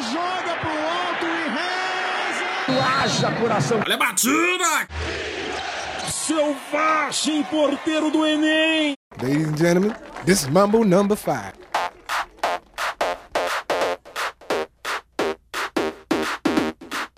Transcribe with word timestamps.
joga 0.00 0.56
pro 0.60 0.70
alto 0.70 1.26
e 1.26 1.48
reza. 1.48 2.84
Haja 3.02 3.30
coração. 3.32 3.80
Olha 3.84 3.94
a 3.94 3.98
batida! 3.98 4.88
Selvagem 6.08 7.42
porteiro 7.44 8.10
do 8.10 8.24
Enem. 8.24 8.94
Ladies 9.20 9.48
and 9.48 9.56
gentlemen, 9.58 9.94
this 10.24 10.42
is 10.42 10.48
Mambo 10.48 10.84
number 10.84 11.16
five. 11.16 11.52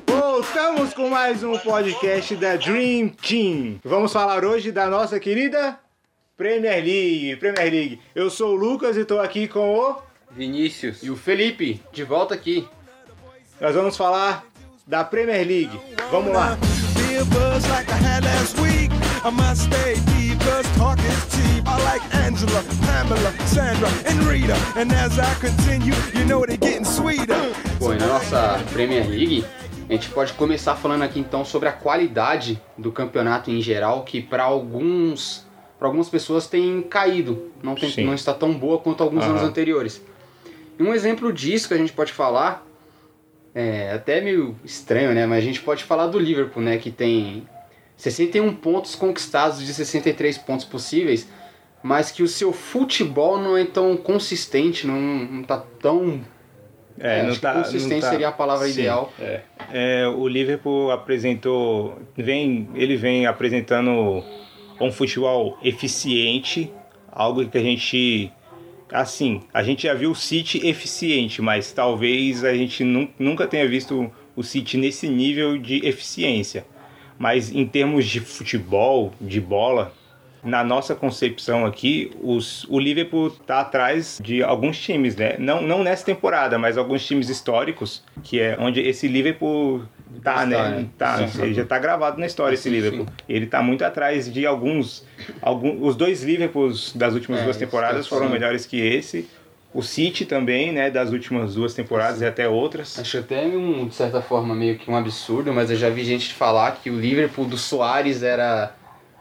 Voltamos 0.07 0.93
com 0.95 1.09
mais 1.09 1.45
um 1.45 1.57
podcast 1.59 2.35
da 2.37 2.57
Dream 2.57 3.09
Team. 3.09 3.79
Vamos 3.85 4.13
falar 4.13 4.45
hoje 4.45 4.73
da 4.73 4.87
nossa 4.87 5.21
querida 5.21 5.79
Premier 6.37 6.83
League. 6.83 7.37
Premier 7.37 7.71
League. 7.71 8.01
Eu 8.15 8.29
sou 8.31 8.55
o 8.55 8.57
Lucas 8.57 8.97
e 8.97 9.01
estou 9.03 9.21
aqui 9.21 9.47
com 9.47 9.79
o. 9.79 10.14
Vinícius. 10.35 11.03
E 11.03 11.11
o 11.11 11.17
Felipe, 11.17 11.81
de 11.93 12.03
volta 12.05 12.35
aqui. 12.35 12.67
Nós 13.61 13.75
vamos 13.75 13.97
falar 13.97 14.45
da 14.87 15.05
Premier 15.05 15.47
League. 15.47 15.81
Vamos 16.11 16.33
lá. 16.33 16.59
Bom, 27.79 27.95
e 27.95 27.97
na 27.97 28.07
nossa 28.07 28.61
Premier 28.73 29.09
League, 29.09 29.45
a 29.89 29.93
gente 29.93 30.11
pode 30.11 30.33
começar 30.33 30.75
falando 30.75 31.03
aqui 31.03 31.21
então 31.21 31.45
sobre 31.45 31.69
a 31.69 31.73
qualidade 31.73 32.61
do 32.77 32.91
campeonato 32.91 33.51
em 33.51 33.63
geral, 33.63 34.03
que 34.03 34.21
para 34.21 34.43
alguns, 34.43 35.47
para 35.79 35.87
algumas 35.87 36.09
pessoas 36.09 36.47
tem 36.49 36.83
caído, 36.83 37.53
não, 37.63 37.75
tem, 37.75 37.91
Sim. 37.91 38.05
não 38.05 38.15
está 38.15 38.35
tão 38.35 38.53
boa 38.53 38.79
quanto 38.79 39.03
alguns 39.03 39.23
Aham. 39.23 39.33
anos 39.35 39.43
anteriores. 39.43 40.03
E 40.79 40.83
um 40.83 40.93
exemplo 40.95 41.33
disso 41.33 41.69
que 41.69 41.75
a 41.75 41.79
gente 41.79 41.93
pode 41.93 42.13
falar, 42.13 42.67
é 43.55 43.93
até 43.93 44.21
meio 44.21 44.57
estranho, 44.65 45.13
né? 45.15 45.27
Mas 45.27 45.39
a 45.39 45.47
gente 45.47 45.61
pode 45.61 45.85
falar 45.85 46.07
do 46.09 46.19
Liverpool, 46.19 46.63
né? 46.63 46.77
Que 46.79 46.91
tem 46.91 47.47
61 47.97 48.55
pontos 48.55 48.95
conquistados 48.95 49.65
de 49.65 49.73
63 49.73 50.37
pontos 50.39 50.65
possíveis, 50.65 51.29
mas 51.83 52.11
que 52.11 52.23
o 52.23 52.29
seu 52.29 52.53
futebol 52.53 53.39
não 53.39 53.57
é 53.57 53.65
tão 53.65 53.97
consistente, 53.97 54.87
não, 54.87 54.99
não 55.01 55.43
tá 55.45 55.63
tão 55.81 56.21
É, 56.99 57.19
É, 57.21 57.23
não 57.25 57.35
tá, 57.37 57.53
que 57.53 57.59
consistência 57.59 57.95
não 57.97 58.01
tá- 58.01 58.11
seria 58.11 58.29
a 58.29 58.33
palavra 58.33 58.67
Sim, 58.67 58.73
ideal. 58.81 59.13
é. 59.21 59.41
É, 59.73 60.09
o 60.09 60.27
Liverpool 60.29 60.91
apresentou, 60.91 61.99
vem, 62.17 62.69
ele 62.75 62.97
vem 62.97 63.27
apresentando 63.27 64.23
um 64.81 64.91
futebol 64.93 65.57
eficiente, 65.63 66.73
algo 67.13 67.47
que 67.49 67.59
a 67.59 67.61
gente, 67.63 68.33
assim, 68.93 69.43
a 69.53 69.63
gente 69.63 69.85
já 69.85 69.95
viu 69.95 70.11
o 70.11 70.15
City 70.15 70.67
eficiente, 70.67 71.41
mas 71.43 71.73
talvez 71.73 72.45
a 72.45 72.55
gente 72.55 72.85
nu- 72.85 73.09
nunca 73.19 73.47
tenha 73.47 73.69
visto 73.69 74.11
o 74.37 74.43
City 74.43 74.77
nesse 74.77 75.09
nível 75.09 75.59
de 75.59 75.87
eficiência. 75.87 76.67
Mas 77.19 77.53
em 77.53 77.65
termos 77.67 78.07
de 78.07 78.21
futebol, 78.21 79.13
de 79.21 79.41
bola, 79.41 79.95
na 80.45 80.63
nossa 80.63 80.95
concepção 80.95 81.65
aqui, 81.65 82.13
os, 82.23 82.65
o 82.69 82.79
Liverpool 82.79 83.29
está 83.29 83.61
atrás 83.61 84.21
de 84.23 84.43
alguns 84.43 84.79
times, 84.79 85.17
né? 85.17 85.37
Não, 85.39 85.63
não 85.63 85.83
nessa 85.83 86.05
temporada, 86.05 86.59
mas 86.59 86.77
alguns 86.77 87.05
times 87.05 87.29
históricos, 87.29 88.05
que 88.23 88.39
é 88.41 88.57
onde 88.61 88.81
esse 88.81 89.09
Liverpool 89.09 89.83
tá, 90.23 90.45
né? 90.45 90.69
né? 90.69 90.87
Tá, 90.99 91.27
Sim. 91.27 91.43
ele 91.43 91.55
já 91.55 91.65
tá 91.65 91.79
gravado 91.79 92.21
na 92.21 92.27
história 92.27 92.55
esse 92.55 92.65
Sim, 92.65 92.71
Liverpool. 92.71 93.07
Ele 93.29 93.47
tá 93.47 93.63
muito 93.63 93.85
atrás 93.85 94.31
de 94.33 94.45
alguns, 94.47 95.05
alguns 95.41 95.79
os 95.81 95.97
dois 95.97 96.23
Liverpools 96.23 96.93
das 96.95 97.15
últimas 97.15 97.41
É, 97.41 97.45
duas 97.45 97.57
temporadas 97.57 98.05
eu 98.05 98.11
foram 98.11 98.29
melhores 98.29 98.67
que 98.67 98.79
esse. 98.79 99.29
O 99.73 99.83
City 99.83 100.25
também, 100.25 100.71
né, 100.71 100.89
das 100.89 101.11
últimas 101.11 101.55
duas 101.55 101.75
temporadas 101.75 102.21
e 102.21 102.27
até 102.27 102.49
outras. 102.49 102.97
Acho 102.97 103.19
até 103.19 103.45
um, 103.45 103.89
de 103.89 103.95
certa 103.95 104.23
forma 104.23 104.55
meio 104.55 104.79
que 104.79 104.89
um 104.89 104.97
absurdo, 104.97 105.53
mas 105.53 105.69
eu 105.69 105.77
já 105.77 105.91
vi 105.91 106.05
gente 106.05 106.33
falar 106.33 106.79
que 106.81 106.91
o 106.91 107.01
Liverpool 107.01 107.45
do 107.45 107.59
Soares 107.59 108.23
era 108.23 108.73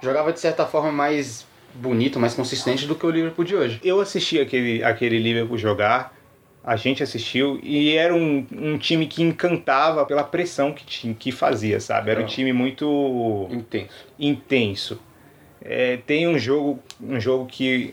jogava 0.04 0.34
de 0.34 0.40
certa 0.40 0.66
forma 0.66 0.92
mais 0.92 1.46
bonito, 1.74 2.20
mais 2.20 2.34
consistente 2.34 2.86
do 2.86 2.96
que 2.96 3.06
o 3.06 3.10
Liverpool 3.10 3.46
de 3.46 3.56
hoje. 3.56 3.80
Eu 3.84 4.00
assisti 4.00 4.40
aquele, 4.40 4.84
aquele 4.84 5.18
Liverpool 5.18 5.58
jogar, 5.58 6.16
a 6.64 6.76
gente 6.76 7.02
assistiu, 7.02 7.60
e 7.64 7.96
era 7.96 8.14
um, 8.14 8.46
um 8.52 8.78
time 8.78 9.08
que 9.08 9.24
encantava 9.24 10.06
pela 10.06 10.24
pressão 10.24 10.72
que, 10.72 10.86
tinha, 10.86 11.14
que 11.14 11.32
fazia, 11.32 11.80
sabe? 11.80 12.12
Era 12.12 12.22
um 12.22 12.26
time 12.26 12.54
muito 12.54 13.48
Intenso. 13.50 13.90
intenso. 14.20 15.00
É, 15.62 15.98
tem 16.06 16.28
um 16.28 16.38
jogo, 16.38 16.80
um 17.02 17.20
jogo 17.20 17.46
que 17.46 17.90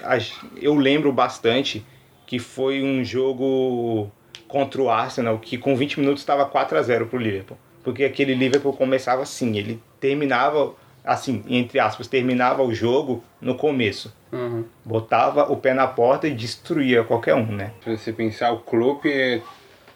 eu 0.61 0.75
lembro 0.75 1.13
bastante, 1.13 1.85
que 2.27 2.39
foi 2.39 2.83
um 2.83 3.05
jogo 3.05 4.11
contra 4.47 4.83
o 4.83 4.91
Arsenal, 4.91 5.39
que 5.39 5.57
com 5.57 5.77
20 5.77 6.01
minutos 6.01 6.23
estava 6.23 6.45
4 6.45 6.77
a 6.77 6.83
0 6.83 7.07
pro 7.07 7.19
Liverpool. 7.19 7.57
Porque 7.83 8.05
aquele 8.05 8.35
Liverpool 8.35 8.73
começava 8.73 9.23
assim, 9.23 9.57
ele 9.57 9.81
terminava, 10.01 10.75
assim, 11.11 11.43
entre 11.49 11.81
aspas, 11.81 12.07
terminava 12.07 12.63
o 12.63 12.73
jogo 12.73 13.25
no 13.41 13.57
começo. 13.57 14.15
Uhum. 14.31 14.65
Botava 14.85 15.51
o 15.51 15.57
pé 15.57 15.75
na 15.75 15.89
porta 15.89 16.29
e 16.29 16.31
destruía 16.31 17.03
qualquer 17.03 17.35
um, 17.35 17.47
né? 17.47 17.73
Se 17.83 17.97
você 17.97 18.13
pensar, 18.13 18.53
o 18.53 18.59
Klopp 18.59 19.05
é 19.07 19.41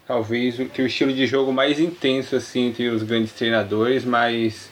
talvez 0.08 0.58
o, 0.58 0.64
o 0.64 0.86
estilo 0.86 1.12
de 1.12 1.24
jogo 1.24 1.52
mais 1.52 1.78
intenso 1.78 2.34
assim 2.34 2.66
entre 2.66 2.88
os 2.88 3.04
grandes 3.04 3.32
treinadores, 3.32 4.04
mas 4.04 4.68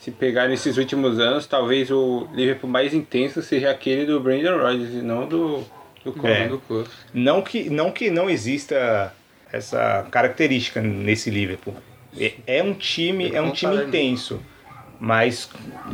se 0.00 0.10
pegar 0.10 0.48
nesses 0.48 0.76
últimos 0.76 1.20
anos, 1.20 1.46
talvez 1.46 1.88
o 1.88 2.26
Liverpool 2.34 2.68
mais 2.68 2.92
intenso 2.92 3.40
seja 3.40 3.70
aquele 3.70 4.06
do 4.06 4.18
Brandon 4.18 4.58
Rodgers 4.58 4.92
e 4.92 5.02
não 5.02 5.28
do 5.28 5.64
do 6.04 6.12
Klopp. 6.12 6.26
É. 6.26 6.48
Do 6.48 6.58
Klopp. 6.58 6.88
Não 7.14 7.42
que 7.42 7.70
não, 7.70 7.92
que 7.92 8.10
não 8.10 8.28
exista 8.28 9.14
essa 9.52 10.04
característica 10.10 10.80
nesse 10.80 11.30
Liverpool. 11.30 11.76
É, 12.18 12.32
é 12.46 12.62
um 12.62 12.74
time, 12.74 13.30
é 13.32 13.40
um 13.40 13.52
time 13.52 13.72
contrário. 13.72 13.88
intenso, 13.88 14.40
mas 15.00 15.48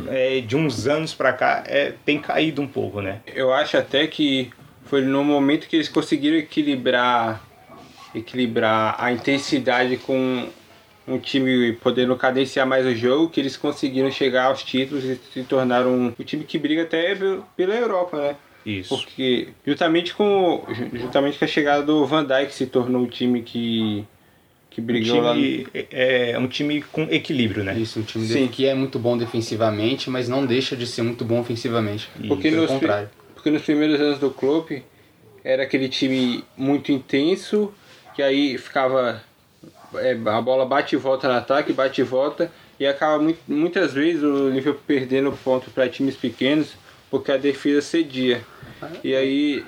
é, 0.07 0.39
de 0.41 0.55
uns 0.55 0.87
anos 0.87 1.13
pra 1.13 1.33
cá 1.33 1.63
é, 1.67 1.93
tem 2.05 2.19
caído 2.19 2.61
um 2.61 2.67
pouco, 2.67 3.01
né? 3.01 3.19
Eu 3.27 3.53
acho 3.53 3.77
até 3.77 4.07
que 4.07 4.49
foi 4.85 5.01
no 5.01 5.23
momento 5.23 5.67
que 5.67 5.75
eles 5.75 5.89
conseguiram 5.89 6.37
equilibrar 6.37 7.41
equilibrar 8.15 8.95
a 8.99 9.11
intensidade 9.11 9.97
com 9.97 10.47
um 11.07 11.17
time 11.17 11.73
podendo 11.73 12.15
cadenciar 12.15 12.65
mais 12.65 12.85
o 12.85 12.95
jogo, 12.95 13.29
que 13.29 13.39
eles 13.39 13.57
conseguiram 13.57 14.09
chegar 14.11 14.45
aos 14.45 14.63
títulos 14.63 15.03
e 15.03 15.19
se 15.33 15.43
tornaram 15.43 15.89
um, 15.91 16.13
um 16.17 16.23
time 16.23 16.43
que 16.45 16.57
briga 16.57 16.83
até 16.83 17.15
pe- 17.15 17.39
pela 17.57 17.73
Europa, 17.75 18.17
né? 18.17 18.35
Isso. 18.65 18.95
Porque 18.95 19.49
justamente 19.65 20.13
com 20.13 20.63
justamente 20.93 21.37
com 21.37 21.43
a 21.43 21.47
chegada 21.47 21.83
do 21.83 22.05
Van 22.05 22.23
Dijk 22.23 22.53
se 22.53 22.65
tornou 22.67 23.03
o 23.03 23.07
time 23.07 23.41
que 23.41 24.05
que 24.73 24.81
Um 24.81 24.85
brigou 24.85 25.21
lá 25.21 25.33
no- 25.35 25.41
time, 25.41 25.67
é, 25.73 26.31
é 26.31 26.39
um 26.39 26.47
time 26.47 26.81
com 26.81 27.03
equilíbrio, 27.03 27.63
né? 27.63 27.77
Isso, 27.77 27.99
um 27.99 28.03
time 28.03 28.25
Sim. 28.27 28.47
que 28.47 28.65
é 28.65 28.73
muito 28.73 28.97
bom 28.97 29.17
defensivamente, 29.17 30.09
mas 30.09 30.27
não 30.27 30.45
deixa 30.45 30.75
de 30.75 30.87
ser 30.87 31.03
muito 31.03 31.23
bom 31.23 31.39
ofensivamente. 31.39 32.09
Porque 32.27 32.49
Pelo 32.49 32.63
nos, 32.63 32.71
contrário. 32.71 33.09
porque 33.35 33.51
nos 33.51 33.61
primeiros 33.61 34.01
anos 34.01 34.17
do 34.19 34.31
Klopp 34.31 34.71
era 35.43 35.63
aquele 35.63 35.87
time 35.89 36.43
muito 36.57 36.91
intenso, 36.91 37.71
que 38.15 38.23
aí 38.23 38.57
ficava 38.57 39.21
é, 39.95 40.11
a 40.25 40.41
bola 40.41 40.65
bate 40.65 40.95
e 40.95 40.97
volta 40.97 41.27
no 41.27 41.35
ataque, 41.35 41.71
bate 41.71 42.01
e 42.01 42.03
volta, 42.03 42.51
e 42.79 42.85
acaba 42.87 43.21
muito- 43.21 43.39
muitas 43.47 43.93
vezes 43.93 44.23
o 44.23 44.49
Liverpool 44.49 44.81
perdendo 44.87 45.31
ponto 45.43 45.69
para 45.69 45.87
times 45.87 46.15
pequenos, 46.15 46.73
porque 47.11 47.31
a 47.31 47.37
defesa 47.37 47.79
cedia. 47.81 48.41
E 49.03 49.13
aí 49.15 49.63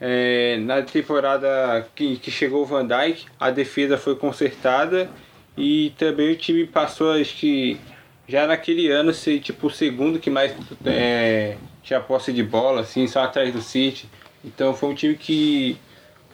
é, 0.00 0.58
na 0.58 0.82
temporada 0.82 1.86
que, 1.94 2.16
que 2.16 2.30
chegou 2.30 2.62
o 2.62 2.66
Van 2.66 2.86
Dijk, 2.86 3.26
a 3.38 3.50
defesa 3.50 3.96
foi 3.96 4.16
consertada 4.16 5.08
e 5.56 5.92
também 5.98 6.32
o 6.32 6.36
time 6.36 6.66
passou, 6.66 7.12
acho 7.12 7.36
que 7.36 7.78
já 8.26 8.46
naquele 8.46 8.90
ano, 8.90 9.12
ser 9.12 9.40
tipo 9.40 9.66
o 9.66 9.70
segundo 9.70 10.18
que 10.18 10.30
mais 10.30 10.54
é, 10.84 11.56
tinha 11.82 12.00
posse 12.00 12.32
de 12.32 12.42
bola, 12.42 12.80
assim, 12.80 13.06
só 13.06 13.22
atrás 13.22 13.52
do 13.52 13.60
City. 13.60 14.08
Então 14.44 14.74
foi 14.74 14.90
um 14.90 14.94
time 14.94 15.14
que 15.14 15.76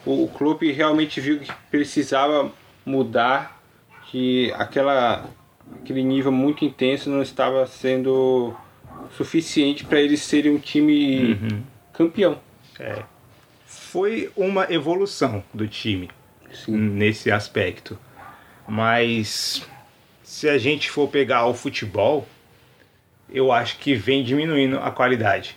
o, 0.04 0.24
o 0.24 0.28
clube 0.28 0.70
realmente 0.72 1.20
viu 1.20 1.40
que 1.40 1.52
precisava 1.70 2.50
mudar, 2.84 3.60
que 4.10 4.52
aquela, 4.52 5.28
aquele 5.80 6.02
nível 6.02 6.32
muito 6.32 6.64
intenso 6.64 7.10
não 7.10 7.22
estava 7.22 7.66
sendo 7.66 8.54
suficiente 9.16 9.84
para 9.84 10.00
eles 10.00 10.22
serem 10.22 10.52
um 10.52 10.58
time 10.58 11.34
campeão. 11.92 12.38
Foi 13.70 14.32
uma 14.36 14.66
evolução 14.68 15.44
do 15.54 15.68
time 15.68 16.10
nesse 16.66 17.30
aspecto. 17.30 17.96
Mas 18.66 19.64
se 20.24 20.48
a 20.48 20.58
gente 20.58 20.90
for 20.90 21.08
pegar 21.08 21.46
o 21.46 21.54
futebol, 21.54 22.26
eu 23.28 23.52
acho 23.52 23.78
que 23.78 23.94
vem 23.94 24.24
diminuindo 24.24 24.76
a 24.80 24.90
qualidade. 24.90 25.56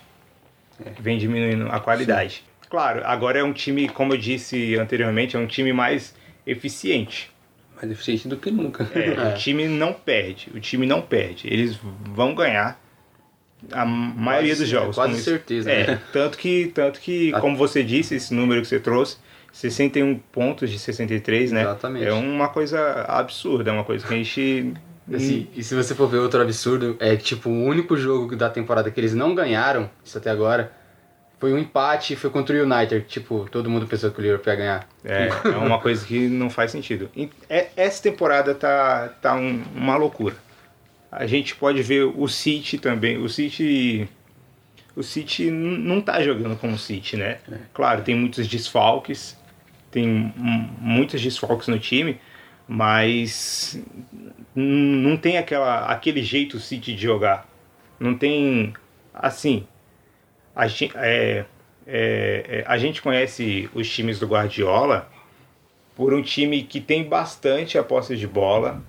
Vem 1.00 1.18
diminuindo 1.18 1.66
a 1.68 1.80
qualidade. 1.80 2.44
Claro, 2.70 3.02
agora 3.04 3.40
é 3.40 3.42
um 3.42 3.52
time, 3.52 3.88
como 3.88 4.14
eu 4.14 4.18
disse 4.18 4.76
anteriormente, 4.76 5.34
é 5.34 5.38
um 5.38 5.48
time 5.48 5.72
mais 5.72 6.14
eficiente. 6.46 7.32
Mais 7.74 7.90
eficiente 7.90 8.28
do 8.28 8.36
que 8.36 8.48
nunca. 8.48 8.88
É, 8.94 9.34
O 9.34 9.36
time 9.36 9.66
não 9.66 9.92
perde. 9.92 10.52
O 10.54 10.60
time 10.60 10.86
não 10.86 11.02
perde. 11.02 11.48
Eles 11.52 11.76
vão 11.82 12.32
ganhar 12.32 12.80
a 13.72 13.84
maioria 13.84 14.50
Quase- 14.50 14.60
dos 14.62 14.68
jogos. 14.70 14.96
quase 14.96 15.22
certeza, 15.22 15.70
É, 15.70 15.86
né? 15.86 16.00
tanto 16.12 16.36
que, 16.38 16.70
tanto 16.74 17.00
que 17.00 17.32
como 17.40 17.56
você 17.56 17.82
disse, 17.82 18.14
esse 18.16 18.32
número 18.34 18.60
que 18.62 18.68
você 18.68 18.78
trouxe, 18.80 19.16
61 19.52 20.18
pontos 20.32 20.68
de 20.70 20.78
63, 20.78 21.52
né? 21.52 21.62
Exatamente. 21.62 22.06
É 22.06 22.12
uma 22.12 22.48
coisa 22.48 23.04
absurda, 23.08 23.70
é 23.70 23.72
uma 23.72 23.84
coisa 23.84 24.06
que 24.06 24.12
a 24.12 24.16
gente. 24.16 24.74
Assim, 25.12 25.46
e 25.54 25.62
se 25.62 25.74
você 25.74 25.94
for 25.94 26.08
ver 26.08 26.16
outro 26.18 26.40
absurdo, 26.40 26.96
é 26.98 27.14
que 27.14 27.22
tipo, 27.24 27.50
o 27.50 27.64
único 27.64 27.94
jogo 27.96 28.34
da 28.34 28.48
temporada 28.48 28.90
que 28.90 28.98
eles 28.98 29.12
não 29.14 29.34
ganharam, 29.34 29.90
isso 30.02 30.16
até 30.16 30.30
agora, 30.30 30.72
foi 31.38 31.52
um 31.52 31.58
empate, 31.58 32.16
foi 32.16 32.30
contra 32.30 32.56
o 32.56 32.62
United. 32.62 33.04
Tipo, 33.06 33.46
todo 33.50 33.68
mundo 33.68 33.86
pensou 33.86 34.10
que 34.10 34.18
o 34.18 34.22
Liverpool 34.22 34.50
ia 34.52 34.56
ganhar. 34.58 34.88
É, 35.04 35.28
é 35.44 35.56
uma 35.58 35.78
coisa 35.78 36.06
que 36.06 36.26
não 36.26 36.48
faz 36.48 36.70
sentido. 36.70 37.10
É- 37.50 37.68
Essa 37.76 38.02
temporada 38.02 38.54
tá, 38.54 39.10
tá 39.20 39.34
um- 39.34 39.62
uma 39.76 39.94
loucura. 39.96 40.34
A 41.16 41.26
gente 41.26 41.54
pode 41.54 41.80
ver 41.80 42.02
o 42.02 42.26
City 42.26 42.76
também. 42.76 43.18
O 43.18 43.28
City. 43.28 44.08
O 44.96 45.02
City 45.02 45.48
não 45.48 46.00
tá 46.00 46.20
jogando 46.20 46.56
como 46.56 46.74
o 46.74 46.78
City, 46.78 47.16
né? 47.16 47.38
Claro, 47.72 48.02
tem 48.02 48.16
muitos 48.16 48.48
desfalques. 48.48 49.38
Tem 49.92 50.34
muitos 50.80 51.22
desfalques 51.22 51.68
no 51.68 51.78
time. 51.78 52.18
Mas 52.66 53.80
não 54.56 55.16
tem 55.16 55.38
aquela, 55.38 55.86
aquele 55.86 56.20
jeito 56.20 56.58
City 56.58 56.94
de 56.94 57.02
jogar. 57.02 57.48
Não 58.00 58.18
tem. 58.18 58.74
Assim. 59.14 59.68
A 60.54 60.66
gente, 60.66 60.96
é, 60.96 61.44
é, 61.86 62.44
é, 62.48 62.64
a 62.66 62.76
gente 62.76 63.00
conhece 63.00 63.70
os 63.72 63.88
times 63.88 64.18
do 64.18 64.26
Guardiola 64.26 65.08
por 65.94 66.12
um 66.12 66.22
time 66.22 66.64
que 66.64 66.80
tem 66.80 67.04
bastante 67.04 67.78
a 67.78 67.84
posse 67.84 68.16
de 68.16 68.26
bola, 68.26 68.82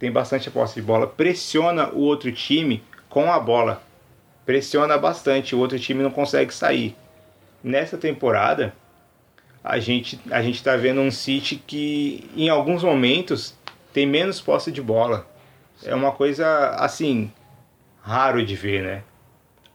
tem 0.00 0.10
bastante 0.10 0.48
a 0.48 0.50
posse 0.50 0.76
de 0.76 0.82
bola, 0.82 1.06
pressiona 1.06 1.90
o 1.90 2.00
outro 2.00 2.32
time 2.32 2.82
com 3.10 3.30
a 3.30 3.38
bola, 3.38 3.82
pressiona 4.46 4.96
bastante, 4.96 5.54
o 5.54 5.58
outro 5.58 5.78
time 5.78 6.02
não 6.02 6.10
consegue 6.10 6.52
sair. 6.52 6.96
Nessa 7.62 7.98
temporada, 7.98 8.74
a 9.62 9.78
gente 9.78 10.18
a 10.30 10.40
gente 10.40 10.54
está 10.54 10.74
vendo 10.74 11.02
um 11.02 11.10
City 11.10 11.62
que 11.66 12.30
em 12.34 12.48
alguns 12.48 12.82
momentos 12.82 13.54
tem 13.92 14.06
menos 14.06 14.40
posse 14.40 14.72
de 14.72 14.80
bola. 14.80 15.28
É 15.84 15.94
uma 15.94 16.12
coisa 16.12 16.70
assim 16.76 17.30
raro 18.00 18.44
de 18.44 18.56
ver, 18.56 18.82
né? 18.82 19.02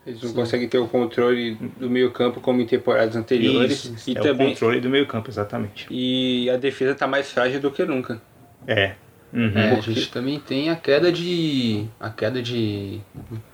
Eles 0.08 0.22
não 0.24 0.34
conseguem 0.34 0.68
ter 0.68 0.78
o 0.80 0.88
controle 0.88 1.56
do 1.78 1.90
meio 1.90 2.12
campo 2.12 2.42
como 2.42 2.62
em 2.62 2.66
temporadas 2.66 3.16
anteriores. 3.16 3.86
Isso, 3.86 4.10
e 4.10 4.18
é 4.18 4.22
também 4.22 4.48
o 4.48 4.50
controle 4.52 4.80
do 4.80 4.90
meio 4.90 5.06
campo, 5.06 5.30
exatamente. 5.30 5.88
e 5.90 6.50
a 6.50 6.58
defesa 6.58 6.96
tá 6.96 7.08
mais 7.08 7.32
frágil 7.32 7.60
do 7.60 7.72
que 7.72 7.86
nunca. 7.86 8.22
É. 8.68 8.96
Uhum. 9.36 9.52
É, 9.54 9.72
a 9.72 9.76
Porque- 9.76 9.94
gente 9.94 10.12
também 10.12 10.40
tem 10.40 10.70
a 10.70 10.76
queda 10.78 11.12
de. 11.12 11.86
A 12.00 12.10
queda 12.10 12.42
de. 12.42 13.02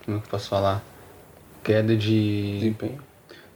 Como 0.06 0.18
é 0.18 0.20
que 0.22 0.28
eu 0.28 0.30
posso 0.30 0.48
falar? 0.48 0.84
Queda 1.64 1.96
de. 1.98 2.54
Desempenho. 2.60 3.00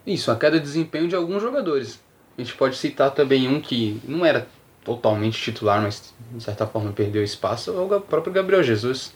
Isso, 0.07 0.31
a 0.31 0.35
queda 0.35 0.57
de 0.59 0.65
desempenho 0.65 1.07
de 1.07 1.15
alguns 1.15 1.41
jogadores. 1.41 2.03
A 2.37 2.41
gente 2.41 2.53
pode 2.55 2.75
citar 2.77 3.11
também 3.11 3.47
um 3.47 3.61
que 3.61 4.01
não 4.07 4.25
era 4.25 4.47
totalmente 4.83 5.39
titular, 5.41 5.81
mas 5.81 6.13
de 6.31 6.43
certa 6.43 6.65
forma 6.67 6.91
perdeu 6.91 7.23
espaço, 7.23 7.71
é 7.71 7.95
o 7.95 8.01
próprio 8.01 8.33
Gabriel 8.33 8.61
Jesus. 8.63 9.13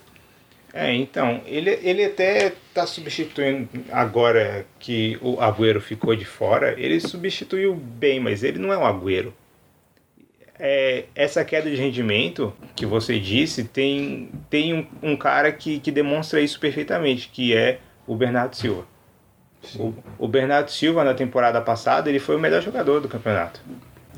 É, 0.71 0.93
então, 0.93 1.41
ele, 1.47 1.71
ele 1.81 2.05
até 2.05 2.53
tá 2.73 2.85
substituindo, 2.85 3.67
agora 3.91 4.65
que 4.79 5.17
o 5.21 5.41
Agüero 5.41 5.81
ficou 5.81 6.15
de 6.15 6.25
fora, 6.25 6.75
ele 6.79 6.99
substituiu 6.99 7.73
bem, 7.75 8.19
mas 8.19 8.43
ele 8.43 8.59
não 8.59 8.71
é 8.71 8.77
um 8.77 8.85
Agüero. 8.85 9.33
É, 10.59 11.05
essa 11.15 11.45
queda 11.45 11.69
de 11.69 11.77
rendimento 11.77 12.53
que 12.75 12.85
você 12.85 13.17
disse, 13.17 13.63
tem, 13.63 14.29
tem 14.49 14.73
um, 14.73 15.11
um 15.11 15.15
cara 15.15 15.51
que, 15.51 15.79
que 15.79 15.89
demonstra 15.89 16.41
isso 16.41 16.59
perfeitamente, 16.59 17.29
que 17.29 17.55
é 17.55 17.79
o 18.05 18.15
Bernardo 18.15 18.55
Silva. 18.55 18.85
O, 19.77 19.93
o 20.17 20.27
Bernardo 20.27 20.69
Silva, 20.69 21.03
na 21.03 21.13
temporada 21.13 21.61
passada, 21.61 22.09
ele 22.09 22.19
foi 22.19 22.35
o 22.35 22.39
melhor 22.39 22.61
jogador 22.61 22.99
do 22.99 23.07
campeonato. 23.07 23.61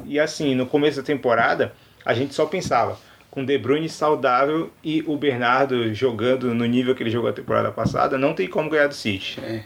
E 0.06 0.20
assim, 0.20 0.56
no 0.56 0.66
começo 0.66 0.98
da 0.98 1.04
temporada, 1.04 1.74
a 2.04 2.14
gente 2.14 2.34
só 2.34 2.46
pensava 2.46 2.98
com 3.32 3.46
De 3.46 3.58
Bruyne 3.58 3.88
saudável 3.88 4.70
e 4.84 5.04
o 5.08 5.16
Bernardo 5.16 5.94
jogando 5.94 6.54
no 6.54 6.66
nível 6.66 6.94
que 6.94 7.02
ele 7.02 7.10
jogou 7.10 7.30
a 7.30 7.34
temporada 7.34 7.72
passada, 7.72 8.18
não 8.18 8.34
tem 8.34 8.48
como 8.48 8.70
ganhar 8.70 8.88
do 8.88 8.94
City. 8.94 9.40
É. 9.42 9.64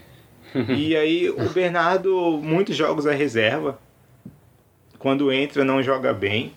e 0.71 0.95
aí 0.95 1.29
o 1.29 1.49
Bernardo, 1.49 2.39
muitos 2.41 2.75
jogos 2.75 3.07
é 3.07 3.13
reserva. 3.13 3.79
Quando 4.99 5.31
entra, 5.31 5.65
não 5.65 5.83
joga 5.83 6.13
bem. 6.13 6.53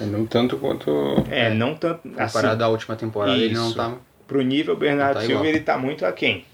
É, 0.00 0.04
Não 0.04 0.26
tanto 0.26 0.56
quanto. 0.58 0.90
É, 1.30 1.52
não 1.52 1.74
tanto. 1.74 2.06
Assim, 2.18 2.36
Comparado 2.38 2.64
à 2.64 2.68
última 2.68 2.96
temporada, 2.96 3.36
ele 3.36 3.54
não 3.54 3.66
isso. 3.68 3.76
tá. 3.76 3.94
pro 4.26 4.42
nível 4.42 4.76
Bernardo 4.76 5.14
Tá 5.14 5.20
Silva, 5.20 5.34
igual. 5.34 5.46
ele 5.46 5.60
tá 5.60 5.78
muito 5.78 6.04
aquém. 6.04 6.44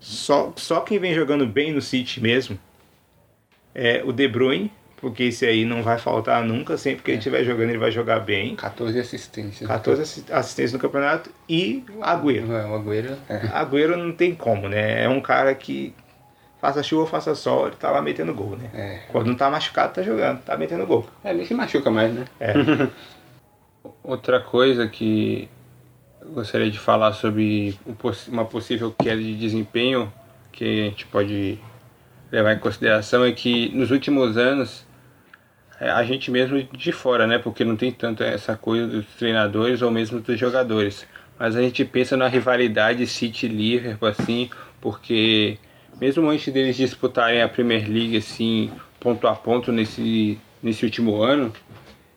Só, 0.00 0.52
só 0.56 0.80
quem 0.80 0.98
vem 0.98 1.14
jogando 1.14 1.46
bem 1.46 1.72
no 1.72 1.80
City 1.82 2.20
mesmo 2.20 2.58
é 3.74 4.02
o 4.04 4.12
De 4.12 4.26
Bruyne, 4.28 4.72
porque 5.00 5.24
esse 5.24 5.44
aí 5.46 5.64
não 5.64 5.82
vai 5.82 5.98
faltar 5.98 6.42
nunca, 6.44 6.76
sempre 6.76 7.02
que 7.04 7.10
ele 7.10 7.18
estiver 7.18 7.44
jogando 7.44 7.68
ele 7.70 7.78
vai 7.78 7.90
jogar 7.92 8.20
bem. 8.20 8.54
14 8.56 8.98
assistências. 8.98 9.68
14 9.68 10.02
assi- 10.02 10.24
assistências 10.30 10.72
no 10.72 10.78
campeonato 10.78 11.30
e 11.48 11.84
Agüero. 12.00 12.52
É, 12.52 12.64
o 12.66 12.74
Agüero. 12.74 13.16
Agüero 13.52 13.96
não 13.96 14.12
tem 14.12 14.34
como, 14.34 14.68
né? 14.68 15.04
É 15.04 15.08
um 15.08 15.20
cara 15.20 15.54
que 15.54 15.92
faça 16.60 16.82
chuva, 16.82 17.06
faça 17.06 17.34
sol, 17.34 17.68
ele 17.68 17.76
tá 17.76 17.90
lá 17.90 18.02
metendo 18.02 18.34
gol, 18.34 18.56
né? 18.56 18.70
É. 18.74 18.98
Quando 19.10 19.28
não 19.28 19.34
tá 19.34 19.50
machucado, 19.50 19.94
tá 19.94 20.02
jogando, 20.02 20.42
tá 20.42 20.56
metendo 20.56 20.86
gol. 20.86 21.06
É, 21.22 21.32
nem 21.32 21.46
se 21.46 21.54
machuca 21.54 21.90
mais, 21.90 22.12
né? 22.12 22.24
É. 22.40 22.54
Outra 24.02 24.40
coisa 24.40 24.88
que 24.88 25.48
eu 26.20 26.30
gostaria 26.30 26.70
de 26.70 26.78
falar 26.78 27.12
sobre 27.12 27.78
um 27.86 27.94
uma 28.28 28.44
possível 28.44 28.94
queda 28.98 29.20
de 29.20 29.36
desempenho 29.36 30.12
que 30.52 30.64
a 30.64 30.84
gente 30.84 31.06
pode 31.06 31.58
levar 32.30 32.52
em 32.54 32.58
consideração 32.58 33.24
é 33.24 33.32
que 33.32 33.74
nos 33.74 33.90
últimos 33.90 34.36
anos 34.36 34.86
é, 35.80 35.88
a 35.90 36.02
gente 36.02 36.30
mesmo 36.30 36.60
de 36.62 36.92
fora, 36.92 37.26
né? 37.26 37.38
Porque 37.38 37.64
não 37.64 37.76
tem 37.76 37.92
tanto 37.92 38.22
essa 38.24 38.56
coisa 38.56 38.86
dos 38.86 39.06
treinadores 39.16 39.80
ou 39.80 39.90
mesmo 39.90 40.20
dos 40.20 40.38
jogadores. 40.38 41.06
Mas 41.38 41.54
a 41.54 41.62
gente 41.62 41.84
pensa 41.84 42.16
na 42.16 42.26
rivalidade 42.26 43.06
City-Liverpool, 43.06 44.08
assim, 44.08 44.50
porque 44.80 45.56
mesmo 46.00 46.28
antes 46.28 46.52
deles 46.52 46.76
disputarem 46.76 47.42
a 47.42 47.48
Premier 47.48 47.88
League, 47.88 48.16
assim, 48.16 48.70
ponto 49.00 49.26
a 49.26 49.34
ponto 49.34 49.72
nesse, 49.72 50.38
nesse 50.62 50.84
último 50.84 51.22
ano, 51.22 51.52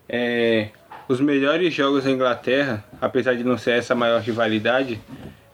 é, 0.07 0.69
os 1.07 1.19
melhores 1.19 1.73
jogos 1.73 2.03
da 2.03 2.11
Inglaterra, 2.11 2.83
apesar 2.99 3.35
de 3.35 3.43
não 3.43 3.57
ser 3.57 3.71
essa 3.71 3.95
maior 3.95 4.21
rivalidade, 4.21 4.99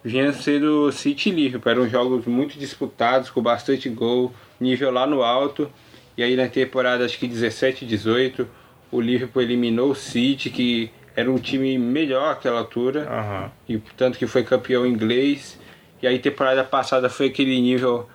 vinham 0.03 0.31
sendo 0.33 0.91
City 0.91 1.29
e 1.29 1.31
Liverpool. 1.31 1.71
Eram 1.71 1.89
jogos 1.89 2.25
muito 2.25 2.57
disputados, 2.57 3.29
com 3.29 3.41
bastante 3.41 3.89
gol, 3.89 4.33
nível 4.59 4.91
lá 4.91 5.05
no 5.05 5.21
alto. 5.21 5.69
E 6.17 6.23
aí 6.23 6.35
na 6.35 6.47
temporada 6.47 7.05
acho 7.05 7.19
que 7.19 7.27
17 7.27 7.85
e 7.85 7.87
18, 7.87 8.47
o 8.91 9.01
Liverpool 9.01 9.41
eliminou 9.41 9.91
o 9.91 9.95
City, 9.95 10.49
que 10.49 10.91
era 11.15 11.31
um 11.31 11.37
time 11.37 11.77
melhor 11.77 12.31
àquela 12.31 12.59
altura 12.59 13.07
Aham. 13.09 13.51
e 13.67 13.77
tanto 13.97 14.17
que 14.17 14.27
foi 14.27 14.43
campeão 14.43 14.85
inglês. 14.85 15.59
E 16.01 16.07
aí 16.07 16.19
temporada 16.19 16.63
passada 16.63 17.09
foi 17.09 17.27
aquele 17.27 17.59
nível 17.59 18.07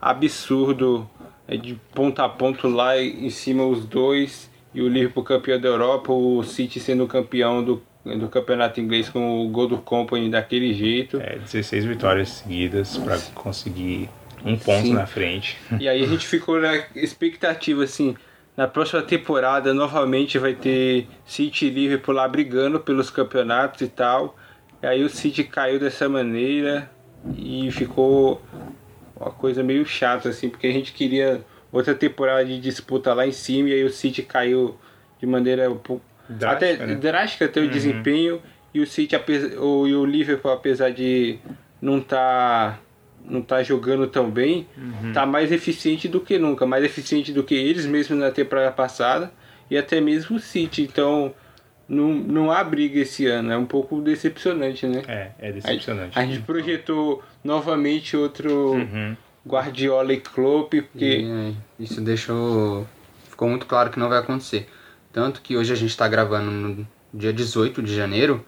absurdo 0.00 1.08
é, 1.48 1.56
de 1.56 1.74
ponta 1.94 2.24
a 2.24 2.28
ponto 2.28 2.68
lá 2.68 2.98
em 3.00 3.30
cima 3.30 3.64
os 3.64 3.84
dois 3.84 4.50
e 4.74 4.82
o 4.82 4.88
Liverpool 4.88 5.24
campeão 5.24 5.60
da 5.60 5.68
Europa, 5.68 6.12
o 6.12 6.42
City 6.42 6.78
sendo 6.78 7.06
campeão 7.06 7.64
do, 7.64 7.82
do 8.04 8.28
campeonato 8.28 8.80
inglês 8.80 9.08
com 9.08 9.46
o 9.46 9.48
gol 9.48 9.66
do 9.66 9.78
Company 9.78 10.28
daquele 10.28 10.74
jeito. 10.74 11.18
É, 11.20 11.38
16 11.38 11.84
vitórias 11.84 12.28
seguidas 12.28 12.98
pra 12.98 13.18
conseguir 13.34 14.10
um 14.44 14.56
ponto 14.56 14.86
Sim. 14.86 14.92
na 14.92 15.06
frente. 15.06 15.56
E 15.80 15.88
aí 15.88 16.04
a 16.04 16.06
gente 16.06 16.26
ficou 16.26 16.60
na 16.60 16.76
expectativa 16.94 17.84
assim, 17.84 18.14
na 18.56 18.68
próxima 18.68 19.02
temporada 19.02 19.72
novamente 19.72 20.38
vai 20.38 20.54
ter 20.54 21.06
City 21.24 21.66
e 21.66 21.70
Liverpool 21.70 22.14
lá 22.14 22.28
brigando 22.28 22.78
pelos 22.78 23.08
campeonatos 23.08 23.80
e 23.80 23.88
tal. 23.88 24.36
E 24.82 24.86
aí 24.86 25.02
o 25.02 25.08
City 25.08 25.42
caiu 25.42 25.80
dessa 25.80 26.08
maneira 26.08 26.90
e 27.36 27.70
ficou 27.70 28.42
uma 29.18 29.30
coisa 29.30 29.62
meio 29.62 29.84
chata 29.84 30.28
assim, 30.28 30.48
porque 30.48 30.66
a 30.66 30.72
gente 30.72 30.92
queria 30.92 31.44
outra 31.72 31.94
temporada 31.94 32.44
de 32.44 32.58
disputa 32.60 33.12
lá 33.12 33.26
em 33.26 33.32
cima 33.32 33.70
e 33.70 33.72
aí 33.74 33.84
o 33.84 33.90
City 33.90 34.22
caiu 34.22 34.76
de 35.18 35.26
maneira 35.26 35.68
Drástica, 36.28 36.50
até 36.50 36.86
né? 36.86 36.94
drástica 36.96 37.44
até 37.44 37.60
o 37.60 37.68
desempenho 37.68 38.42
e 38.74 38.80
o 38.80 38.86
City 38.86 39.14
o, 39.58 39.86
e 39.86 39.94
o 39.94 40.04
Liverpool 40.04 40.50
apesar 40.50 40.90
de 40.90 41.38
não 41.80 42.00
tá 42.00 42.80
não 43.24 43.42
tá 43.42 43.60
jogando 43.62 44.06
tão 44.06 44.30
bem, 44.30 44.68
tá 45.12 45.26
mais 45.26 45.50
eficiente 45.50 46.06
do 46.06 46.20
que 46.20 46.38
nunca, 46.38 46.64
mais 46.64 46.84
eficiente 46.84 47.32
do 47.32 47.42
que 47.42 47.56
eles 47.56 47.84
mesmos 47.84 48.18
na 48.18 48.30
temporada 48.30 48.70
passada 48.70 49.32
e 49.68 49.76
até 49.76 50.00
mesmo 50.00 50.36
o 50.36 50.40
City, 50.40 50.82
então 50.82 51.34
não, 51.88 52.12
não 52.14 52.50
há 52.50 52.62
briga 52.64 53.00
esse 53.00 53.26
ano, 53.26 53.52
é 53.52 53.56
um 53.56 53.66
pouco 53.66 54.00
decepcionante, 54.00 54.86
né? 54.86 55.02
É, 55.06 55.30
é 55.38 55.48
A, 55.48 55.52
decepcionante. 55.52 56.18
a 56.18 56.24
gente 56.24 56.42
projetou 56.42 57.22
novamente 57.44 58.16
outro 58.16 58.72
Uhum. 58.72 59.16
Guardiola 59.46 60.12
e 60.12 60.20
Klopp, 60.20 60.72
porque 60.74 61.04
E, 61.04 61.24
é, 61.30 61.52
isso 61.78 62.00
deixou. 62.00 62.86
Ficou 63.30 63.48
muito 63.48 63.66
claro 63.66 63.90
que 63.90 63.98
não 63.98 64.08
vai 64.08 64.18
acontecer. 64.18 64.68
Tanto 65.12 65.40
que 65.40 65.56
hoje 65.56 65.72
a 65.72 65.76
gente 65.76 65.90
está 65.90 66.08
gravando 66.08 66.50
no 66.50 66.88
dia 67.14 67.32
18 67.32 67.82
de 67.82 67.94
janeiro. 67.94 68.44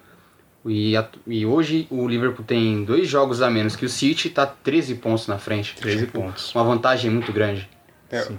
E, 0.67 0.97
a- 0.97 1.09
e 1.27 1.47
hoje 1.47 1.87
o 1.91 2.07
Liverpool 2.09 2.45
tem 2.45 2.85
dois 2.85 3.09
jogos 3.09 3.41
a 3.41 3.49
menos 3.49 3.77
que 3.77 3.87
o 3.87 3.89
City 3.89 4.27
está 4.29 4.45
13 4.45 4.97
pontos 4.97 5.27
na 5.29 5.39
frente. 5.39 5.77
13 5.77 6.07
Tipo, 6.07 6.21
pontos. 6.21 6.53
Uma 6.55 6.65
vantagem 6.65 7.11
muito 7.11 7.33
grande. 7.33 7.69
É, 8.11 8.23
Sim. 8.23 8.39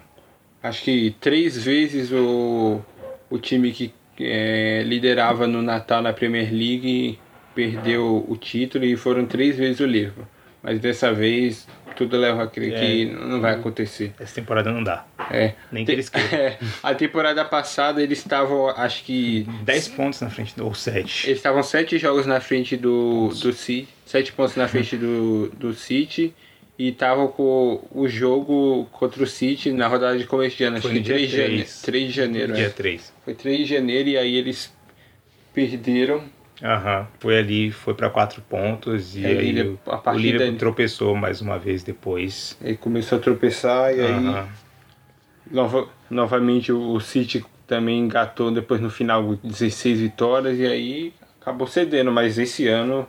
acho 0.62 0.84
que 0.84 1.15
três 1.20 1.58
vezes 1.63 2.12
o, 2.12 2.82
o 3.29 3.38
time 3.39 3.72
que 3.72 3.94
é, 4.19 4.83
liderava 4.85 5.47
no 5.47 5.61
Natal 5.61 6.01
na 6.01 6.13
Premier 6.13 6.51
League 6.51 7.19
perdeu 7.55 8.25
o 8.27 8.38
título 8.38 8.85
e 8.85 8.95
foram 8.95 9.25
três 9.25 9.57
vezes 9.57 9.79
o 9.79 9.85
Liverpool. 9.85 10.27
Mas 10.61 10.79
dessa 10.79 11.11
vez 11.13 11.67
tudo 11.95 12.17
leva 12.17 12.43
a 12.43 12.47
crer 12.47 12.73
É. 12.73 12.79
que 12.79 13.05
não 13.05 13.41
vai 13.41 13.55
acontecer. 13.55 14.13
Essa 14.17 14.35
temporada 14.35 14.71
não 14.71 14.81
dá. 14.83 15.05
É. 15.29 15.53
Nem 15.71 15.83
que 15.83 15.91
eles 15.91 16.07
queiram. 16.07 16.29
É, 16.39 16.57
a 16.81 16.95
temporada 16.95 17.43
passada 17.43 18.01
eles 18.01 18.19
estavam, 18.19 18.69
acho 18.69 19.03
que 19.03 19.45
10 19.63 19.89
pontos 19.89 20.21
na 20.21 20.29
frente, 20.29 20.53
ou 20.61 20.73
7. 20.73 21.27
Eles 21.27 21.39
estavam 21.39 21.61
sete 21.63 21.97
jogos 21.97 22.25
na 22.25 22.39
frente 22.39 22.77
do, 22.77 23.29
do 23.29 23.51
City, 23.51 23.89
sete 24.05 24.31
pontos 24.31 24.55
na 24.55 24.67
frente 24.67 24.95
do, 24.95 25.49
do 25.49 25.73
City 25.73 26.33
e 26.77 26.89
estavam 26.89 27.27
com 27.27 27.83
o 27.91 28.07
jogo 28.07 28.88
contra 28.93 29.21
o 29.21 29.27
City 29.27 29.73
na 29.73 29.88
rodada 29.88 30.17
de 30.17 30.25
começo 30.25 30.55
de 30.55 30.63
ano, 30.63 30.77
acho 30.77 30.88
Foi 30.88 30.91
que 30.93 30.99
no 30.99 31.03
dia 31.03 31.15
3 31.15 31.29
de, 31.29 31.35
jane... 31.35 31.49
três. 31.55 31.81
3 31.81 32.07
de 32.07 32.11
janeiro. 32.13 32.53
Dia 32.53 32.67
é. 32.67 32.69
3. 32.69 33.13
Foi 33.29 33.36
3 33.36 33.59
de 33.59 33.65
janeiro 33.65 34.09
e 34.09 34.17
aí 34.17 34.36
eles 34.36 34.74
perderam. 35.53 36.24
Aham. 36.63 37.07
Foi 37.19 37.38
ali, 37.38 37.69
foi 37.71 37.93
pra 37.93 38.09
4 38.09 38.41
pontos 38.41 39.15
e 39.15 39.24
É, 39.24 39.27
aí 39.29 39.50
ele- 39.50 39.62
o, 39.69 39.79
a 39.86 39.98
o 39.98 40.15
daí- 40.17 40.55
tropeçou 40.55 41.15
mais 41.15 41.39
uma 41.39 41.59
vez 41.59 41.83
depois. 41.83 42.57
Ele 42.59 42.75
começou 42.77 43.19
a 43.19 43.21
tropeçar 43.21 43.93
e 43.95 44.01
aí 44.01 44.12
Aham. 44.27 44.50
nova, 45.51 45.88
novamente 46.09 46.71
o 46.71 47.00
City 47.00 47.45
também 47.67 48.00
engatou 48.00 48.50
depois 48.51 48.81
no 48.81 48.89
final 48.89 49.36
16 49.43 50.00
vitórias 50.00 50.57
e 50.57 50.65
aí 50.65 51.13
acabou 51.39 51.67
cedendo, 51.67 52.12
mas 52.12 52.39
esse 52.39 52.67
ano 52.67 53.07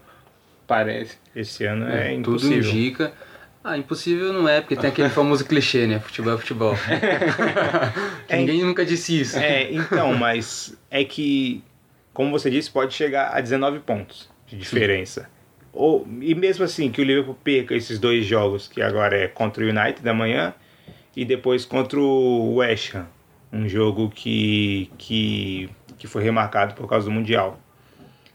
parece. 0.67 1.17
Esse 1.35 1.65
ano 1.65 1.89
é, 1.89 2.09
Tudo 2.09 2.19
impossível. 2.37 2.71
indica. 2.73 3.13
Ah, 3.71 3.79
impossível 3.79 4.33
não 4.33 4.49
é, 4.49 4.61
porque 4.61 4.75
tem 4.75 4.91
aquele 4.91 5.09
famoso 5.11 5.45
clichê, 5.45 5.87
né? 5.87 6.01
Futebol 6.01 6.35
é 6.35 6.39
futebol. 6.39 6.75
Que 8.27 8.35
Ninguém 8.37 8.65
nunca 8.65 8.85
disse 8.85 9.21
isso. 9.21 9.39
É, 9.39 9.73
então, 9.73 10.13
mas 10.15 10.77
é 10.91 11.05
que, 11.05 11.63
como 12.13 12.33
você 12.33 12.51
disse, 12.51 12.69
pode 12.69 12.93
chegar 12.95 13.29
a 13.29 13.41
19 13.41 13.79
pontos 13.81 14.29
de 14.49 14.57
diferença. 14.57 15.31
Ou, 15.73 16.05
e 16.21 16.35
mesmo 16.35 16.65
assim, 16.65 16.91
que 16.91 17.01
o 17.01 17.05
Liverpool 17.05 17.39
perca 17.45 17.73
esses 17.77 18.01
dois 18.01 18.27
jogos, 18.27 18.67
que 18.67 18.83
agora 18.83 19.17
é 19.17 19.29
contra 19.29 19.65
o 19.65 19.69
United 19.69 20.03
da 20.03 20.13
manhã 20.13 20.53
e 21.15 21.25
depois 21.25 21.65
contra 21.65 22.01
o 22.01 22.57
West 22.57 22.93
Ham, 22.97 23.07
um 23.53 23.69
jogo 23.69 24.11
que, 24.11 24.91
que, 24.99 25.71
que 25.97 26.09
foi 26.09 26.25
remarcado 26.25 26.75
por 26.75 26.89
causa 26.89 27.07
do 27.07 27.13
Mundial. 27.13 27.57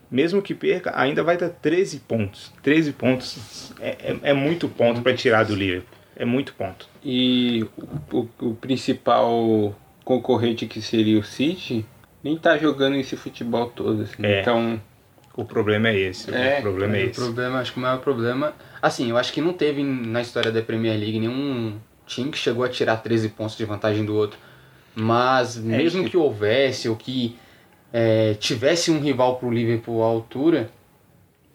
Mesmo 0.10 0.42
que 0.42 0.54
perca, 0.54 0.92
ainda 0.96 1.24
vai 1.24 1.36
dar 1.38 1.50
13 1.50 2.00
pontos. 2.00 2.52
13 2.62 2.92
pontos 2.94 3.74
é, 3.80 3.90
é, 3.90 4.18
é 4.30 4.34
muito 4.34 4.68
ponto 4.70 5.02
para 5.02 5.14
tirar 5.16 5.44
do 5.46 5.56
Liverpool. 5.56 5.90
É 6.16 6.24
muito 6.24 6.54
ponto. 6.54 6.88
E 7.04 7.66
o, 8.12 8.20
o- 8.20 8.30
o 8.52 8.56
principal 8.56 9.76
concorrente 10.04 10.66
que 10.68 10.82
seria 10.82 11.20
o 11.20 11.24
City 11.24 11.86
nem 12.24 12.38
tá 12.38 12.58
jogando 12.58 12.96
esse 12.96 13.16
futebol 13.18 13.68
todo. 13.68 14.04
assim. 14.04 14.24
É. 14.24 14.42
Então, 14.42 14.80
O 15.36 15.44
problema 15.44 15.90
é 15.90 16.00
esse. 16.00 16.34
É, 16.34 16.60
o 16.60 16.62
problema 16.62 16.96
é 16.98 17.04
o 17.04 17.06
esse. 17.10 17.20
problema, 17.20 17.60
acho 17.60 17.74
que 17.74 17.78
o 17.80 17.82
maior 17.82 18.00
problema. 18.00 18.54
Assim, 18.82 19.10
eu 19.10 19.18
acho 19.18 19.34
que 19.34 19.42
não 19.42 19.52
teve 19.54 19.84
na 19.84 20.22
história 20.22 20.52
da 20.52 20.62
Premier 20.62 20.98
League 20.98 21.20
nenhum 21.20 21.78
time 22.08 22.32
que 22.32 22.38
chegou 22.38 22.64
a 22.64 22.70
tirar 22.70 22.98
13 22.98 23.30
pontos 23.30 23.58
de 23.58 23.66
vantagem 23.66 24.06
do 24.06 24.16
outro. 24.16 24.40
Mas 24.96 25.58
mesmo 25.58 26.02
isso. 26.04 26.10
que 26.12 26.16
houvesse 26.18 26.88
ou 26.88 26.96
que 26.96 27.36
é, 27.98 28.34
tivesse 28.34 28.92
um 28.92 29.00
rival 29.00 29.38
pro 29.38 29.50
Liverpool 29.50 30.04
à 30.04 30.08
altura, 30.08 30.70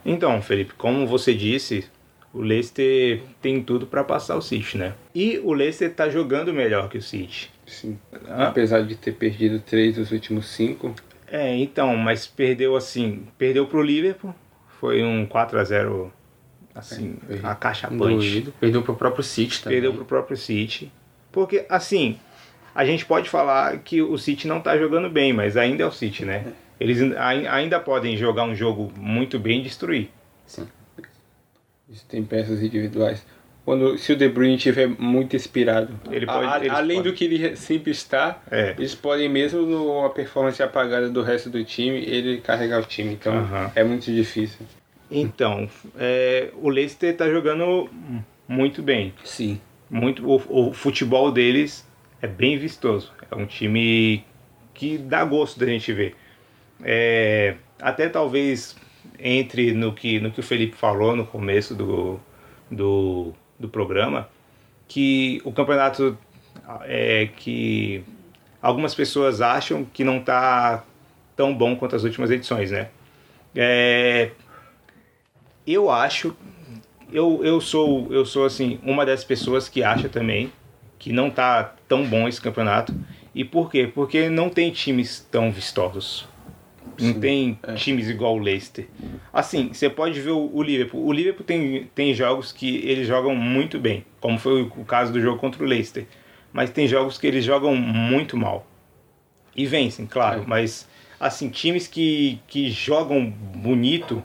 Então, 0.05 0.39
Felipe, 0.43 0.73
como 0.75 1.07
você 1.07 1.33
disse, 1.33 1.89
o 2.33 2.41
Leicester 2.41 3.21
tem 3.41 3.61
tudo 3.61 3.85
para 3.85 4.03
passar 4.03 4.35
o 4.37 4.41
City, 4.41 4.77
né? 4.77 4.93
E 5.13 5.39
o 5.43 5.53
Leicester 5.53 5.93
tá 5.93 6.09
jogando 6.09 6.53
melhor 6.53 6.89
que 6.89 6.97
o 6.97 7.01
City. 7.01 7.51
Sim. 7.65 7.97
Apesar 8.29 8.81
de 8.83 8.95
ter 8.95 9.13
perdido 9.13 9.59
três 9.59 9.95
dos 9.95 10.11
últimos 10.11 10.47
cinco. 10.47 10.93
É, 11.27 11.55
então, 11.55 11.95
mas 11.95 12.27
perdeu 12.27 12.75
assim, 12.75 13.23
perdeu 13.37 13.65
pro 13.67 13.81
Liverpool, 13.81 14.35
foi 14.79 15.03
um 15.03 15.25
4 15.25 15.57
a 15.59 15.63
0 15.63 16.11
assim, 16.75 17.15
É, 17.29 17.39
a 17.45 17.55
caixa 17.55 17.87
punch. 17.87 18.47
Perdeu 18.59 18.81
pro 18.81 18.95
próprio 18.95 19.23
City 19.23 19.61
também. 19.61 19.79
Perdeu 19.81 19.93
pro 19.93 20.05
próprio 20.05 20.35
City. 20.37 20.91
Porque 21.31 21.65
assim, 21.69 22.17
a 22.75 22.85
gente 22.85 23.05
pode 23.05 23.29
falar 23.29 23.77
que 23.79 24.01
o 24.01 24.17
City 24.17 24.47
não 24.47 24.59
tá 24.59 24.77
jogando 24.77 25.09
bem, 25.09 25.31
mas 25.31 25.55
ainda 25.55 25.83
é 25.83 25.85
o 25.85 25.91
City, 25.91 26.25
né? 26.25 26.47
Eles 26.79 26.99
ai- 27.15 27.45
ainda 27.47 27.79
podem 27.79 28.17
jogar 28.17 28.43
um 28.43 28.55
jogo 28.55 28.91
muito 28.97 29.37
bem 29.39 29.59
e 29.59 29.63
destruir. 29.63 30.09
Sim. 30.45 30.67
Isso 31.91 32.05
tem 32.07 32.23
peças 32.23 32.61
individuais. 32.63 33.25
Quando, 33.63 33.95
se 33.97 34.11
o 34.13 34.15
De 34.15 34.27
Bruyne 34.27 34.55
estiver 34.55 34.87
muito 34.87 35.35
inspirado, 35.35 35.93
Ele 36.09 36.25
pode- 36.25 36.69
a- 36.69 36.77
além 36.77 36.97
podem. 36.97 37.11
do 37.11 37.13
que 37.15 37.25
ele 37.25 37.55
sempre 37.55 37.91
está, 37.91 38.41
É. 38.49 38.71
eles 38.77 38.95
podem 38.95 39.29
mesmo 39.29 39.61
numa 39.61 40.09
performance 40.09 40.61
apagada 40.63 41.09
do 41.09 41.21
resto 41.21 41.49
do 41.49 41.63
time, 41.63 41.97
ele 42.03 42.41
carregar 42.41 42.79
o 42.81 42.85
time. 42.85 43.13
Então 43.13 43.33
é 43.75 43.83
muito 43.83 44.11
difícil. 44.11 44.65
Então, 45.11 45.69
é, 45.99 46.49
o 46.55 46.69
Leicester 46.69 47.15
tá 47.15 47.29
jogando 47.29 47.87
muito 48.47 48.81
bem. 48.81 49.13
Sim. 49.23 49.59
muito 49.89 50.25
o, 50.25 50.69
o 50.69 50.73
futebol 50.73 51.31
deles 51.31 51.85
é 52.21 52.27
bem 52.27 52.57
vistoso. 52.57 53.11
É 53.29 53.35
um 53.35 53.45
time 53.45 54.23
que 54.73 54.97
dá 54.97 55.23
gosto 55.25 55.59
da 55.59 55.65
gente 55.67 55.91
ver. 55.93 56.15
É, 56.83 57.55
até 57.79 58.07
talvez 58.09 58.75
entre 59.21 59.73
no 59.73 59.93
que, 59.93 60.19
no 60.19 60.31
que 60.31 60.39
o 60.39 60.43
Felipe 60.43 60.75
falou 60.75 61.15
no 61.15 61.25
começo 61.25 61.75
do, 61.75 62.19
do, 62.69 63.33
do 63.59 63.69
programa, 63.69 64.29
que 64.87 65.41
o 65.45 65.51
campeonato 65.51 66.17
é 66.83 67.29
que 67.37 68.03
algumas 68.61 68.95
pessoas 68.95 69.41
acham 69.41 69.85
que 69.85 70.03
não 70.03 70.17
está 70.17 70.83
tão 71.35 71.53
bom 71.53 71.75
quanto 71.75 71.95
as 71.95 72.03
últimas 72.03 72.31
edições, 72.31 72.71
né? 72.71 72.89
É, 73.55 74.31
eu 75.67 75.89
acho 75.89 76.35
eu, 77.11 77.41
eu 77.43 77.59
sou 77.59 78.07
eu 78.11 78.25
sou 78.25 78.45
assim 78.45 78.79
uma 78.81 79.05
das 79.05 79.25
pessoas 79.25 79.67
que 79.67 79.83
acha 79.83 80.07
também 80.07 80.51
que 80.97 81.11
não 81.11 81.29
tá 81.29 81.75
tão 81.87 82.05
bom 82.05 82.27
esse 82.27 82.39
campeonato. 82.39 82.93
E 83.33 83.43
por 83.43 83.71
quê? 83.71 83.89
Porque 83.93 84.29
não 84.29 84.49
tem 84.49 84.71
times 84.71 85.25
tão 85.31 85.51
vistosos 85.51 86.27
não 86.99 87.13
Sim, 87.13 87.19
tem 87.19 87.59
é. 87.63 87.73
times 87.73 88.09
igual 88.09 88.35
o 88.35 88.39
Leicester 88.39 88.87
assim 89.33 89.69
você 89.73 89.89
pode 89.89 90.19
ver 90.19 90.31
o, 90.31 90.49
o 90.53 90.61
Liverpool 90.61 91.05
o 91.05 91.11
Liverpool 91.11 91.45
tem, 91.45 91.89
tem 91.95 92.13
jogos 92.13 92.51
que 92.51 92.77
eles 92.77 93.07
jogam 93.07 93.35
muito 93.35 93.79
bem 93.79 94.05
como 94.19 94.37
foi 94.37 94.61
o, 94.63 94.65
o 94.77 94.85
caso 94.85 95.11
do 95.11 95.19
jogo 95.21 95.37
contra 95.39 95.63
o 95.63 95.65
Leicester 95.65 96.05
mas 96.53 96.69
tem 96.69 96.87
jogos 96.87 97.17
que 97.17 97.25
eles 97.27 97.43
jogam 97.45 97.75
muito 97.75 98.35
mal 98.37 98.65
e 99.55 99.65
vencem 99.65 100.05
claro 100.05 100.41
É. 100.41 100.45
mas 100.45 100.87
assim 101.19 101.49
times 101.49 101.87
que, 101.87 102.39
que 102.47 102.69
jogam 102.69 103.29
bonito 103.29 104.23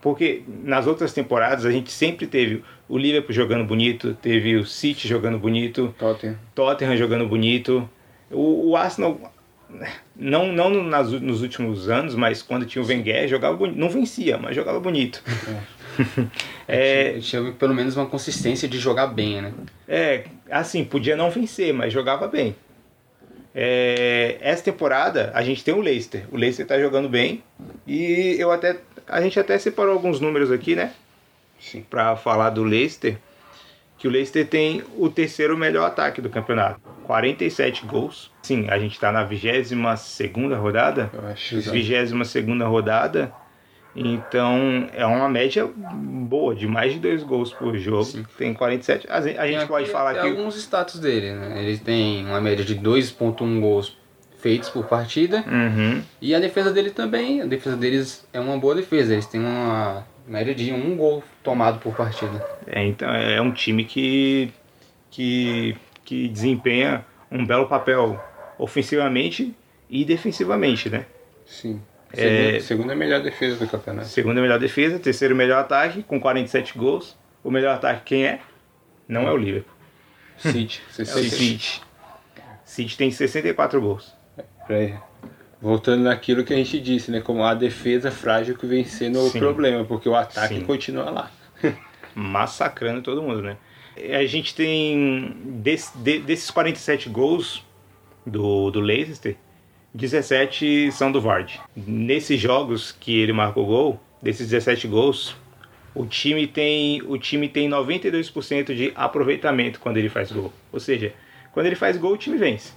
porque 0.00 0.42
nas 0.64 0.86
outras 0.88 1.12
temporadas 1.12 1.64
a 1.64 1.70
gente 1.70 1.90
sempre 1.92 2.26
teve 2.26 2.62
o 2.88 2.98
Liverpool 2.98 3.32
jogando 3.32 3.64
bonito, 3.64 4.14
teve 4.20 4.56
o 4.56 4.66
City 4.66 5.06
jogando 5.06 5.38
bonito, 5.38 5.94
Tottenham. 5.96 6.36
Tottenham 6.54 6.96
jogando 6.96 7.26
bonito. 7.26 7.88
O, 8.28 8.70
o 8.70 8.76
Arsenal, 8.76 9.32
não, 10.16 10.52
não 10.52 10.70
nas, 10.84 11.10
nos 11.12 11.42
últimos 11.42 11.88
anos, 11.88 12.14
mas 12.14 12.42
quando 12.42 12.66
tinha 12.66 12.82
o 12.82 12.86
Wenger, 12.86 13.28
jogava 13.28 13.56
bonito. 13.56 13.78
Não 13.78 13.88
vencia, 13.88 14.38
mas 14.38 14.54
jogava 14.54 14.80
bonito. 14.80 15.22
É, 16.66 17.18
tinha 17.20 17.52
pelo 17.52 17.74
menos 17.74 17.96
uma 17.96 18.06
consistência 18.06 18.68
de 18.68 18.78
jogar 18.78 19.08
bem, 19.08 19.42
né? 19.42 19.52
É, 19.88 20.24
assim, 20.50 20.84
podia 20.84 21.16
não 21.16 21.30
vencer, 21.30 21.72
mas 21.72 21.92
jogava 21.92 22.28
bem. 22.28 22.54
É, 23.54 24.38
essa 24.40 24.64
temporada 24.64 25.30
a 25.34 25.42
gente 25.42 25.62
tem 25.62 25.74
o 25.74 25.80
Leicester. 25.80 26.26
O 26.30 26.36
Leicester 26.36 26.66
tá 26.66 26.78
jogando 26.78 27.08
bem. 27.08 27.42
E 27.86 28.36
eu 28.38 28.50
até. 28.50 28.78
A 29.06 29.20
gente 29.20 29.38
até 29.38 29.58
separou 29.58 29.92
alguns 29.92 30.20
números 30.20 30.50
aqui, 30.50 30.74
né? 30.74 30.92
Sim. 31.60 31.84
Pra 31.88 32.16
falar 32.16 32.50
do 32.50 32.64
Leicester. 32.64 33.18
que 33.98 34.08
o 34.08 34.10
Leicester 34.10 34.46
tem 34.46 34.82
o 34.96 35.08
terceiro 35.10 35.56
melhor 35.56 35.86
ataque 35.86 36.20
do 36.20 36.30
campeonato. 36.30 36.80
47 37.02 37.86
gols. 37.86 38.30
Sim, 38.42 38.66
a 38.68 38.78
gente 38.78 38.92
está 38.92 39.12
na 39.12 39.24
22 39.24 40.00
segunda 40.00 40.56
rodada. 40.56 41.10
Eu 41.12 41.26
acho 41.28 41.60
que 41.60 41.70
22 41.70 42.28
segunda 42.28 42.66
rodada. 42.66 43.32
Então 43.94 44.88
é 44.94 45.04
uma 45.04 45.28
média 45.28 45.66
boa, 45.66 46.54
de 46.54 46.66
mais 46.66 46.94
de 46.94 46.98
dois 46.98 47.22
gols 47.22 47.52
por 47.52 47.76
jogo. 47.76 48.26
Tem 48.38 48.54
47. 48.54 49.06
A 49.10 49.20
gente, 49.20 49.38
a 49.38 49.46
gente 49.46 49.58
Tem 49.58 49.66
pode 49.66 49.84
aqui 49.84 49.92
falar 49.92 50.14
que. 50.14 50.20
alguns 50.20 50.56
status 50.56 50.98
dele, 50.98 51.32
né? 51.34 51.62
Ele 51.62 51.76
tem 51.76 52.24
uma 52.24 52.40
média 52.40 52.64
de 52.64 52.74
2.1 52.76 53.60
gols 53.60 53.96
feitos 54.38 54.70
por 54.70 54.86
partida. 54.86 55.44
Uhum. 55.46 56.02
E 56.20 56.34
a 56.34 56.40
defesa 56.40 56.72
dele 56.72 56.90
também, 56.90 57.42
a 57.42 57.46
defesa 57.46 57.76
deles 57.76 58.26
é 58.32 58.40
uma 58.40 58.58
boa 58.58 58.74
defesa. 58.74 59.12
Eles 59.12 59.26
têm 59.26 59.40
uma 59.40 60.06
média 60.26 60.54
de 60.54 60.72
um 60.72 60.96
gol 60.96 61.22
tomado 61.42 61.78
por 61.78 61.94
partida. 61.94 62.44
É, 62.66 62.84
então 62.84 63.08
é 63.10 63.40
um 63.40 63.52
time 63.52 63.84
que, 63.84 64.50
que, 65.10 65.76
que 66.12 66.28
desempenha 66.28 67.06
um 67.30 67.46
belo 67.46 67.66
papel 67.66 68.22
ofensivamente 68.58 69.56
e 69.88 70.04
defensivamente, 70.04 70.90
né? 70.90 71.06
Sim. 71.46 71.80
É- 72.12 72.18
Segunda, 72.18 72.60
segunda 72.60 72.94
melhor 72.94 73.22
defesa 73.22 73.56
do 73.56 73.66
campeonato. 73.66 74.08
Segunda 74.08 74.38
melhor 74.42 74.58
defesa, 74.58 74.98
terceiro 74.98 75.34
melhor 75.34 75.60
ataque, 75.60 76.02
com 76.02 76.20
47 76.20 76.76
gols. 76.76 77.16
O 77.42 77.50
melhor 77.50 77.74
ataque 77.76 78.02
quem 78.04 78.26
é? 78.26 78.40
Não 79.08 79.22
é 79.26 79.32
o 79.32 79.36
Liverpool. 79.38 79.72
City. 80.36 80.82
É 80.98 81.02
o 81.02 81.06
City. 81.06 81.80
City. 82.62 82.96
Tem 82.98 83.10
64 83.10 83.80
gols. 83.80 84.14
Pra- 84.66 85.02
Voltando 85.62 86.02
naquilo 86.02 86.44
que 86.44 86.52
a 86.52 86.56
gente 86.56 86.78
disse, 86.78 87.10
né? 87.10 87.22
Como 87.22 87.42
a 87.42 87.54
defesa 87.54 88.10
frágil 88.10 88.54
que 88.58 88.66
vem 88.66 88.84
sendo 88.84 89.18
o 89.20 89.30
Sim. 89.30 89.38
problema, 89.38 89.82
porque 89.84 90.08
o 90.10 90.14
ataque 90.14 90.56
Sim. 90.56 90.64
continua 90.66 91.08
lá. 91.08 91.30
massacrando 92.14 93.00
todo 93.00 93.22
mundo, 93.22 93.40
né? 93.40 93.56
A 93.96 94.24
gente 94.26 94.54
tem 94.54 95.36
des- 95.62 95.92
de- 95.96 96.20
desses 96.20 96.50
47 96.50 97.08
gols 97.08 97.64
do, 98.26 98.70
do 98.70 98.80
Leicester, 98.80 99.36
17 99.94 100.90
são 100.92 101.12
do 101.12 101.20
Vard. 101.20 101.60
Nesses 101.76 102.40
jogos 102.40 102.92
que 102.92 103.18
ele 103.20 103.32
marcou 103.32 103.66
gol, 103.66 104.00
desses 104.22 104.48
17 104.48 104.88
gols, 104.88 105.36
o 105.94 106.06
time 106.06 106.46
tem 106.46 107.02
o 107.06 107.18
time 107.18 107.48
tem 107.48 107.68
92% 107.68 108.74
de 108.74 108.92
aproveitamento 108.94 109.78
quando 109.80 109.98
ele 109.98 110.08
faz 110.08 110.32
gol. 110.32 110.50
Ou 110.72 110.80
seja, 110.80 111.12
quando 111.52 111.66
ele 111.66 111.76
faz 111.76 111.96
gol, 111.98 112.12
o 112.12 112.16
time 112.16 112.38
vence. 112.38 112.72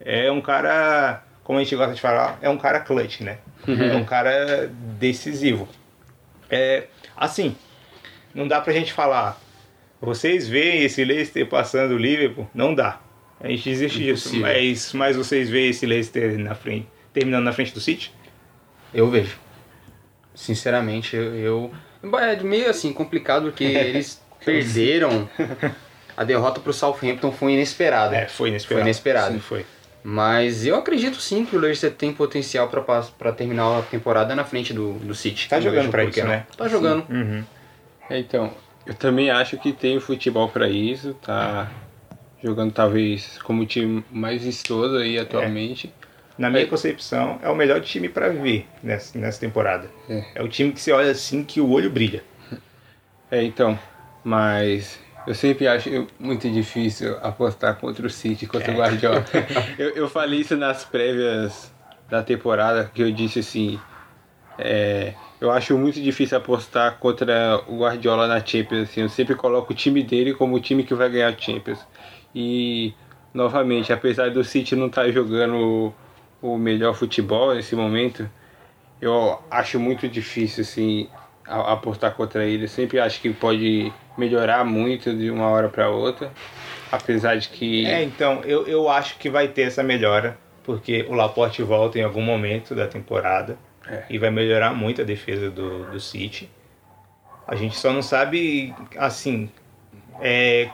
É 0.00 0.30
um 0.32 0.40
cara, 0.40 1.22
como 1.44 1.58
a 1.58 1.62
gente 1.62 1.76
gosta 1.76 1.94
de 1.94 2.00
falar, 2.00 2.38
é 2.40 2.48
um 2.48 2.56
cara 2.56 2.80
clutch, 2.80 3.20
né? 3.20 3.38
É 3.68 3.94
um 3.96 4.04
cara 4.04 4.70
decisivo. 4.98 5.68
É, 6.48 6.84
assim, 7.16 7.54
não 8.34 8.48
dá 8.48 8.60
pra 8.60 8.72
gente 8.72 8.92
falar. 8.92 9.38
Vocês 10.00 10.46
veem 10.48 10.82
esse 10.84 11.04
Leicester 11.04 11.46
passando 11.48 11.92
o 11.92 11.98
Liverpool? 11.98 12.48
Não 12.54 12.74
dá. 12.74 13.00
A 13.40 13.48
gente 13.48 13.68
desiste 13.68 13.98
disso. 13.98 14.36
Mas, 14.36 14.92
mas 14.92 15.16
vocês 15.16 15.48
veem 15.50 15.70
esse 15.70 15.84
Leicester 15.86 16.38
na 16.38 16.54
frente, 16.54 16.86
terminando 17.12 17.44
na 17.44 17.52
frente 17.52 17.72
do 17.74 17.80
City? 17.80 18.12
Eu 18.94 19.10
vejo. 19.10 19.36
Sinceramente, 20.34 21.16
eu. 21.16 21.34
eu- 21.34 21.70
É 22.18 22.36
meio 22.42 22.68
assim, 22.70 22.92
complicado 22.92 23.44
porque 23.44 23.64
eles 23.64 24.22
perderam. 24.44 25.28
A 26.16 26.24
derrota 26.24 26.60
pro 26.60 26.72
Southampton 26.72 27.30
foi 27.32 27.52
inesperada. 27.52 28.16
É, 28.16 28.26
foi 28.26 28.48
inesperado. 28.48 28.82
Foi 28.82 28.88
inesperado. 28.90 29.34
Sim, 29.34 29.40
foi. 29.40 29.66
Mas 30.02 30.64
eu 30.64 30.76
acredito 30.76 31.20
sim 31.20 31.44
que 31.44 31.56
o 31.56 31.58
Leicester 31.58 31.90
tem 31.92 32.12
potencial 32.12 32.68
pra 32.68 33.32
terminar 33.32 33.80
a 33.80 33.82
temporada 33.82 34.34
na 34.36 34.44
frente 34.44 34.72
do, 34.72 34.92
do 34.94 35.14
City. 35.14 35.48
Tá 35.48 35.58
jogando 35.60 35.90
que 35.90 36.02
isso, 36.04 36.20
não. 36.20 36.28
né? 36.28 36.46
Tá 36.56 36.68
jogando. 36.68 37.04
Uhum. 37.10 37.42
É, 38.08 38.18
então, 38.18 38.54
eu 38.86 38.94
também 38.94 39.30
acho 39.30 39.58
que 39.58 39.72
tem 39.72 39.96
o 39.96 40.00
futebol 40.00 40.48
pra 40.48 40.68
isso, 40.68 41.14
tá 41.14 41.70
jogando 42.42 42.72
talvez 42.72 43.38
como 43.42 43.62
o 43.62 43.66
time 43.66 44.04
mais 44.10 44.42
vistoso 44.44 44.96
aí 44.96 45.18
atualmente. 45.18 45.92
Na 46.38 46.50
minha 46.50 46.64
É. 46.64 46.66
concepção, 46.66 47.38
é 47.42 47.48
o 47.48 47.56
melhor 47.56 47.80
time 47.80 48.08
pra 48.08 48.28
ver 48.28 48.66
nessa, 48.82 49.18
nessa 49.18 49.40
temporada. 49.40 49.90
É. 50.08 50.22
É 50.36 50.42
o 50.42 50.48
time 50.48 50.70
que 50.72 50.80
você 50.80 50.92
olha 50.92 51.10
assim 51.10 51.42
que 51.42 51.60
o 51.60 51.68
olho 51.70 51.90
brilha. 51.90 52.22
É, 53.28 53.42
então, 53.42 53.76
mas 54.22 55.00
eu 55.26 55.34
sempre 55.34 55.66
acho 55.66 56.06
muito 56.16 56.48
difícil 56.48 57.18
apostar 57.20 57.74
contra 57.74 58.06
o 58.06 58.10
City, 58.10 58.46
contra 58.46 58.70
o 58.70 58.76
Guardiola. 58.76 59.24
eu, 59.76 59.88
eu 59.90 60.08
falei 60.08 60.42
isso 60.42 60.56
nas 60.56 60.84
prévias 60.84 61.72
da 62.08 62.22
temporada, 62.22 62.88
que 62.94 63.02
eu 63.02 63.10
disse 63.10 63.40
assim, 63.40 63.80
é, 64.56 65.14
eu 65.40 65.50
acho 65.50 65.76
muito 65.76 66.00
difícil 66.00 66.38
apostar 66.38 66.98
contra 66.98 67.62
o 67.68 67.78
Guardiola 67.78 68.26
na 68.26 68.44
Champions, 68.44 68.88
assim, 68.88 69.02
eu 69.02 69.08
sempre 69.08 69.34
coloco 69.34 69.72
o 69.72 69.76
time 69.76 70.02
dele 70.02 70.32
como 70.32 70.56
o 70.56 70.60
time 70.60 70.82
que 70.82 70.94
vai 70.94 71.10
ganhar 71.10 71.28
a 71.28 71.36
Champions. 71.36 71.84
E, 72.34 72.94
novamente, 73.34 73.92
apesar 73.92 74.30
do 74.30 74.42
City 74.42 74.74
não 74.74 74.86
estar 74.86 75.10
jogando 75.10 75.92
o, 76.40 76.56
melhor 76.56 76.94
futebol 76.94 77.54
nesse 77.54 77.76
momento, 77.76 78.28
eu 79.00 79.38
acho 79.50 79.78
muito 79.78 80.08
difícil 80.08 80.62
assim 80.62 81.08
apostar 81.44 82.14
contra 82.14 82.44
ele. 82.44 82.64
Eu 82.64 82.68
sempre 82.68 82.98
acho 82.98 83.20
que 83.20 83.30
pode 83.32 83.92
melhorar 84.16 84.64
muito 84.64 85.14
de 85.14 85.30
uma 85.30 85.48
hora 85.48 85.68
para 85.68 85.90
outra, 85.90 86.32
apesar 86.90 87.36
de 87.36 87.50
que 87.50 87.84
É, 87.84 88.02
então, 88.02 88.40
eu, 88.44 88.66
eu 88.66 88.88
acho 88.88 89.18
que 89.18 89.28
vai 89.28 89.48
ter 89.48 89.62
essa 89.62 89.82
melhora, 89.82 90.38
porque 90.64 91.04
o 91.08 91.14
Laporte 91.14 91.62
volta 91.62 91.98
em 91.98 92.02
algum 92.02 92.22
momento 92.22 92.74
da 92.74 92.86
temporada 92.86 93.58
É. 93.88 94.04
e 94.10 94.18
vai 94.18 94.30
melhorar 94.30 94.74
muito 94.74 95.00
a 95.00 95.04
defesa 95.04 95.50
do, 95.50 95.84
do 95.90 96.00
City. 96.00 96.50
A 97.46 97.54
gente 97.54 97.76
só 97.76 97.92
não 97.92 98.02
sabe, 98.02 98.74
assim, 98.96 99.48
é, 100.20 100.68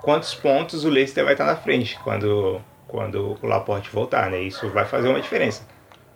quantos 0.00 0.34
pontos 0.34 0.84
o 0.84 0.88
Leicester 0.88 1.24
vai 1.24 1.34
estar 1.34 1.44
na 1.44 1.56
frente 1.56 1.98
quando, 2.02 2.60
quando 2.88 3.38
o 3.42 3.46
Laporte 3.46 3.90
voltar, 3.90 4.30
né? 4.30 4.40
Isso 4.40 4.68
vai 4.70 4.84
fazer 4.86 5.08
uma 5.08 5.20
diferença. 5.20 5.66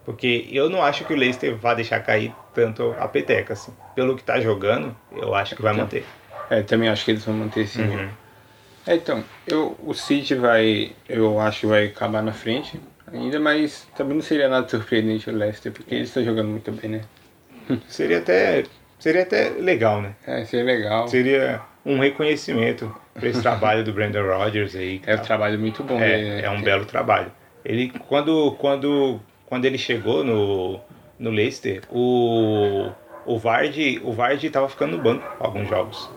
Porque 0.04 0.48
eu 0.50 0.68
não 0.68 0.82
acho 0.82 1.04
que 1.04 1.12
o 1.12 1.16
Leicester 1.16 1.56
vá 1.56 1.74
deixar 1.74 2.00
cair 2.00 2.34
tanto 2.54 2.94
a 2.98 3.08
peteca, 3.08 3.52
assim. 3.52 3.72
Pelo 3.94 4.16
que 4.16 4.22
tá 4.22 4.40
jogando, 4.40 4.94
eu 5.12 5.34
acho 5.34 5.54
que 5.56 5.62
vai 5.62 5.72
manter. 5.74 6.04
é, 6.50 6.62
também 6.62 6.88
acho 6.88 7.04
que 7.04 7.10
eles 7.10 7.24
vão 7.24 7.34
manter 7.34 7.68
nível. 7.76 7.98
Uhum. 8.00 8.08
É, 8.87 8.96
então, 8.96 9.24
eu, 9.46 9.76
o 9.82 9.94
City 9.94 10.34
vai, 10.34 10.92
eu 11.08 11.40
acho 11.40 11.60
que 11.60 11.66
vai 11.66 11.87
acabar 11.87 12.22
na 12.22 12.32
frente 12.32 12.78
ainda, 13.14 13.40
mas 13.40 13.87
também 13.96 14.14
não 14.14 14.22
seria 14.22 14.48
nada 14.48 14.68
surpreendente 14.68 15.31
o 15.31 15.33
Leicester, 15.33 15.72
porque 15.72 15.94
eles 15.94 16.09
estão 16.09 16.24
jogando 16.24 16.48
muito 16.48 16.70
bem, 16.72 16.90
né? 16.90 17.00
Seria 17.88 18.18
até, 18.18 18.64
seria 18.98 19.22
até 19.22 19.48
legal, 19.50 20.03
né? 20.03 20.14
É, 20.27 20.44
seria 20.44 20.66
legal. 20.66 21.09
Seria 21.09 21.62
um 21.85 21.98
reconhecimento 21.98 22.94
para 23.14 23.29
esse 23.29 23.40
trabalho 23.42 23.83
do 23.83 23.92
Brandon 23.92 24.27
Rodgers 24.27 24.77
aí. 24.77 25.00
É 25.07 25.14
um 25.14 25.22
trabalho 25.22 25.59
muito 25.59 25.83
bom. 25.83 25.98
É, 25.98 26.16
né? 26.16 26.40
é 26.42 26.50
um 26.50 26.61
belo 26.61 26.85
trabalho. 26.85 27.33
Ele 27.64 27.90
quando 28.09 28.53
quando 28.59 29.18
quando 29.46 29.64
ele 29.64 29.79
chegou 29.79 30.22
no 30.22 30.79
no 31.18 31.31
Leicester, 31.31 31.83
o 31.90 32.90
o 33.24 33.38
Vardy, 33.38 34.00
o 34.05 34.12
Vardy 34.12 34.50
tava 34.50 34.68
ficando 34.68 34.98
no 34.98 35.03
banco 35.03 35.24
alguns 35.40 35.68
jogos. 35.68 36.11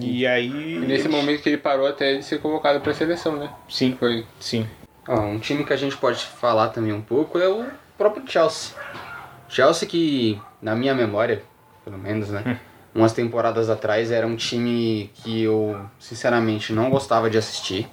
E 0.00 0.24
aí 0.24 0.76
E 0.76 0.78
nesse 0.78 1.08
momento 1.08 1.42
que 1.42 1.48
ele 1.48 1.58
parou 1.58 1.86
até 1.88 2.14
de 2.14 2.24
ser 2.24 2.38
convocado 2.40 2.80
para 2.80 2.92
a 2.92 2.94
seleção, 2.94 3.36
né? 3.36 3.50
sim, 3.68 3.96
Foi 3.98 4.24
sim. 4.38 4.64
Ó, 5.06 5.20
um 5.20 5.38
time 5.38 5.64
que 5.64 5.72
a 5.72 5.76
gente 5.76 5.96
pode 5.96 6.24
falar 6.24 6.68
também 6.68 6.92
um 6.92 7.02
pouco 7.02 7.38
é 7.38 7.48
o 7.48 7.66
próprio 7.98 8.22
Chelsea. 8.26 8.74
Chelsea 9.48 9.88
que, 9.88 10.40
na 10.60 10.74
minha 10.74 10.94
memória, 10.94 11.42
pelo 11.84 11.98
menos, 11.98 12.28
né? 12.30 12.60
Umas 12.94 13.12
temporadas 13.12 13.70
atrás 13.70 14.10
era 14.10 14.26
um 14.26 14.36
time 14.36 15.10
que 15.14 15.42
eu, 15.42 15.80
sinceramente, 15.98 16.72
não 16.72 16.90
gostava 16.90 17.28
de 17.30 17.38
assistir. 17.38 17.88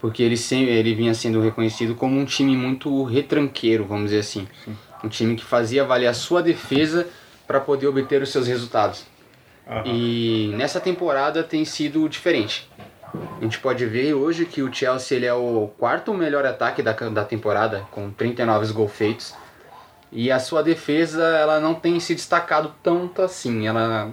Porque 0.00 0.22
ele, 0.22 0.36
sempre, 0.36 0.72
ele 0.72 0.94
vinha 0.94 1.14
sendo 1.14 1.40
reconhecido 1.40 1.94
como 1.94 2.18
um 2.20 2.24
time 2.24 2.54
muito 2.54 3.02
retranqueiro, 3.04 3.84
vamos 3.84 4.10
dizer 4.10 4.20
assim. 4.20 4.46
Um 5.02 5.08
time 5.08 5.34
que 5.36 5.44
fazia 5.44 5.84
valer 5.84 6.06
a 6.06 6.14
sua 6.14 6.42
defesa 6.42 7.08
para 7.46 7.60
poder 7.60 7.86
obter 7.86 8.22
os 8.22 8.30
seus 8.30 8.46
resultados. 8.46 9.04
Aham. 9.66 9.82
E 9.86 10.52
nessa 10.54 10.80
temporada 10.80 11.42
tem 11.42 11.64
sido 11.64 12.08
diferente. 12.08 12.68
A 13.38 13.40
gente 13.44 13.58
pode 13.58 13.84
ver 13.84 14.14
hoje 14.14 14.46
que 14.46 14.62
o 14.62 14.72
Chelsea 14.72 15.16
ele 15.16 15.26
é 15.26 15.34
o 15.34 15.70
quarto 15.78 16.14
melhor 16.14 16.46
ataque 16.46 16.82
da, 16.82 16.92
da 16.92 17.24
temporada, 17.24 17.86
com 17.90 18.10
39 18.10 18.72
gols 18.72 18.92
feitos. 18.92 19.34
E 20.10 20.30
a 20.32 20.38
sua 20.38 20.62
defesa 20.62 21.22
ela 21.22 21.60
não 21.60 21.74
tem 21.74 22.00
se 22.00 22.14
destacado 22.14 22.74
tanto 22.82 23.20
assim. 23.20 23.66
Ela. 23.66 24.10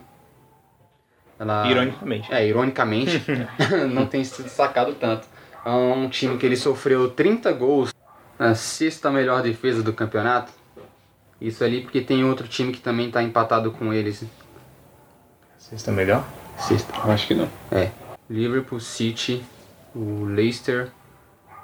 ela 1.40 1.68
Ironicamente. 1.70 2.34
É, 2.34 2.46
ironicamente, 2.46 3.24
não 3.90 4.06
tem 4.06 4.24
se 4.26 4.44
destacado 4.44 4.94
tanto. 4.96 5.26
É 5.66 5.70
um 5.70 6.10
time 6.10 6.38
que 6.38 6.46
ele 6.46 6.58
sofreu 6.58 7.10
30 7.10 7.52
gols, 7.54 7.94
a 8.38 8.54
sexta 8.54 9.10
melhor 9.10 9.42
defesa 9.42 9.82
do 9.82 9.94
campeonato. 9.94 10.52
Isso 11.40 11.64
ali 11.64 11.82
porque 11.82 12.02
tem 12.02 12.26
outro 12.26 12.48
time 12.48 12.74
que 12.74 12.82
também 12.82 13.08
está 13.08 13.24
empatado 13.24 13.72
com 13.72 13.94
eles. 13.94 14.26
Estão 15.72 15.94
melhor? 15.94 16.24
Sexta. 16.58 16.94
Eu 17.04 17.12
acho 17.12 17.28
que 17.28 17.34
não. 17.34 17.50
É. 17.72 17.90
Liverpool, 18.30 18.80
City, 18.80 19.44
o 19.96 20.26
Leicester, 20.26 20.90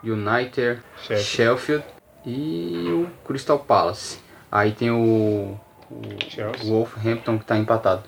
United, 0.04 0.82
Sheffield. 0.98 1.24
Sheffield 1.24 1.86
e 2.26 2.88
o 2.92 3.10
Crystal 3.26 3.60
Palace. 3.60 4.20
Aí 4.52 4.72
tem 4.72 4.92
o, 4.92 5.60
o 5.90 6.02
Chelsea. 6.30 6.70
Wolverhampton 6.70 7.38
que 7.38 7.46
tá 7.46 7.58
empatado. 7.58 8.04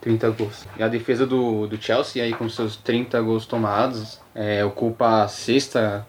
30 0.00 0.30
gols. 0.30 0.66
E 0.78 0.82
a 0.82 0.88
defesa 0.88 1.26
do, 1.26 1.66
do 1.66 1.80
Chelsea, 1.80 2.22
aí 2.22 2.34
com 2.34 2.48
seus 2.48 2.76
30 2.76 3.20
gols 3.22 3.46
tomados, 3.46 4.20
é, 4.34 4.62
ocupa 4.64 5.22
a 5.22 5.28
sexta 5.28 6.06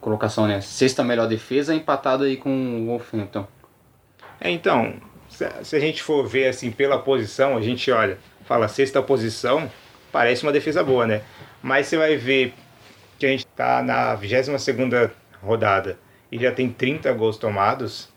colocação, 0.00 0.46
né? 0.46 0.60
Sexta 0.60 1.02
melhor 1.02 1.26
defesa, 1.26 1.74
empatado 1.74 2.24
aí 2.24 2.36
com 2.36 2.50
o 2.50 2.86
Wolverhampton. 2.86 3.46
É, 4.38 4.50
então, 4.50 4.94
se, 5.30 5.48
se 5.62 5.74
a 5.74 5.80
gente 5.80 6.02
for 6.02 6.26
ver 6.26 6.48
assim 6.48 6.70
pela 6.70 6.98
posição, 6.98 7.56
a 7.56 7.62
gente 7.62 7.90
olha, 7.90 8.18
fala 8.44 8.68
sexta 8.68 9.02
posição, 9.02 9.70
parece 10.14 10.44
uma 10.44 10.52
defesa 10.52 10.84
boa, 10.84 11.08
né? 11.08 11.22
Mas 11.60 11.88
você 11.88 11.96
vai 11.96 12.16
ver 12.16 12.54
que 13.18 13.26
a 13.26 13.28
gente 13.28 13.44
tá 13.48 13.82
na 13.82 14.14
22 14.14 14.62
segunda 14.62 15.12
rodada 15.42 15.98
e 16.30 16.38
já 16.38 16.52
tem 16.52 16.68
30 16.70 17.12
gols 17.14 17.36
tomados, 17.36 18.08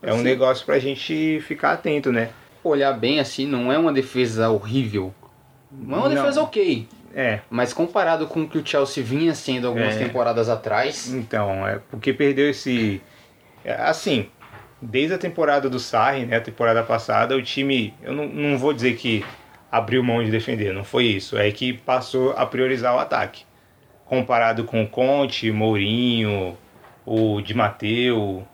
é 0.00 0.12
um 0.12 0.18
Sim. 0.18 0.22
negócio 0.22 0.64
pra 0.64 0.78
gente 0.78 1.40
ficar 1.46 1.72
atento, 1.72 2.12
né? 2.12 2.30
Olhar 2.62 2.92
bem 2.92 3.18
assim, 3.18 3.44
não 3.44 3.72
é 3.72 3.76
uma 3.76 3.92
defesa 3.92 4.50
horrível. 4.50 5.12
Não 5.70 5.96
é 5.96 6.00
uma 6.02 6.08
Não. 6.10 6.14
defesa 6.14 6.42
ok. 6.42 6.86
É, 7.14 7.40
Mas 7.50 7.72
comparado 7.74 8.26
com 8.28 8.42
o 8.42 8.48
que 8.48 8.56
o 8.58 8.64
Chelsea 8.66 9.02
vinha 9.02 9.34
sendo 9.34 9.66
algumas 9.66 9.96
É. 9.96 9.98
temporadas 9.98 10.48
atrás, 10.48 11.12
então, 11.12 11.66
é 11.66 11.80
porque 11.90 12.12
perdeu 12.12 12.48
esse. 12.50 13.02
é, 13.64 13.74
Assim, 13.74 14.28
desde 14.80 15.14
a 15.14 15.18
temporada 15.18 15.68
do 15.68 15.78
Sarri, 15.80 16.24
né, 16.24 16.36
a 16.36 16.40
temporada 16.40 16.82
passada, 16.84 17.36
o 17.36 17.42
time, 17.42 17.92
eu 18.02 18.12
não, 18.14 18.26
não 18.28 18.56
vou 18.56 18.72
dizer 18.72 18.96
que 18.96 19.24
abriu 19.72 20.04
mão 20.04 20.22
de 20.22 20.30
defender, 20.30 20.74
não 20.74 20.84
foi 20.84 21.06
isso, 21.06 21.38
é 21.38 21.50
que 21.50 21.72
passou 21.72 22.32
a 22.36 22.44
priorizar 22.44 22.94
o 22.94 22.98
ataque. 22.98 23.44
Comparado 24.04 24.64
com 24.64 24.82
o 24.82 24.86
Conte, 24.88 25.50
Mourinho, 25.50 26.58
o 27.06 27.40
Di 27.40 27.54
Matteo, 27.54 28.46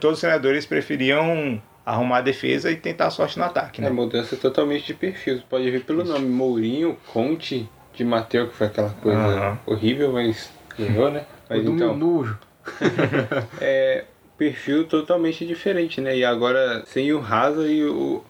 todos 0.00 0.16
os 0.16 0.20
treinadores 0.22 0.64
preferiam 0.64 1.60
arrumar 1.84 2.18
a 2.18 2.22
defesa 2.22 2.70
e 2.70 2.76
tentar 2.76 3.08
a 3.08 3.10
sorte 3.10 3.38
no 3.38 3.44
ataque, 3.44 3.82
É 3.82 3.84
né? 3.84 3.90
mudança 3.90 4.36
totalmente 4.36 4.86
de 4.86 4.94
perfil. 4.94 5.36
Você 5.36 5.44
pode 5.48 5.70
ver 5.70 5.84
pelo 5.84 6.02
nome 6.02 6.26
Mourinho, 6.26 6.96
Conte, 7.12 7.68
de 7.92 8.02
Mateu, 8.02 8.48
que 8.48 8.54
foi 8.54 8.68
aquela 8.68 8.88
coisa 8.90 9.18
Aham. 9.18 9.58
horrível, 9.66 10.12
mas 10.12 10.50
ganhou, 10.78 11.10
né? 11.10 11.26
Mas 11.50 11.62
do 11.62 11.72
então, 11.72 11.94
nojo. 11.94 12.38
é 13.60 14.04
perfil 14.38 14.86
totalmente 14.86 15.44
diferente, 15.46 16.00
né? 16.00 16.16
E 16.16 16.24
agora 16.24 16.82
sem 16.86 17.12
o 17.12 17.18
Hazard 17.20 17.70
e 17.70 17.84
o, 17.84 18.24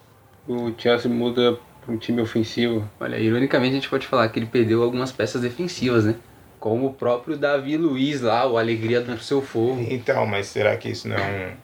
o 0.49 0.75
Chelsea 0.77 1.09
muda 1.11 1.57
para 1.85 1.95
um 1.95 1.99
time 1.99 2.21
ofensivo. 2.21 2.89
Olha, 2.99 3.19
ironicamente 3.19 3.73
a 3.73 3.75
gente 3.75 3.89
pode 3.89 4.07
falar 4.07 4.29
que 4.29 4.39
ele 4.39 4.47
perdeu 4.47 4.83
algumas 4.83 5.13
peças 5.13 5.43
defensivas, 5.43 6.05
né? 6.05 6.15
Como 6.59 6.87
o 6.87 6.95
próprio 6.95 7.37
Davi 7.37 7.77
Luiz 7.77 8.23
lá, 8.23 8.47
o 8.47 8.57
Alegria 8.57 9.01
do 9.01 9.19
Seu 9.19 9.43
Fogo. 9.43 9.85
Então, 9.89 10.27
mas 10.27 10.47
será 10.47 10.77
que 10.77 10.89
isso 10.89 11.07
não 11.09 11.17
é, 11.17 11.55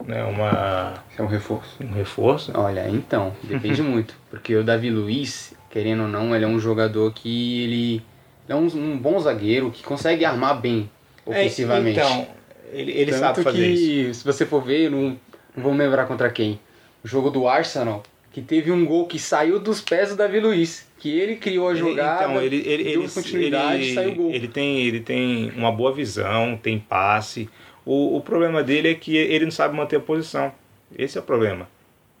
um, 0.00 0.06
não 0.06 0.16
é 0.16 0.24
uma, 0.24 0.94
Isso 1.10 1.20
é 1.20 1.24
um 1.24 1.26
reforço. 1.26 1.76
um 1.82 1.92
reforço? 1.92 2.52
Olha, 2.54 2.88
então, 2.88 3.34
depende 3.42 3.82
muito. 3.82 4.14
Porque 4.30 4.54
o 4.54 4.62
Davi 4.62 4.88
Luiz, 4.88 5.52
querendo 5.68 6.04
ou 6.04 6.08
não, 6.08 6.34
ele 6.34 6.44
é 6.44 6.48
um 6.48 6.60
jogador 6.60 7.12
que 7.12 7.64
ele, 7.64 7.94
ele 7.94 8.02
é 8.48 8.54
um, 8.54 8.66
um 8.66 8.96
bom 8.96 9.18
zagueiro 9.18 9.72
que 9.72 9.82
consegue 9.82 10.24
armar 10.24 10.60
bem 10.60 10.88
ofensivamente. 11.24 11.98
É, 11.98 12.04
então, 12.04 12.28
ele, 12.72 12.92
ele 12.92 13.10
Tanto 13.10 13.20
sabe 13.20 13.42
fazer 13.42 13.58
que, 13.58 13.72
isso. 13.72 14.20
se 14.20 14.24
você 14.24 14.46
for 14.46 14.62
ver, 14.62 14.88
não, 14.90 15.18
não 15.56 15.62
vou 15.64 15.74
me 15.74 15.82
lembrar 15.82 16.06
contra 16.06 16.30
quem. 16.30 16.60
O 17.04 17.08
jogo 17.08 17.30
do 17.30 17.48
Arsenal, 17.48 18.04
que 18.36 18.42
teve 18.42 18.70
um 18.70 18.84
gol 18.84 19.06
que 19.06 19.18
saiu 19.18 19.58
dos 19.58 19.80
pés 19.80 20.10
do 20.10 20.16
Davi 20.16 20.40
Luiz. 20.40 20.86
Que 20.98 21.18
ele 21.18 21.36
criou 21.36 21.70
a 21.70 21.74
jogada, 21.74 22.24
então, 22.24 22.42
ele, 22.42 22.56
ele, 22.66 22.84
deu 22.84 23.02
ele, 23.02 23.10
continuidade 23.10 23.82
ele, 23.82 23.90
e 23.92 23.94
saiu 23.94 24.12
o 24.12 24.14
gol. 24.14 24.30
ele 24.30 24.48
tem 24.48 24.82
ele 24.82 25.00
tem 25.00 25.52
uma 25.56 25.72
boa 25.72 25.90
visão, 25.90 26.54
tem 26.62 26.78
passe. 26.78 27.48
O, 27.82 28.14
o 28.14 28.20
problema 28.20 28.62
dele 28.62 28.90
é 28.90 28.94
que 28.94 29.16
ele 29.16 29.46
não 29.46 29.50
sabe 29.50 29.74
manter 29.74 29.96
a 29.96 30.00
posição. 30.00 30.52
Esse 30.98 31.16
é 31.16 31.20
o 31.22 31.24
problema. 31.24 31.66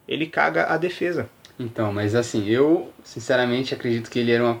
Ele 0.08 0.24
caga 0.24 0.64
a 0.72 0.78
defesa. 0.78 1.28
Então, 1.60 1.92
mas 1.92 2.14
assim, 2.14 2.48
eu 2.48 2.90
sinceramente 3.04 3.74
acredito 3.74 4.10
que 4.10 4.18
ele 4.18 4.32
era 4.32 4.42
uma, 4.42 4.60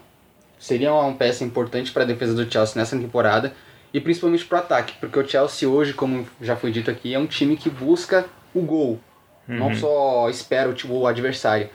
seria 0.58 0.92
uma 0.92 1.14
peça 1.14 1.42
importante 1.42 1.90
para 1.90 2.02
a 2.02 2.06
defesa 2.06 2.34
do 2.34 2.52
Chelsea 2.52 2.78
nessa 2.78 2.98
temporada 2.98 3.54
e 3.94 3.98
principalmente 3.98 4.44
para 4.44 4.56
o 4.56 4.60
ataque, 4.60 4.92
porque 5.00 5.18
o 5.18 5.26
Chelsea 5.26 5.66
hoje, 5.66 5.94
como 5.94 6.28
já 6.38 6.54
foi 6.54 6.70
dito 6.70 6.90
aqui, 6.90 7.14
é 7.14 7.18
um 7.18 7.26
time 7.26 7.56
que 7.56 7.70
busca 7.70 8.26
o 8.52 8.60
gol, 8.60 9.00
não 9.48 9.74
só 9.74 10.28
espera 10.28 10.68
o, 10.68 10.74
ti- 10.74 10.86
o 10.88 11.06
adversário. 11.06 11.68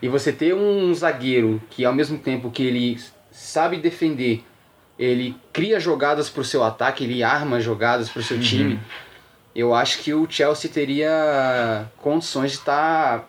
E 0.00 0.08
você 0.08 0.32
ter 0.32 0.54
um 0.54 0.92
zagueiro 0.94 1.62
que 1.70 1.84
ao 1.84 1.92
mesmo 1.94 2.18
tempo 2.18 2.50
que 2.50 2.62
ele 2.64 2.98
sabe 3.30 3.76
defender, 3.76 4.44
ele 4.98 5.36
cria 5.52 5.78
jogadas 5.80 6.28
para 6.28 6.40
o 6.40 6.44
seu 6.44 6.62
ataque, 6.64 7.04
ele 7.04 7.22
arma 7.22 7.60
jogadas 7.60 8.08
para 8.08 8.20
o 8.20 8.22
seu 8.22 8.38
time. 8.40 8.80
Eu 9.54 9.74
acho 9.74 9.98
que 10.02 10.12
o 10.14 10.26
Chelsea 10.28 10.70
teria 10.70 11.86
condições 11.98 12.52
de 12.52 12.56
estar 12.58 13.28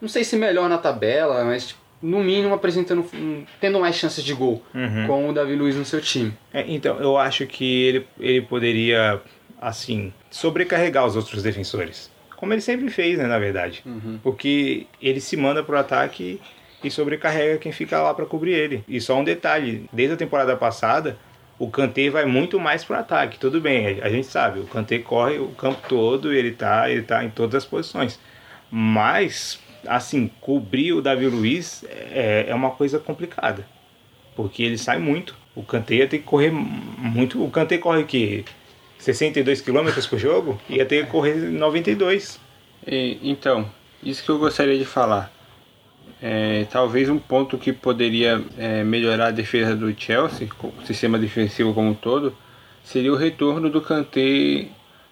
não 0.00 0.08
sei 0.08 0.22
se 0.24 0.36
melhor 0.36 0.68
na 0.68 0.76
tabela, 0.76 1.42
mas 1.44 1.68
tipo, 1.68 1.80
no 2.02 2.22
mínimo 2.22 2.54
apresentando, 2.54 3.04
um- 3.14 3.44
tendo 3.60 3.80
mais 3.80 3.96
chances 3.96 4.22
de 4.22 4.34
gol 4.34 4.62
com 5.06 5.28
o 5.30 5.32
Davi 5.32 5.56
Luiz 5.56 5.74
no 5.76 5.84
seu 5.84 6.00
time. 6.00 6.34
É, 6.52 6.64
então, 6.68 6.98
eu 7.00 7.16
acho 7.16 7.46
que 7.46 7.64
ele, 7.84 8.06
ele 8.20 8.42
poderia, 8.42 9.20
assim, 9.60 10.12
sobrecarregar 10.30 11.06
os 11.06 11.16
outros 11.16 11.42
defensores. 11.42 12.10
Como 12.36 12.52
ele 12.52 12.60
sempre 12.60 12.88
fez, 12.90 13.18
né, 13.18 13.26
na 13.26 13.38
verdade. 13.38 13.82
Porque 14.22 14.86
ele 15.00 15.20
se 15.20 15.36
manda 15.36 15.62
pro 15.62 15.78
ataque 15.78 16.40
e 16.82 16.90
sobrecarrega 16.90 17.58
quem 17.58 17.72
fica 17.72 18.00
lá 18.00 18.12
para 18.14 18.26
cobrir 18.26 18.52
ele. 18.52 18.84
E 18.86 19.00
só 19.00 19.18
um 19.18 19.24
detalhe, 19.24 19.88
desde 19.92 20.14
a 20.14 20.16
temporada 20.16 20.56
passada, 20.56 21.18
o 21.58 21.70
Kanté 21.70 22.10
vai 22.10 22.24
muito 22.24 22.60
mais 22.60 22.84
pro 22.84 22.96
ataque. 22.96 23.38
Tudo 23.38 23.60
bem, 23.60 24.00
a 24.02 24.08
gente 24.08 24.26
sabe, 24.26 24.60
o 24.60 24.66
Kanté 24.66 24.98
corre 24.98 25.38
o 25.38 25.48
campo 25.48 25.80
todo, 25.88 26.32
ele 26.32 26.52
tá, 26.52 26.90
ele 26.90 27.02
tá 27.02 27.24
em 27.24 27.30
todas 27.30 27.54
as 27.54 27.64
posições. 27.64 28.20
Mas, 28.70 29.58
assim, 29.86 30.30
cobrir 30.40 30.92
o 30.92 31.00
Davi 31.00 31.26
Luiz 31.26 31.84
é, 31.88 32.46
é 32.48 32.54
uma 32.54 32.70
coisa 32.70 32.98
complicada 32.98 33.64
porque 34.36 34.62
ele 34.62 34.78
sai 34.78 34.98
muito. 34.98 35.34
O 35.54 35.62
Kanté 35.62 35.94
ia 35.96 36.06
ter 36.06 36.18
que 36.18 36.24
correr 36.24 36.50
muito. 36.52 37.42
O 37.42 37.50
Kanté 37.50 37.78
corre 37.78 38.04
que 38.04 38.44
62 38.98 39.60
km 39.60 39.88
por 40.08 40.18
jogo, 40.18 40.60
ia 40.68 40.84
ter 40.84 41.04
que 41.04 41.10
correr 41.10 41.34
92. 41.34 42.40
E, 42.86 43.18
então, 43.22 43.70
isso 44.02 44.24
que 44.24 44.30
eu 44.30 44.38
gostaria 44.38 44.78
de 44.78 44.84
falar. 44.84 45.32
É, 46.20 46.66
talvez 46.70 47.08
um 47.08 47.18
ponto 47.18 47.58
que 47.58 47.72
poderia 47.72 48.42
é, 48.56 48.82
melhorar 48.82 49.26
a 49.26 49.30
defesa 49.30 49.76
do 49.76 49.94
Chelsea, 49.98 50.48
o 50.62 50.86
sistema 50.86 51.18
defensivo 51.18 51.74
como 51.74 51.90
um 51.90 51.94
todo, 51.94 52.34
seria 52.82 53.12
o 53.12 53.16
retorno 53.16 53.68
do 53.68 53.80
Kanté 53.80 54.68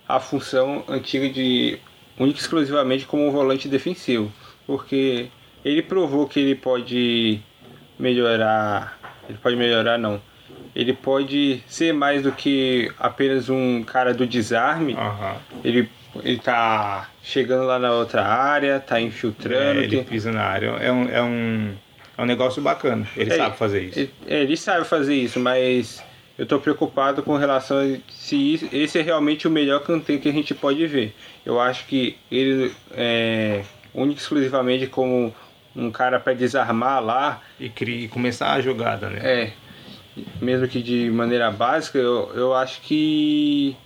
à 0.09 0.19
função 0.19 0.85
antiga 0.89 1.29
de 1.29 1.79
única 2.19 2.39
exclusivamente 2.39 3.07
como 3.07 3.27
um 3.27 3.31
volante 3.31 3.69
defensivo, 3.69 4.33
porque 4.67 5.29
ele 5.65 5.83
provou 5.83 6.27
que 6.27 6.41
ele 6.41 6.55
pode 6.55 7.41
melhorar, 7.99 8.99
ele 9.29 9.39
pode 9.39 9.57
melhorar 9.57 9.99
não, 9.99 10.21
ele 10.75 10.93
pode 10.93 11.63
ser 11.67 11.93
mais 11.93 12.23
do 12.23 12.33
que 12.33 12.91
apenas 12.99 13.49
um 13.49 13.83
cara 13.83 14.13
do 14.13 14.27
desarme, 14.27 14.95
Aham. 14.95 15.37
ele, 15.65 15.89
ele 16.23 16.39
tá 16.39 17.09
chegando 17.23 17.65
lá 17.67 17.79
na 17.79 17.93
outra 17.93 18.25
área, 18.25 18.81
tá 18.81 19.01
infiltrando. 19.01 19.81
É, 19.81 19.85
ele 19.85 19.97
tem- 19.97 20.05
pisa 20.05 20.33
na 20.33 20.43
área. 20.43 20.67
É 20.81 20.91
um, 20.93 21.09
é 21.09 21.23
um, 21.23 21.73
é 22.19 22.23
um 22.23 22.27
negócio 22.27 22.61
bacana. 22.63 23.07
Ele 23.17 23.33
É, 23.33 23.37
sabe 23.37 23.57
fazer 23.57 23.83
isso. 23.85 23.99
Ele, 24.01 24.11
é, 24.27 24.41
ele 24.43 24.57
sabe 24.57 24.85
fazer 24.87 25.15
isso, 25.15 25.39
mas 25.41 26.03
eu 26.37 26.45
tô 26.47 26.59
preocupado 26.59 27.23
com 27.23 27.37
relação 27.37 27.79
a 27.79 27.97
se 28.13 28.55
isso- 28.55 28.69
esse 28.73 28.99
é 28.99 29.03
realmente 29.03 29.47
o 29.47 29.51
melhor 29.51 29.81
canteiro 29.81 30.21
que 30.21 30.29
a 30.29 30.33
gente 30.33 30.55
pode 30.55 30.85
ver. 30.87 31.15
Eu 31.47 31.61
acho 31.61 31.87
que 31.87 32.17
ele 32.31 32.73
é 32.93 33.63
único 33.95 34.19
e 34.19 34.23
exclusivamente 34.23 34.89
como 34.89 35.33
um 35.77 35.91
cara 35.91 36.19
para 36.21 36.33
desarmar 36.35 37.01
lá, 37.03 37.41
E, 37.61 37.69
cri- 37.69 38.05
e 38.05 38.09
começar 38.09 38.53
a 38.53 38.61
jogada, 38.61 39.09
né? 39.11 39.21
é, 39.23 39.53
mesmo 40.41 40.67
que 40.69 40.83
de 40.83 41.11
maneira 41.11 41.51
básica, 41.51 41.99
eu, 41.99 42.31
eu 42.35 42.55
acho 42.55 42.81
que 42.83 43.77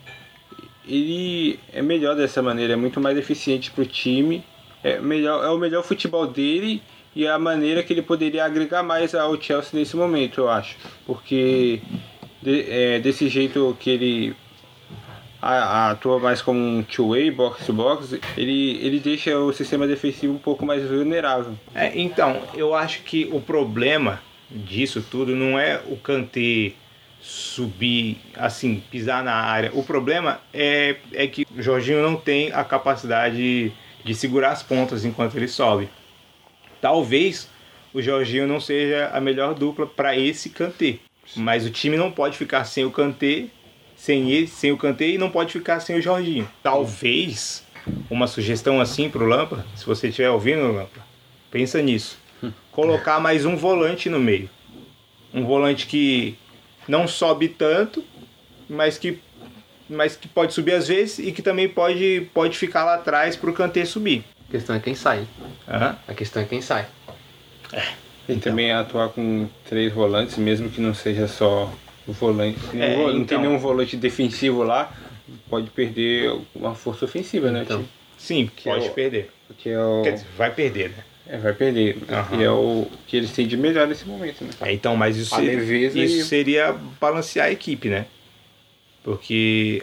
ele 0.87 1.59
é 1.73 1.83
melhor 1.83 2.17
dessa 2.17 2.43
maneira, 2.43 2.73
é 2.73 2.77
muito 2.77 3.01
mais 3.01 3.17
eficiente 3.19 3.71
para 3.71 3.83
o 3.83 3.87
time, 3.87 4.43
é, 4.83 4.99
melhor, 5.01 5.45
é 5.45 5.49
o 5.49 5.59
melhor 5.59 5.83
futebol 5.83 6.27
dele 6.27 6.83
e 7.15 7.27
é 7.27 7.31
a 7.31 7.39
maneira 7.39 7.83
que 7.83 7.93
ele 7.93 8.03
poderia 8.03 8.45
agregar 8.45 8.83
mais 8.83 9.15
ao 9.15 9.41
Chelsea 9.41 9.79
nesse 9.79 9.97
momento, 9.97 10.41
eu 10.41 10.49
acho. 10.49 10.77
Porque 11.07 11.81
de- 12.43 12.65
é, 12.71 12.99
desse 12.99 13.29
jeito 13.29 13.77
que 13.81 13.91
ele 13.91 14.37
atua 15.41 16.19
mais 16.19 16.43
como 16.43 16.59
um 16.59 16.83
two-way, 16.83 17.31
box-to-box, 17.31 18.19
ele, 18.37 18.79
ele 18.85 18.99
deixa 18.99 19.39
o 19.39 19.53
sistema 19.53 19.87
defensivo 19.87 20.35
um 20.35 20.39
pouco 20.39 20.67
mais 20.67 20.87
vulnerável. 20.89 21.53
É, 21.75 21.93
então, 21.99 22.43
eu 22.55 22.75
acho 22.75 23.03
que 23.03 23.29
o 23.33 23.41
problema 23.41 24.21
disso 24.51 25.05
tudo 25.11 25.35
não 25.35 25.59
é 25.59 25.81
o 25.87 25.97
Kanté 25.97 26.73
subir, 27.21 28.19
assim, 28.35 28.83
pisar 28.91 29.23
na 29.23 29.35
área. 29.35 29.71
O 29.75 29.83
problema 29.83 30.41
é, 30.53 30.97
é 31.13 31.27
que 31.27 31.47
o 31.57 31.63
Jorginho 31.63 32.03
não 32.03 32.17
tem 32.17 32.53
a 32.53 32.65
capacidade 32.65 33.73
de 34.05 34.15
segurar 34.15 34.51
as 34.53 34.63
pontas 34.63 35.05
enquanto 35.05 35.37
ele 35.37 35.49
sobe. 35.49 35.89
Talvez 36.81 37.49
o 37.93 38.01
Jorginho 38.01 38.47
não 38.47 38.61
seja 38.61 39.11
a 39.13 39.21
melhor 39.21 39.55
dupla 39.55 39.87
para 39.87 40.17
esse 40.17 40.51
Kanté. 40.51 40.99
Mas 41.37 41.67
o 41.67 41.71
time 41.71 41.97
não 41.97 42.11
pode 42.11 42.37
ficar 42.39 42.65
sem 42.65 42.85
o 42.85 42.91
Kanté, 42.91 43.47
sem 43.97 44.31
ele, 44.31 44.47
sem 44.47 44.73
o 44.73 44.79
Kanté 44.79 45.09
e 45.09 45.19
não 45.19 45.31
pode 45.31 45.53
ficar 45.53 45.81
sem 45.81 45.97
o 45.97 46.03
Jorginho. 46.03 46.49
Talvez 46.63 47.65
uma 48.09 48.27
sugestão 48.27 48.81
assim 48.81 49.11
para 49.11 49.23
o 49.23 49.27
Lampa, 49.27 49.67
se 49.75 49.85
você 49.85 50.09
estiver 50.09 50.31
ouvindo, 50.31 50.73
Lampa, 50.73 51.01
pensa 51.51 51.83
nisso. 51.83 52.19
Colocar 52.83 53.19
mais 53.19 53.45
um 53.45 53.57
volante 53.57 54.09
no 54.09 54.21
meio. 54.21 54.49
Um 55.35 55.45
volante 55.45 55.85
que 55.89 56.37
não 56.87 57.09
sobe 57.09 57.49
tanto, 57.49 58.05
mas 58.71 58.97
que, 58.97 59.19
mas 59.91 60.15
que 60.15 60.29
pode 60.29 60.55
subir 60.55 60.75
às 60.75 60.87
vezes 60.87 61.19
e 61.19 61.33
que 61.33 61.43
também 61.43 61.69
pode, 61.69 62.29
pode 62.33 62.57
ficar 62.57 62.85
lá 62.85 62.95
atrás 62.95 63.35
para 63.35 63.51
o 63.51 63.53
Kanté 63.53 63.85
subir. 63.85 64.23
A 64.49 64.53
questão 64.53 64.77
é 64.77 64.79
quem 64.79 64.95
sai. 64.95 65.27
Aham. 65.67 65.99
A 66.07 66.15
questão 66.15 66.41
é 66.41 66.45
quem 66.47 66.61
sai. 66.63 66.87
E 68.29 68.37
também 68.37 68.71
atuar 68.71 69.09
com 69.09 69.49
três 69.69 69.93
volantes, 69.93 70.39
mesmo 70.39 70.71
que 70.71 70.81
não 70.81 70.95
seja 70.95 71.27
só 71.27 71.73
o 72.07 72.13
volante. 72.13 72.61
Não, 72.73 72.81
É, 72.85 72.97
não 72.97 73.11
então. 73.11 73.25
tem 73.25 73.39
nenhum 73.41 73.59
volante 73.59 73.97
defensivo 73.97 74.63
lá, 74.63 74.93
pode 75.51 75.69
perder 75.71 76.33
uma 76.55 76.77
força 76.77 77.07
ofensiva, 77.07 77.51
né? 77.51 77.63
Então. 77.65 77.85
Sim, 78.17 78.49
Que 78.55 78.71
pode 78.71 78.87
é 78.87 78.91
o- 78.91 78.93
perder. 78.95 79.31
Que 79.59 79.71
é 79.71 79.81
o. 79.85 80.03
Quer 80.05 80.13
dizer, 80.13 80.27
vai 80.37 80.53
perder, 80.53 80.91
né? 80.91 81.05
É, 81.29 81.37
vai 81.37 81.53
perder. 81.53 81.99
Aham. 82.09 82.41
E 82.41 82.45
é 82.45 82.51
o 82.51 82.87
que 83.07 83.17
eles 83.17 83.31
têm 83.33 83.47
de 83.47 83.57
melhor 83.57 83.87
nesse 83.87 84.07
momento, 84.07 84.43
né? 84.45 84.51
É, 84.63 84.73
então, 84.73 84.97
mas 84.97 85.17
isso, 85.17 85.35
A 85.35 85.39
seria, 85.39 85.87
isso 85.89 85.99
e- 85.99 86.25
seria 86.25 86.73
balancear 87.01 87.47
a 87.49 87.53
equipe, 87.53 87.89
né? 87.89 88.07
Porque 89.05 89.83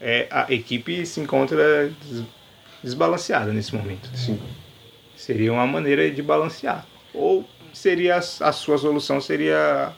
é, 0.00 0.26
a 0.30 0.46
equipe 0.52 1.04
se 1.06 1.20
encontra 1.20 1.88
des- 1.88 2.22
desbalanceada 2.82 3.52
nesse 3.52 3.74
momento. 3.74 4.08
Sim. 4.14 4.38
Seria 5.16 5.52
uma 5.52 5.66
maneira 5.66 6.10
de 6.10 6.22
balancear. 6.22 6.86
Ou 7.14 7.48
seria 7.72 8.16
a 8.16 8.18
a 8.48 8.52
sua 8.52 8.76
solução 8.78 9.20
seria 9.20 9.90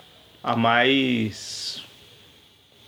a 0.42 0.54
mais 0.56 1.82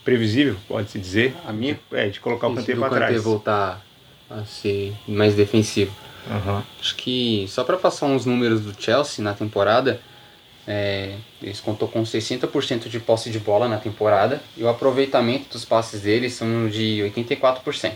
previsível, 0.04 0.56
pode-se 0.68 0.98
dizer. 0.98 1.34
A 1.44 1.52
minha? 1.52 1.78
É, 1.92 2.08
de 2.08 2.20
colocar 2.20 2.46
o 2.48 2.54
Kanté 2.54 2.74
para 2.74 2.88
Kanté 2.88 3.06
trás. 3.06 3.22
voltar 3.24 3.84
a 4.30 4.44
ser 4.44 4.94
mais 5.06 5.34
defensivo. 5.34 5.92
Aham. 6.30 6.62
Acho 6.80 6.94
que 6.96 7.46
só 7.48 7.64
para 7.64 7.76
passar 7.76 8.06
uns 8.06 8.24
números 8.26 8.60
do 8.60 8.74
Chelsea 8.80 9.24
na 9.24 9.34
temporada, 9.34 10.00
é, 10.66 11.14
eles 11.42 11.60
contou 11.60 11.88
com 11.88 12.02
60% 12.02 12.88
de 12.88 13.00
posse 13.00 13.30
de 13.30 13.38
bola 13.38 13.68
na 13.68 13.78
temporada 13.78 14.40
e 14.56 14.62
o 14.62 14.68
aproveitamento 14.68 15.48
dos 15.50 15.64
passes 15.64 16.02
deles 16.02 16.34
são 16.34 16.68
de 16.68 17.00
84%. 17.14 17.92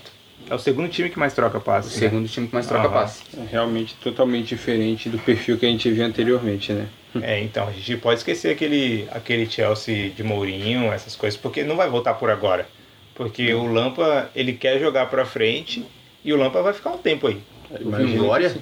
É 0.50 0.54
o 0.54 0.58
segundo 0.58 0.88
time 0.88 1.08
que 1.08 1.18
mais 1.18 1.34
troca 1.34 1.58
O 1.58 1.60
passes. 1.60 1.92
né? 1.92 2.08
segundo 2.08 2.28
time 2.28 2.48
que 2.48 2.54
mais 2.54 2.66
troca 2.66 2.88
Aham. 2.88 2.94
passe. 2.94 3.22
É 3.38 3.44
realmente 3.50 3.94
totalmente 3.96 4.48
diferente 4.48 5.08
do 5.08 5.18
perfil 5.18 5.56
que 5.58 5.66
a 5.66 5.68
gente 5.68 5.90
viu 5.90 6.04
anteriormente, 6.04 6.72
né? 6.72 6.88
É, 7.20 7.40
então, 7.42 7.68
a 7.68 7.72
gente 7.72 7.98
pode 7.98 8.20
esquecer 8.20 8.50
aquele, 8.50 9.06
aquele 9.12 9.48
Chelsea 9.48 10.08
de 10.08 10.22
Mourinho, 10.24 10.90
essas 10.90 11.14
coisas, 11.14 11.38
porque 11.38 11.62
não 11.62 11.76
vai 11.76 11.86
voltar 11.88 12.14
por 12.14 12.30
agora. 12.30 12.66
Porque 13.14 13.52
o 13.52 13.66
Lampa, 13.66 14.30
ele 14.34 14.54
quer 14.54 14.80
jogar 14.80 15.06
pra 15.10 15.26
frente 15.26 15.84
e 16.24 16.32
o 16.32 16.36
Lampa 16.38 16.62
vai 16.62 16.72
ficar 16.72 16.90
um 16.90 16.96
tempo 16.96 17.26
aí. 17.26 17.38
Eu 17.80 17.90
vi 17.90 18.04
um 18.04 18.16
Glória? 18.18 18.56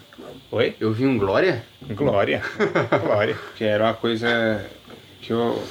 Oi? 0.53 0.77
Eu 0.81 0.93
vi 0.93 1.07
um 1.07 1.19
Glória? 1.19 1.65
Glória. 1.91 2.43
Glória. 3.03 3.37
Que 3.57 3.65
era 3.65 3.85
uma 3.85 3.95
coisa 3.95 4.65
que 5.21 5.33
eu, 5.33 5.63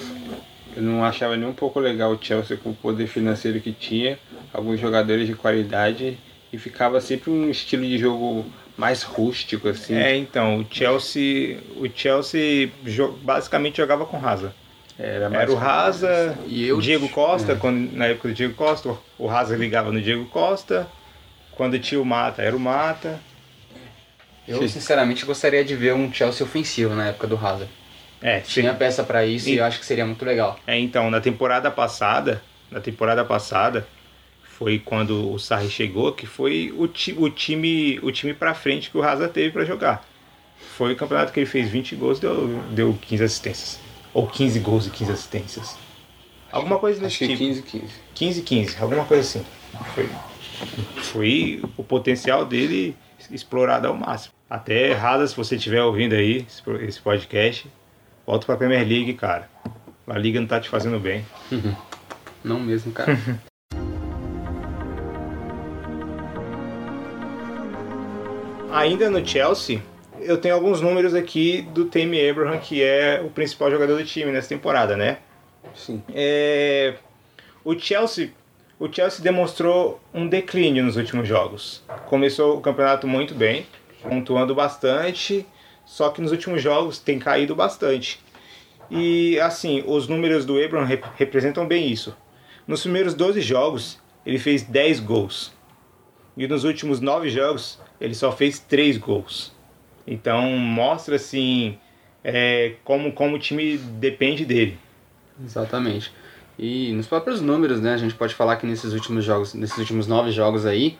eu 0.75 0.81
não 0.83 1.03
achava 1.03 1.35
nem 1.37 1.47
um 1.47 1.53
pouco 1.53 1.79
legal 1.79 2.11
o 2.11 2.19
Chelsea 2.21 2.57
com 2.57 2.69
o 2.71 2.75
poder 2.75 3.07
financeiro 3.07 3.59
que 3.59 3.71
tinha, 3.71 4.19
alguns 4.53 4.79
jogadores 4.79 5.27
de 5.27 5.33
qualidade 5.33 6.17
e 6.51 6.57
ficava 6.57 6.99
sempre 7.01 7.29
um 7.31 7.49
estilo 7.49 7.83
de 7.83 7.97
jogo 7.97 8.45
mais 8.77 9.03
rústico 9.03 9.67
assim. 9.69 9.95
É, 9.95 10.15
então, 10.15 10.59
o 10.59 10.65
Chelsea, 10.69 11.59
o 11.77 11.87
Chelsea 11.93 12.71
basicamente 13.21 13.77
jogava 13.77 14.05
com 14.05 14.17
Rasa. 14.17 14.53
Era, 14.97 15.25
Era 15.33 15.51
o 15.51 15.55
Rasa, 15.55 16.37
E 16.45 16.65
eu- 16.67 16.79
Diego 16.81 17.07
Costa, 17.09 17.55
quando, 17.55 17.91
na 17.95 18.07
época 18.07 18.27
do 18.29 18.33
Diego 18.33 18.53
Costa, 18.53 18.93
o 19.17 19.27
Rasa 19.27 19.55
ligava 19.55 19.91
no 19.91 20.01
Diego 20.01 20.25
Costa. 20.25 20.87
Quando 21.51 21.77
tinha 21.79 22.01
o 22.01 22.05
Mata, 22.05 22.41
era 22.41 22.55
o 22.55 22.59
Mata. 22.59 23.19
Eu 24.49 24.67
sinceramente 24.67 25.25
gostaria 25.25 25.63
de 25.63 25.75
ver 25.75 25.93
um 25.93 26.11
Chelsea 26.11 26.45
ofensivo 26.45 26.95
na 26.95 27.07
época 27.09 27.27
do 27.27 27.35
Hazard. 27.35 27.69
É, 28.21 28.39
Tinha 28.41 28.73
peça 28.73 29.03
para 29.03 29.25
isso 29.25 29.47
e 29.49 29.53
E- 29.53 29.57
eu 29.57 29.63
acho 29.65 29.79
que 29.79 29.85
seria 29.85 30.05
muito 30.05 30.25
legal. 30.25 30.59
É, 30.67 30.77
então, 30.77 31.09
na 31.09 31.21
temporada 31.21 31.71
passada, 31.71 32.41
na 32.69 32.79
temporada 32.81 33.23
passada, 33.23 33.87
foi 34.43 34.77
quando 34.79 35.31
o 35.31 35.39
Sarri 35.39 35.69
chegou, 35.69 36.11
que 36.11 36.25
foi 36.25 36.73
o, 36.77 36.87
ti, 36.87 37.15
o 37.17 37.29
time 37.29 37.97
o 38.03 38.11
time 38.11 38.33
pra 38.33 38.53
frente 38.53 38.89
que 38.89 38.97
o 38.97 39.03
Hazard 39.03 39.31
teve 39.33 39.51
pra 39.51 39.63
jogar. 39.63 40.05
Foi 40.75 40.91
o 40.91 40.95
campeonato 40.97 41.31
que 41.31 41.39
ele 41.39 41.45
fez 41.45 41.69
20 41.69 41.95
gols, 41.95 42.19
deu, 42.19 42.61
deu 42.71 42.97
15 43.01 43.23
assistências. 43.23 43.79
Ou 44.13 44.27
15 44.27 44.59
gols 44.59 44.87
e 44.87 44.89
15 44.89 45.11
assistências. 45.11 45.77
Alguma 46.51 46.77
coisa 46.79 46.99
desse 46.99 47.19
tipo. 47.27 47.37
15 47.37 47.61
15. 47.61 47.85
15 48.15 48.41
15, 48.41 48.77
alguma 48.81 49.05
coisa 49.05 49.21
assim. 49.21 49.45
Foi, 49.95 50.09
foi 51.03 51.61
o 51.77 51.83
potencial 51.83 52.43
dele 52.43 52.95
explorado 53.31 53.87
ao 53.87 53.93
máximo. 53.95 54.33
Até 54.49 54.89
errada, 54.89 55.27
se 55.27 55.35
você 55.35 55.57
estiver 55.57 55.83
ouvindo 55.83 56.15
aí 56.15 56.43
esse 56.81 56.99
podcast, 56.99 57.67
volta 58.25 58.47
pra 58.47 58.57
Premier 58.57 58.81
League, 58.81 59.13
cara. 59.13 59.47
A 60.07 60.17
Liga 60.17 60.39
não 60.39 60.47
tá 60.47 60.59
te 60.59 60.67
fazendo 60.67 60.99
bem. 60.99 61.23
Não 62.43 62.59
mesmo, 62.59 62.91
cara. 62.91 63.15
Ainda 68.71 69.09
no 69.11 69.23
Chelsea, 69.23 69.83
eu 70.21 70.37
tenho 70.37 70.55
alguns 70.55 70.81
números 70.81 71.13
aqui 71.13 71.61
do 71.73 71.85
Tammy 71.85 72.29
Abraham, 72.29 72.57
que 72.59 72.81
é 72.81 73.21
o 73.21 73.29
principal 73.29 73.69
jogador 73.69 73.97
do 73.97 74.05
time 74.05 74.31
nessa 74.31 74.49
temporada, 74.49 74.95
né? 74.95 75.17
Sim. 75.75 76.01
É, 76.13 76.95
o 77.63 77.77
Chelsea 77.77 78.31
o 78.79 78.87
Chelsea 78.91 79.21
demonstrou 79.21 79.99
um 80.13 80.25
declínio 80.25 80.85
nos 80.85 80.95
últimos 80.95 81.27
jogos. 81.27 81.83
Começou 82.05 82.57
o 82.57 82.61
campeonato 82.61 83.05
muito 83.05 83.35
bem, 83.35 83.67
pontuando 84.01 84.53
bastante, 84.55 85.45
só 85.85 86.09
que 86.09 86.21
nos 86.21 86.31
últimos 86.31 86.61
jogos 86.61 86.99
tem 86.99 87.17
caído 87.19 87.55
bastante. 87.55 88.19
E 88.89 89.39
assim, 89.39 89.83
os 89.85 90.07
números 90.07 90.45
do 90.45 90.63
Abraham 90.63 90.85
rep- 90.85 91.05
representam 91.15 91.67
bem 91.67 91.91
isso. 91.91 92.15
Nos 92.67 92.81
primeiros 92.81 93.13
12 93.13 93.41
jogos, 93.41 93.99
ele 94.25 94.39
fez 94.39 94.63
10 94.63 94.99
gols. 94.99 95.51
E 96.37 96.47
nos 96.47 96.63
últimos 96.63 96.99
9 96.99 97.29
jogos, 97.29 97.79
ele 97.99 98.15
só 98.15 98.31
fez 98.31 98.59
3 98.59 98.97
gols. 98.97 99.51
Então 100.07 100.49
mostra 100.57 101.15
assim 101.17 101.77
é, 102.23 102.75
como, 102.83 103.11
como 103.11 103.35
o 103.35 103.39
time 103.39 103.77
depende 103.77 104.45
dele. 104.45 104.77
Exatamente. 105.43 106.11
E 106.57 106.91
nos 106.93 107.07
próprios 107.07 107.41
números, 107.41 107.79
né, 107.79 107.93
a 107.93 107.97
gente 107.97 108.15
pode 108.15 108.33
falar 108.35 108.57
que 108.57 108.65
nesses 108.65 108.91
últimos 108.93 109.23
jogos, 109.23 109.53
nesses 109.53 109.77
últimos 109.77 110.07
nove 110.07 110.31
jogos 110.31 110.65
aí, 110.65 110.97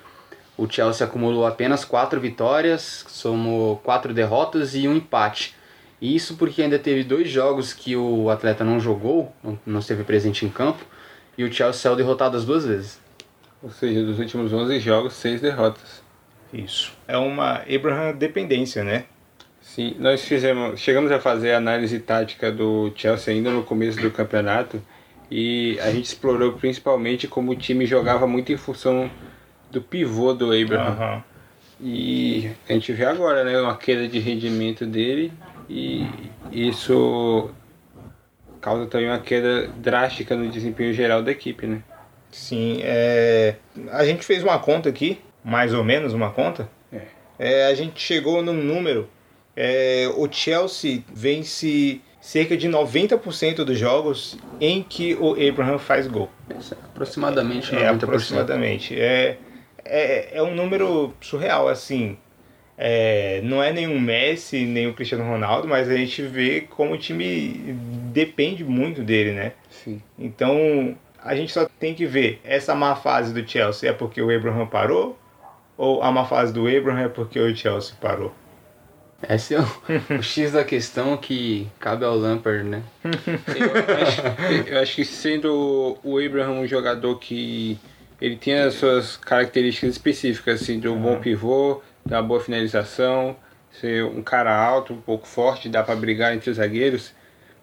o 0.60 0.69
Chelsea 0.69 1.08
acumulou 1.08 1.48
apenas 1.48 1.86
quatro 1.86 2.19
vitórias, 2.19 3.06
somou 3.08 3.78
quatro 3.78 4.13
derrotas 4.13 4.76
e 4.76 4.89
um 4.89 4.95
empate. 4.98 5.56
E 6.02 6.13
isso 6.13 6.36
porque 6.36 6.62
ainda 6.62 6.78
teve 6.78 7.02
dois 7.04 7.30
jogos 7.30 7.74
que 7.74 7.95
o 7.95 8.30
atleta 8.30 8.63
não 8.63 8.78
jogou, 8.78 9.34
não, 9.41 9.58
não 9.65 9.80
esteve 9.80 10.04
presente 10.04 10.45
em 10.45 10.50
campo, 10.50 10.84
e 11.38 11.45
o 11.45 11.52
Chelsea 11.52 11.82
saiu 11.82 11.95
derrotado 11.95 12.36
as 12.36 12.43
duas 12.43 12.65
vezes. 12.65 13.00
Ou 13.63 13.69
seja, 13.69 14.04
dos 14.04 14.19
últimos 14.19 14.52
11 14.52 14.80
jogos, 14.82 15.13
6 15.13 15.39
derrotas. 15.39 16.04
Isso. 16.52 16.91
É 17.08 17.17
uma 17.17 17.62
Abraham 17.74 18.13
dependência, 18.13 18.84
né? 18.84 19.06
Sim, 19.62 19.95
nós 19.98 20.24
fizemos, 20.24 20.80
chegamos 20.80 21.10
a 21.10 21.19
fazer 21.19 21.54
a 21.54 21.58
análise 21.58 22.00
tática 22.00 22.52
do 22.52 22.91
Chelsea 22.95 23.34
ainda 23.34 23.50
no 23.50 23.63
começo 23.63 24.02
do 24.02 24.12
campeonato 24.12 24.82
e 25.32 25.78
a 25.80 25.91
gente 25.91 26.06
explorou 26.06 26.54
principalmente 26.54 27.28
como 27.28 27.52
o 27.52 27.56
time 27.56 27.86
jogava 27.86 28.28
muito 28.28 28.52
em 28.52 28.58
função 28.58 29.10
do 29.71 29.82
pivô 29.82 30.34
do 30.34 30.51
Abraham. 30.51 30.88
Aham. 30.91 31.23
E 31.82 32.49
a 32.67 32.73
gente 32.73 32.91
vê 32.91 33.05
agora, 33.05 33.43
né, 33.43 33.60
uma 33.60 33.77
queda 33.77 34.08
de 34.08 34.19
rendimento 34.19 34.86
dele 34.86 35.32
e 35.69 36.05
isso 36.51 37.49
causa 38.60 38.86
também 38.88 39.08
uma 39.08 39.19
queda 39.19 39.67
drástica 39.77 40.36
no 40.36 40.49
desempenho 40.49 40.93
geral 40.93 41.23
da 41.23 41.32
equipe, 41.32 41.65
né? 41.65 41.82
Sim, 42.32 42.79
é... 42.84 43.55
a 43.91 44.03
gente 44.03 44.25
fez 44.25 44.43
uma 44.43 44.60
conta 44.60 44.89
aqui, 44.89 45.19
mais 45.43 45.73
ou 45.73 45.84
menos 45.84 46.13
uma 46.13 46.29
conta. 46.32 46.69
É. 46.91 47.01
É, 47.39 47.65
a 47.67 47.73
gente 47.73 48.01
chegou 48.01 48.41
num 48.41 48.53
número. 48.53 49.10
é, 49.55 50.12
o 50.17 50.27
Chelsea 50.29 51.01
vence 51.13 52.01
cerca 52.19 52.58
de 52.58 52.67
90% 52.67 53.63
dos 53.63 53.77
jogos 53.79 54.38
em 54.60 54.84
que 54.84 55.15
o 55.15 55.32
Abraham 55.34 55.79
faz 55.79 56.05
gol. 56.08 56.29
Aproximadamente 56.93 57.73
É, 57.73 57.89
90%. 57.89 58.03
aproximadamente. 58.03 58.99
É, 58.99 59.38
é, 59.89 60.38
é 60.38 60.43
um 60.43 60.54
número 60.54 61.13
surreal, 61.19 61.67
assim. 61.67 62.17
É, 62.78 63.41
não 63.43 63.62
é 63.62 63.73
nenhum 63.73 63.99
Messi, 63.99 64.65
nem 64.65 64.88
o 64.88 64.93
Cristiano 64.93 65.25
Ronaldo, 65.25 65.67
mas 65.67 65.89
a 65.89 65.97
gente 65.97 66.21
vê 66.21 66.62
como 66.62 66.93
o 66.93 66.97
time 66.97 67.75
depende 68.13 68.63
muito 68.63 69.04
dele, 69.04 69.34
né? 69.34 69.52
Sim. 69.69 70.02
Então, 70.17 70.95
a 71.21 71.36
gente 71.36 71.52
só 71.52 71.65
tem 71.65 71.93
que 71.93 72.06
ver 72.06 72.39
essa 72.43 72.73
má 72.73 72.95
fase 72.95 73.34
do 73.34 73.45
Chelsea 73.47 73.89
é 73.89 73.93
porque 73.93 74.21
o 74.21 74.34
Abraham 74.34 74.65
parou 74.65 75.19
ou 75.75 76.02
a 76.02 76.12
má 76.12 76.25
fase 76.25 76.54
do 76.54 76.67
Abraham 76.67 77.02
é 77.02 77.10
porque 77.10 77.39
o 77.39 77.54
Chelsea 77.56 77.95
parou? 77.99 78.34
Esse 79.28 79.56
é 79.56 79.60
o, 79.60 80.17
o 80.17 80.23
X 80.23 80.54
da 80.54 80.63
questão 80.63 81.17
que 81.17 81.67
cabe 81.80 82.06
ao 82.06 82.15
Lampard, 82.15 82.63
né? 82.63 82.84
Eu 83.04 83.97
acho, 84.06 84.69
eu 84.69 84.80
acho 84.80 84.95
que 84.95 85.04
sendo 85.04 85.97
o 86.02 86.17
Abraham 86.17 86.62
um 86.62 86.67
jogador 86.67 87.17
que 87.19 87.78
ele 88.21 88.36
tem 88.36 88.53
as 88.55 88.75
suas 88.75 89.17
características 89.17 89.91
específicas, 89.91 90.62
assim, 90.62 90.79
de 90.79 90.88
um 90.88 90.99
bom 90.99 91.19
pivô, 91.19 91.82
de 92.05 92.13
uma 92.13 92.23
boa 92.23 92.39
finalização, 92.41 93.36
ser 93.71 94.03
um 94.03 94.21
cara 94.21 94.53
alto, 94.55 94.93
um 94.93 95.01
pouco 95.01 95.27
forte, 95.27 95.69
dá 95.69 95.84
para 95.84 95.95
brigar 95.95 96.34
entre 96.36 96.49
os 96.49 96.58
zagueiros, 96.58 97.13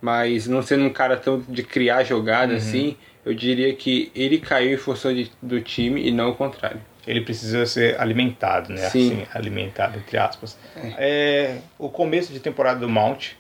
mas 0.01 0.47
não 0.47 0.63
sendo 0.63 0.85
um 0.85 0.91
cara 0.93 1.17
tão 1.17 1.41
de 1.49 1.63
criar 1.63 2.05
jogada 2.05 2.53
Uhum. 2.53 2.59
assim, 2.59 2.97
eu 3.25 3.35
diria 3.35 3.75
que 3.75 4.11
ele 4.15 4.39
caiu 4.39 4.75
em 4.75 4.77
função 4.77 5.13
de- 5.13 5.31
do 5.43 5.61
time 5.61 6.07
e 6.07 6.13
não 6.13 6.31
o 6.31 6.35
contrário. 6.35 6.81
Ele 7.07 7.21
precisa 7.21 7.65
ser 7.67 8.01
alimentado, 8.01 8.73
né? 8.73 8.79
Sim. 8.89 9.13
Assim, 9.23 9.27
alimentado, 9.35 9.99
entre 9.99 10.17
aspas. 10.19 10.59
É, 10.97 11.59
o 11.79 11.89
começo 11.89 12.33
de 12.33 12.41
temporada 12.41 12.81
do 12.81 12.89
Mount 12.89 13.33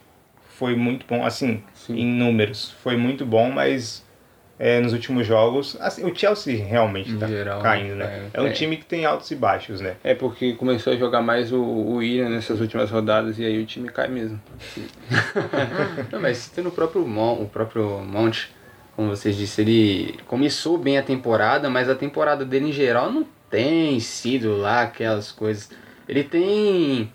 foi 0.57 0.75
muito 0.77 1.05
bom, 1.07 1.25
assim, 1.25 1.63
Sim. 1.75 1.99
em 1.99 2.07
números. 2.07 2.71
Foi 2.83 2.97
muito 2.97 3.27
bom, 3.27 3.51
mas 3.51 4.05
é, 4.59 4.81
nos 4.81 4.93
últimos 4.93 5.27
jogos, 5.27 5.77
assim, 5.81 6.05
o 6.05 6.15
Chelsea 6.15 6.65
realmente 6.65 7.15
tá 7.17 7.27
geral, 7.27 7.61
caindo, 7.61 7.95
né? 7.97 8.31
É, 8.33 8.41
um 8.41 8.47
é. 8.47 8.53
time 8.53 8.77
que 8.77 8.87
tem 8.87 9.05
altos 9.05 9.31
e 9.31 9.35
baixos, 9.35 9.81
né? 9.81 9.97
É 10.03 10.15
porque 10.15 10.55
começou 10.55 10.95
a 10.95 10.97
jogar 10.97 11.21
mais 11.21 11.53
o, 11.53 11.61
o 11.61 11.97
Willian 11.97 12.31
nessas 12.31 12.61
últimas 12.61 12.91
rodadas 12.91 13.39
e 13.39 13.45
aí 13.45 13.63
o 13.63 13.67
time 13.67 13.89
cai 13.89 14.09
mesmo. 14.09 14.41
Não, 16.11 16.21
mas 16.21 16.49
tendo 16.49 16.71
o 16.71 16.73
próprio 16.73 17.07
Mon, 17.07 17.43
o 17.43 17.49
próprio 17.49 17.99
Monte, 18.01 18.51
como 18.95 19.11
vocês 19.11 19.37
disseram, 19.37 19.71
ele 19.71 20.19
começou 20.27 20.79
bem 20.79 20.97
a 20.97 21.03
temporada, 21.03 21.69
mas 21.69 21.91
a 21.91 21.95
temporada 21.95 22.45
dele 22.45 22.71
em 22.71 22.73
geral 22.73 23.13
não 23.13 23.27
tem 23.51 24.01
sido 24.01 24.57
lá 24.57 24.83
aquelas 24.83 25.31
coisas. 25.31 25.71
Ele 26.09 26.25
tem 26.25 27.13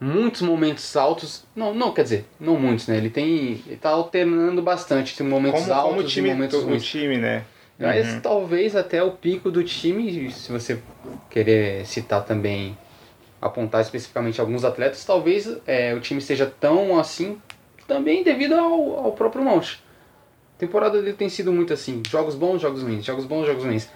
muitos 0.00 0.42
momentos 0.42 0.96
altos, 0.96 1.44
não, 1.54 1.74
não, 1.74 1.92
quer 1.92 2.02
dizer, 2.02 2.24
não 2.38 2.56
muitos, 2.58 2.86
né? 2.86 2.96
Ele 2.96 3.10
tem, 3.10 3.62
ele 3.66 3.76
tá 3.76 3.90
alternando 3.90 4.62
bastante 4.62 5.12
entre 5.12 5.24
momentos 5.24 5.62
Como, 5.62 5.72
altos 5.72 5.94
como 5.96 6.00
o 6.06 6.08
time, 6.08 6.28
e 6.28 6.32
momentos 6.32 6.62
ruins. 6.62 6.84
time, 6.84 7.18
né? 7.18 7.44
Mas 7.78 8.14
Uhum. 8.14 8.20
talvez 8.20 8.74
até 8.74 9.02
o 9.02 9.10
pico 9.12 9.50
do 9.50 9.62
time, 9.62 10.30
se 10.30 10.50
você 10.50 10.80
querer 11.30 11.86
citar 11.86 12.24
também, 12.24 12.76
apontar 13.40 13.82
especificamente 13.82 14.40
alguns 14.40 14.64
atletas, 14.64 15.04
talvez 15.04 15.56
é, 15.66 15.94
o 15.94 16.00
time 16.00 16.20
seja 16.20 16.46
tão 16.46 16.98
assim 16.98 17.38
também 17.86 18.22
devido 18.22 18.54
ao, 18.54 19.06
ao 19.06 19.12
próprio 19.12 19.44
Monte. 19.44 19.82
A 20.56 20.58
temporada 20.58 21.00
dele 21.02 21.14
tem 21.14 21.28
sido 21.28 21.52
muito 21.52 21.72
assim, 21.72 22.02
jogos 22.08 22.34
bons, 22.34 22.62
jogos 22.62 22.82
ruins, 22.82 23.04
jogos 23.04 23.26
bons, 23.26 23.46
jogos 23.46 23.64
ruins. 23.64 23.90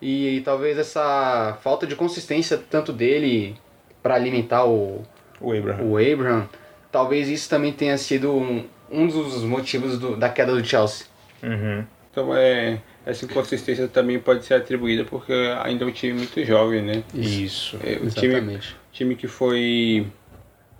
E, 0.00 0.42
talvez 0.44 0.78
essa 0.78 1.58
falta 1.62 1.86
de 1.86 1.96
consistência 1.96 2.56
tanto 2.70 2.92
dele 2.92 3.56
para 4.02 4.14
alimentar 4.14 4.64
o, 4.64 5.02
O 5.40 5.52
Abraham. 5.52 5.82
o 5.84 5.96
Abraham, 5.98 6.48
talvez 6.92 7.28
isso 7.28 7.48
também 7.48 7.72
tenha 7.72 7.96
sido 7.98 8.32
um, 8.32 8.64
um 8.90 9.06
dos 9.06 9.42
motivos 9.42 9.98
do- 9.98 10.16
da 10.16 10.28
queda 10.28 10.52
do 10.54 10.64
Chelsea. 10.64 11.06
Uhum. 11.42 11.84
Então 12.10 12.34
é, 12.36 12.78
essa 13.04 13.24
inconsistência 13.24 13.88
também 13.88 14.18
pode 14.20 14.44
ser 14.44 14.54
atribuída 14.54 15.04
porque 15.04 15.32
ainda 15.62 15.84
é 15.84 15.88
um 15.88 15.90
time 15.90 16.12
muito 16.14 16.44
jovem, 16.44 16.80
né? 16.82 17.02
Isso. 17.12 17.76
É, 17.82 17.94
o 17.94 18.08
time, 18.10 18.34
Exatamente. 18.34 18.76
time 18.92 19.16
que 19.16 19.26
foi 19.26 20.06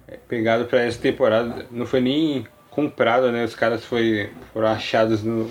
é, 0.06 0.16
pegado 0.28 0.64
para 0.66 0.82
essa 0.82 1.00
temporada 1.00 1.66
não 1.70 1.84
foi 1.86 2.00
nem 2.00 2.46
comprado, 2.70 3.30
né? 3.32 3.44
Os 3.44 3.54
caras 3.54 3.84
foi, 3.84 4.30
foram 4.52 4.68
achados 4.68 5.22
no, 5.24 5.50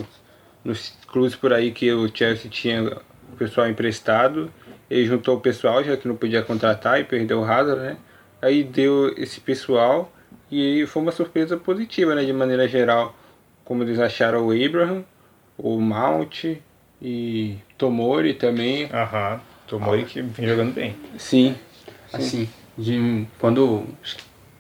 nos 0.64 0.94
clubes 1.08 1.36
por 1.36 1.52
aí 1.54 1.72
que 1.72 1.92
o 1.92 2.10
Chelsea 2.14 2.50
tinha 2.50 2.98
o 3.32 3.36
pessoal 3.38 3.68
emprestado. 3.68 4.50
Ele 4.90 5.06
juntou 5.06 5.36
o 5.38 5.42
pessoal, 5.42 5.84
já 5.84 5.98
que 5.98 6.08
não 6.08 6.16
podia 6.16 6.42
contratar 6.42 7.00
e 7.00 7.04
perdeu 7.04 7.40
o 7.42 7.44
Hazard, 7.46 7.82
né? 7.82 7.98
Aí 8.44 8.64
deu 8.64 9.14
esse 9.18 9.40
pessoal 9.40 10.12
e 10.52 10.86
foi 10.88 11.02
uma 11.02 11.12
surpresa 11.14 11.56
positiva, 11.56 12.14
né? 12.14 12.26
De 12.26 12.34
maneira 12.34 12.68
geral, 12.68 13.16
como 13.64 13.84
eles 13.84 14.00
acharam 14.00 14.46
o 14.46 14.52
Abraham, 14.52 15.06
o 15.58 15.80
Mount 15.80 16.58
e 17.02 17.58
Tomori 17.78 18.34
também. 18.34 18.90
Aham. 18.92 19.40
Tomori 19.66 20.04
que 20.04 20.22
vem 20.22 20.46
jogando 20.48 20.74
bem. 20.74 20.94
Sim, 21.18 21.56
Assim, 22.12 22.48
de, 22.78 23.26
quando 23.40 23.86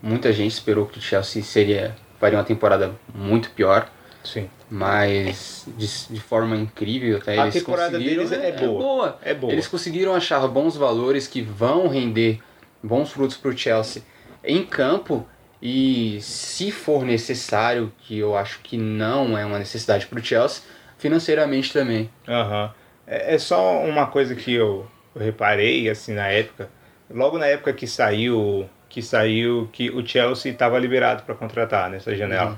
muita 0.01 0.31
gente 0.33 0.51
esperou 0.51 0.87
que 0.87 0.97
o 0.97 1.01
Chelsea 1.01 1.43
seria 1.43 1.95
faria 2.19 2.37
uma 2.37 2.43
temporada 2.45 2.95
muito 3.13 3.49
pior, 3.49 3.91
Sim. 4.23 4.49
mas 4.71 5.67
de, 5.77 6.13
de 6.13 6.21
forma 6.21 6.55
incrível 6.55 7.17
até 7.17 7.37
A 7.37 7.43
eles 7.43 7.53
temporada 7.55 7.91
conseguiram 7.91 8.25
deles 8.25 8.31
é 8.31 8.51
boa. 8.65 9.19
É 9.21 9.33
boa. 9.33 9.51
Eles 9.51 9.67
conseguiram 9.67 10.15
achar 10.15 10.47
bons 10.47 10.77
valores 10.77 11.27
que 11.27 11.41
vão 11.41 11.89
render 11.89 12.39
bons 12.83 13.11
frutos 13.11 13.37
para 13.37 13.49
o 13.49 13.57
Chelsea 13.57 14.03
em 14.43 14.65
campo 14.65 15.25
e 15.61 16.19
se 16.21 16.71
for 16.71 17.05
necessário, 17.05 17.91
que 17.99 18.19
eu 18.19 18.35
acho 18.35 18.59
que 18.59 18.75
não 18.75 19.37
é 19.37 19.45
uma 19.45 19.57
necessidade 19.57 20.05
para 20.05 20.19
o 20.19 20.23
Chelsea, 20.23 20.61
financeiramente 20.97 21.71
também. 21.71 22.09
Aham. 22.27 22.73
É, 23.07 23.35
é 23.35 23.37
só 23.37 23.81
uma 23.81 24.07
coisa 24.07 24.35
que 24.35 24.53
eu, 24.53 24.85
eu 25.15 25.21
reparei, 25.21 25.89
assim, 25.89 26.13
na 26.13 26.27
época. 26.27 26.69
Logo 27.09 27.37
na 27.37 27.45
época 27.45 27.71
que 27.71 27.87
saiu 27.87 28.69
que 28.89 29.01
saiu 29.01 29.67
que 29.71 29.89
o 29.89 30.05
Chelsea 30.05 30.51
estava 30.51 30.77
liberado 30.77 31.23
para 31.23 31.33
contratar 31.33 31.89
nessa 31.89 32.15
janela. 32.15 32.51
Uhum. 32.51 32.57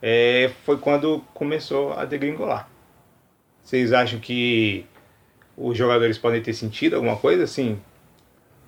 É, 0.00 0.50
foi 0.64 0.78
quando 0.78 1.24
começou 1.34 1.92
a 1.94 2.04
degringolar. 2.04 2.68
Vocês 3.60 3.92
acham 3.92 4.20
que 4.20 4.86
os 5.56 5.76
jogadores 5.76 6.16
podem 6.16 6.40
ter 6.40 6.52
sentido 6.52 6.94
alguma 6.94 7.16
coisa 7.16 7.42
assim? 7.42 7.80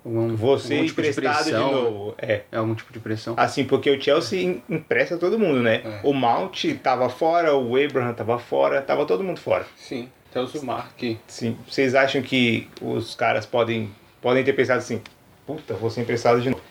Algum, 0.07 0.35
Você 0.37 0.73
algum 0.75 0.85
tipo 0.87 1.01
de 1.01 1.09
emprestado 1.09 1.43
de, 1.43 1.51
pressão, 1.51 1.71
novo. 1.71 2.15
É. 2.17 2.41
É 2.49 2.57
algum 2.57 2.73
tipo 2.75 2.93
de 2.93 2.99
pressão. 2.99 3.33
Assim, 3.35 3.65
porque 3.65 3.89
o 3.91 4.01
Chelsea 4.01 4.41
em- 4.41 4.63
empresta 4.69 5.17
todo 5.17 5.37
mundo, 5.37 5.61
né? 5.61 5.81
É. 5.83 5.99
O 6.03 6.13
Mount 6.13 6.63
tava 6.81 7.09
fora, 7.09 7.53
o 7.55 7.75
Abraham 7.75 8.13
tava 8.13 8.39
fora, 8.39 8.81
tava 8.81 9.05
todo 9.05 9.23
mundo 9.23 9.39
fora. 9.39 9.65
sim. 9.75 10.09
Até 10.29 10.41
o 10.41 10.45
Zumar 10.45 10.89
que 10.97 11.17
Sim. 11.25 11.57
Vocês 11.67 11.95
acham 11.95 12.21
que 12.21 12.67
os 12.81 13.15
caras 13.15 13.45
podem, 13.45 13.89
podem 14.21 14.43
ter 14.43 14.51
pensado 14.53 14.79
assim, 14.79 15.01
puta, 15.45 15.73
vou 15.73 15.89
ser 15.89 16.01
emprestado 16.01 16.41
de 16.41 16.49
novo? 16.49 16.61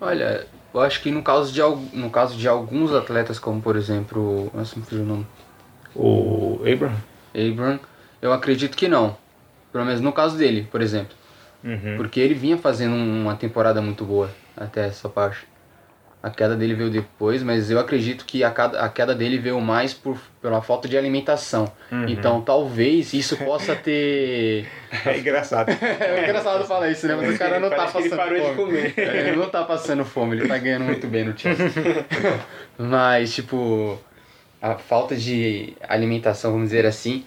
Olha, 0.00 0.46
eu 0.74 0.80
acho 0.80 1.00
que 1.02 1.10
no 1.10 1.22
caso 1.22 1.50
de, 1.52 1.60
no 1.96 2.10
caso 2.10 2.36
de 2.36 2.46
alguns 2.46 2.92
atletas, 2.92 3.38
como 3.38 3.60
por 3.62 3.74
exemplo, 3.74 4.50
nossa, 4.54 4.78
me 4.78 4.84
fugiu 4.84 5.02
o 5.02 5.06
nome, 5.06 5.26
O 5.94 6.60
Abraham? 6.70 6.96
Abram, 7.34 7.80
eu 8.20 8.32
acredito 8.32 8.76
que 8.76 8.86
não. 8.86 9.16
Pelo 9.72 9.86
menos 9.86 10.00
no 10.02 10.12
caso 10.12 10.36
dele, 10.36 10.68
por 10.70 10.82
exemplo. 10.82 11.16
Uhum. 11.64 11.96
Porque 11.96 12.18
ele 12.20 12.34
vinha 12.34 12.56
fazendo 12.58 12.94
um, 12.94 13.22
uma 13.22 13.36
temporada 13.36 13.80
muito 13.80 14.04
boa 14.04 14.30
até 14.56 14.86
essa 14.86 15.08
parte. 15.08 15.46
A 16.22 16.30
queda 16.30 16.54
dele 16.54 16.74
veio 16.74 16.88
depois, 16.88 17.42
mas 17.42 17.68
eu 17.68 17.80
acredito 17.80 18.24
que 18.24 18.44
a, 18.44 18.50
cada- 18.52 18.80
a 18.80 18.88
queda 18.88 19.12
dele 19.12 19.38
veio 19.38 19.60
mais 19.60 19.92
por, 19.92 20.16
pela 20.40 20.62
falta 20.62 20.86
de 20.86 20.96
alimentação. 20.96 21.64
Uhum. 21.90 22.06
Então 22.08 22.40
talvez 22.40 23.12
isso 23.12 23.36
possa 23.44 23.74
ter. 23.74 24.68
É 25.04 25.18
engraçado. 25.18 25.68
É 26.00 26.22
engraçado 26.24 26.64
falar 26.64 26.90
isso, 26.90 27.08
né? 27.08 27.16
Mas 27.16 27.34
o 27.34 27.38
cara 27.38 27.58
não 27.58 27.68
tá 27.70 27.86
que 27.88 27.98
ele 27.98 28.08
passando 28.10 28.16
parou 28.16 28.34
de 28.38 28.40
fome. 28.42 28.56
comer. 28.56 28.94
É, 28.96 29.18
Ele 29.28 29.36
não 29.36 29.48
tá 29.48 29.64
passando 29.64 30.04
fome, 30.04 30.36
ele 30.36 30.46
tá 30.46 30.58
ganhando 30.58 30.84
muito 30.84 31.06
bem 31.08 31.24
no 31.24 31.36
Chelsea. 31.36 31.66
Mas, 32.78 33.34
tipo, 33.34 33.98
a 34.60 34.76
falta 34.76 35.16
de 35.16 35.74
alimentação, 35.88 36.52
vamos 36.52 36.68
dizer 36.68 36.86
assim, 36.86 37.24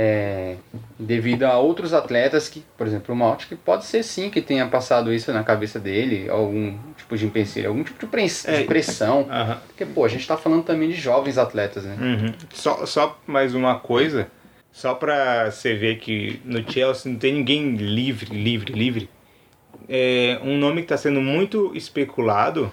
é, 0.00 0.54
devido 0.96 1.42
a 1.42 1.58
outros 1.58 1.92
atletas 1.92 2.48
que, 2.48 2.62
por 2.76 2.86
exemplo, 2.86 3.12
o 3.12 3.18
Malt, 3.18 3.46
que 3.46 3.56
pode 3.56 3.84
ser 3.84 4.04
sim 4.04 4.30
que 4.30 4.40
tenha 4.40 4.64
passado 4.68 5.12
isso 5.12 5.32
na 5.32 5.42
cabeça 5.42 5.80
dele, 5.80 6.28
algum 6.30 6.78
tipo 6.96 7.16
de 7.16 7.26
empecilho, 7.26 7.68
algum 7.70 7.82
tipo 7.82 7.98
de, 7.98 8.06
press- 8.06 8.44
de 8.48 8.54
É. 8.54 8.64
pressão. 8.64 9.26
Aham. 9.28 9.58
Porque, 9.66 9.84
pô, 9.84 10.04
a 10.04 10.08
gente 10.08 10.24
tá 10.24 10.36
falando 10.36 10.62
também 10.62 10.88
de 10.88 10.94
jovens 10.94 11.36
atletas, 11.36 11.82
né? 11.84 11.96
Uhum. 12.00 12.32
Só, 12.52 12.86
só 12.86 13.18
mais 13.26 13.56
uma 13.56 13.80
coisa, 13.80 14.28
só 14.70 14.94
pra 14.94 15.50
você 15.50 15.74
ver 15.74 15.98
que 15.98 16.40
no 16.44 16.62
Chelsea 16.70 17.10
não 17.10 17.18
tem 17.18 17.32
ninguém 17.34 17.74
livre, 17.74 18.32
livre, 18.32 18.72
livre. 18.72 19.10
É, 19.88 20.38
um 20.44 20.56
nome 20.58 20.82
que 20.82 20.88
tá 20.88 20.96
sendo 20.96 21.20
muito 21.20 21.72
especulado 21.74 22.70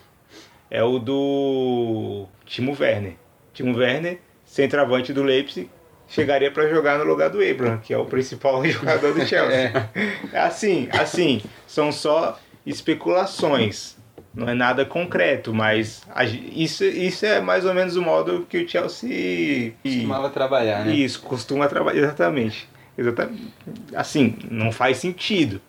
é 0.70 0.84
o 0.84 1.00
do 1.00 2.28
Timo 2.46 2.78
Werner. 2.80 3.14
Timo 3.52 3.76
Werner, 3.76 4.20
centroavante 4.46 5.12
do 5.12 5.24
Leipzig, 5.24 5.70
chegaria 6.08 6.52
pra 6.52 6.68
jogar 6.68 6.98
no 6.98 7.06
lugar 7.06 7.30
do 7.30 7.42
Abraham, 7.42 7.78
que 7.78 7.94
é 7.94 7.98
o 7.98 8.06
principal 8.06 8.64
jogador 8.66 9.14
do 9.14 9.26
Chelsea. 9.26 9.90
É 10.32 10.40
assim, 10.40 10.88
assim, 10.92 11.42
são 11.68 11.92
só 11.92 12.40
especulações. 12.66 13.96
Não 14.34 14.50
é 14.50 14.54
nada 14.54 14.84
concreto, 14.84 15.54
mas 15.54 16.04
a 16.14 16.26
isso, 16.26 16.84
isso 16.84 17.26
é 17.26 17.40
mais 17.40 17.64
ou 17.64 17.74
menos 17.74 17.96
o 17.96 18.02
modo 18.02 18.46
que 18.50 18.58
o 18.58 18.68
Chelsea 18.68 19.74
costumava 19.82 20.30
trabalhar, 20.30 20.86
né? 20.86 20.94
isso 20.94 21.22
costuma 21.22 21.68
trabalhar 21.68 22.00
exatamente. 22.00 22.68
Exatamente. 22.98 23.54
Assim, 23.96 24.38
não 24.50 24.74
faz 24.74 24.98
sentido, 24.98 25.62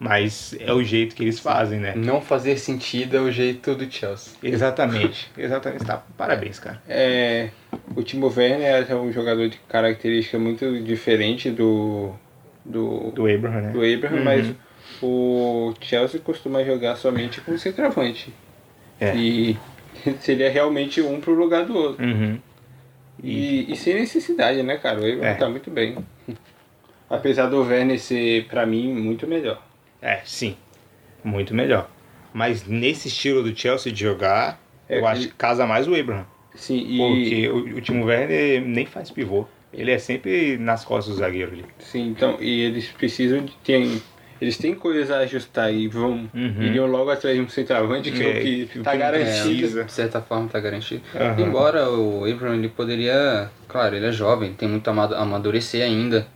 mas 0.00 0.56
é 0.58 0.72
o 0.72 0.82
jeito 0.82 1.14
que 1.14 1.22
eles 1.22 1.38
fazem, 1.38 1.78
né? 1.78 1.92
Não 1.94 2.20
fazer 2.22 2.56
sentido 2.56 3.16
é 3.18 3.20
o 3.20 3.30
jeito 3.30 3.74
do 3.74 3.88
Chelsea. 3.92 4.32
Exatamente. 4.42 5.30
Exatamente. 5.36 5.84
Tá. 5.84 6.02
Parabéns, 6.16 6.58
cara. 6.58 6.80
É, 6.88 7.50
o 7.94 8.02
Timo 8.02 8.32
Werner 8.34 8.86
é 8.90 8.94
um 8.96 9.12
jogador 9.12 9.46
de 9.50 9.58
característica 9.68 10.38
muito 10.38 10.80
diferente 10.82 11.50
do 11.50 12.12
do, 12.64 13.10
Do 13.12 13.26
Abraham, 13.26 13.60
né? 13.60 13.70
do 13.72 13.82
Abraham, 13.84 14.16
Uhum. 14.18 14.24
mas 14.24 14.54
o 15.02 15.74
Chelsea 15.80 16.20
costuma 16.20 16.64
jogar 16.64 16.96
somente 16.96 17.40
com 17.42 17.56
centroavante. 17.58 18.32
É. 18.98 19.14
E 19.14 19.56
seria 20.20 20.50
realmente 20.50 21.00
um 21.02 21.20
pro 21.20 21.34
lugar 21.34 21.64
do 21.66 21.76
outro. 21.76 22.04
Uhum. 22.04 22.38
E, 23.22 23.70
e 23.70 23.76
sem 23.76 23.94
necessidade, 23.96 24.62
né, 24.62 24.78
cara? 24.78 24.98
O 25.00 25.04
Abraham 25.12 25.26
É. 25.30 25.34
tá 25.34 25.46
muito 25.48 25.70
bem. 25.70 25.98
Apesar 27.08 27.46
do 27.48 27.60
Werner 27.62 27.98
ser, 27.98 28.46
pra 28.46 28.64
mim, 28.64 28.92
muito 28.94 29.26
melhor. 29.26 29.60
É, 30.02 30.20
sim. 30.24 30.56
Muito 31.22 31.54
melhor. 31.54 31.88
Mas 32.32 32.64
nesse 32.66 33.08
estilo 33.08 33.42
do 33.42 33.54
Chelsea 33.58 33.92
de 33.92 34.00
jogar, 34.00 34.60
É, 34.88 34.98
eu 34.98 35.06
acho 35.06 35.28
que 35.28 35.34
casa 35.34 35.66
mais 35.66 35.86
o 35.86 35.94
Abraham. 35.94 36.26
Sim, 36.54 36.78
e, 36.78 36.96
Porque 36.96 37.48
o, 37.48 37.76
o 37.76 37.80
Timo 37.80 38.04
Werner 38.06 38.62
nem 38.62 38.86
faz 38.86 39.10
pivô. 39.10 39.46
Ele 39.72 39.90
é 39.92 39.98
sempre 39.98 40.56
nas 40.58 40.84
costas 40.84 41.14
do 41.14 41.20
zagueiro 41.20 41.52
ali. 41.52 41.64
sim, 41.78 42.08
então, 42.08 42.38
e 42.40 42.60
eles 42.62 42.88
precisam 42.88 43.44
de 43.44 43.52
ter. 43.62 44.00
Eles 44.40 44.56
têm 44.56 44.74
coisas 44.74 45.10
a 45.10 45.18
ajustar 45.18 45.72
e 45.72 45.86
vão. 45.86 46.28
Uhum. 46.34 46.62
Iriam 46.62 46.86
logo 46.86 47.10
atrás 47.10 47.36
de 47.36 47.42
um 47.42 47.48
centroavante 47.48 48.10
que 48.10 48.22
é 48.22 48.26
o 48.26 48.30
É, 48.30 48.40
que, 48.40 48.78
o 48.78 48.82
Tá 48.82 48.92
que 48.92 48.98
garantido, 48.98 49.84
de 49.84 49.92
certa 49.92 50.20
forma 50.22 50.48
tá 50.48 50.58
garantido. 50.58 51.02
Aham. 51.14 51.40
Embora 51.46 51.88
o 51.90 52.24
Abraham 52.24 52.56
ele 52.56 52.68
poderia, 52.70 53.50
claro, 53.68 53.94
ele 53.94 54.06
é 54.06 54.12
jovem, 54.12 54.54
tem 54.54 54.68
muito 54.68 54.88
a 54.88 54.90
ama- 54.92 55.14
amadurecer 55.16 55.84
ainda. 55.84 56.26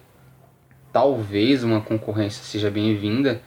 Talvez 0.92 1.64
uma 1.64 1.80
concorrência 1.80 2.44
seja 2.44 2.70
bem-vinda, 2.70 3.42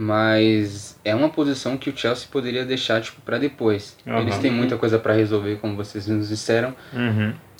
mas 0.00 0.98
é 1.04 1.14
uma 1.14 1.28
posição 1.28 1.76
que 1.76 1.90
o 1.90 1.96
Chelsea 1.96 2.26
poderia 2.32 2.64
deixar 2.64 3.02
tipo 3.02 3.20
para 3.20 3.36
depois. 3.36 3.98
Aham. 4.06 4.20
Eles 4.22 4.38
têm 4.38 4.50
muita 4.50 4.78
coisa 4.78 4.98
para 4.98 5.12
resolver, 5.12 5.56
como 5.56 5.76
vocês 5.76 6.06
nos 6.06 6.30
disseram. 6.30 6.74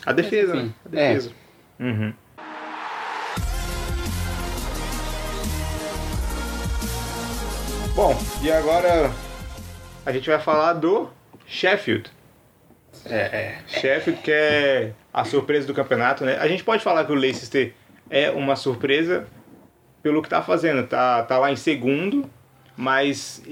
A 0.06 0.12
defesa, 0.14 0.54
Mas, 0.54 0.64
né? 0.64 0.70
enfim, 0.70 0.74
A 0.86 0.88
defesa. 0.88 1.30
Uhum. 1.78 2.14
Bom, 7.94 8.18
e 8.42 8.50
agora 8.50 9.12
a 10.06 10.10
gente 10.10 10.30
vai 10.30 10.40
falar 10.40 10.72
do 10.72 11.10
Sheffield. 11.46 12.10
É, 13.04 13.18
é. 13.18 13.58
Sheffield 13.66 14.22
que 14.22 14.32
é 14.32 14.92
a 15.12 15.26
surpresa 15.26 15.66
do 15.66 15.74
campeonato, 15.74 16.24
né? 16.24 16.38
A 16.40 16.48
gente 16.48 16.64
pode 16.64 16.82
falar 16.82 17.04
que 17.04 17.12
o 17.12 17.14
Leicester 17.14 17.74
é 18.08 18.30
uma 18.30 18.56
surpresa 18.56 19.26
pelo 20.02 20.22
que 20.22 20.28
tá 20.28 20.42
fazendo. 20.42 20.86
Tá, 20.86 21.22
tá 21.22 21.38
lá 21.38 21.50
em 21.52 21.56
segundo, 21.56 22.28
mas 22.76 23.42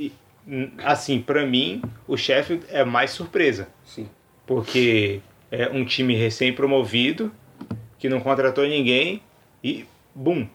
assim, 0.84 1.20
pra 1.20 1.44
mim, 1.46 1.82
o 2.07 2.16
Sheffield 2.16 2.64
é 2.70 2.84
mais 2.84 3.11
surpresa. 3.11 3.68
Sim. 3.84 4.09
Porque 4.46 5.20
é 5.51 5.68
um 5.68 5.84
time 5.84 6.14
recém-promovido, 6.14 7.30
que 7.99 8.09
não 8.09 8.20
contratou 8.20 8.66
ninguém 8.66 9.22
e, 9.62 9.84
bum, 10.14 10.46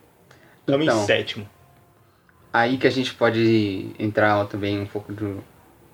estamos 0.61 0.85
Então. 0.85 1.03
em 1.03 1.05
sétimo. 1.05 1.49
Aí 2.51 2.77
que 2.77 2.87
a 2.87 2.91
gente 2.91 3.13
pode 3.13 3.91
entrar 3.99 4.45
também 4.45 4.79
um 4.79 4.85
pouco 4.85 5.11
do, 5.11 5.43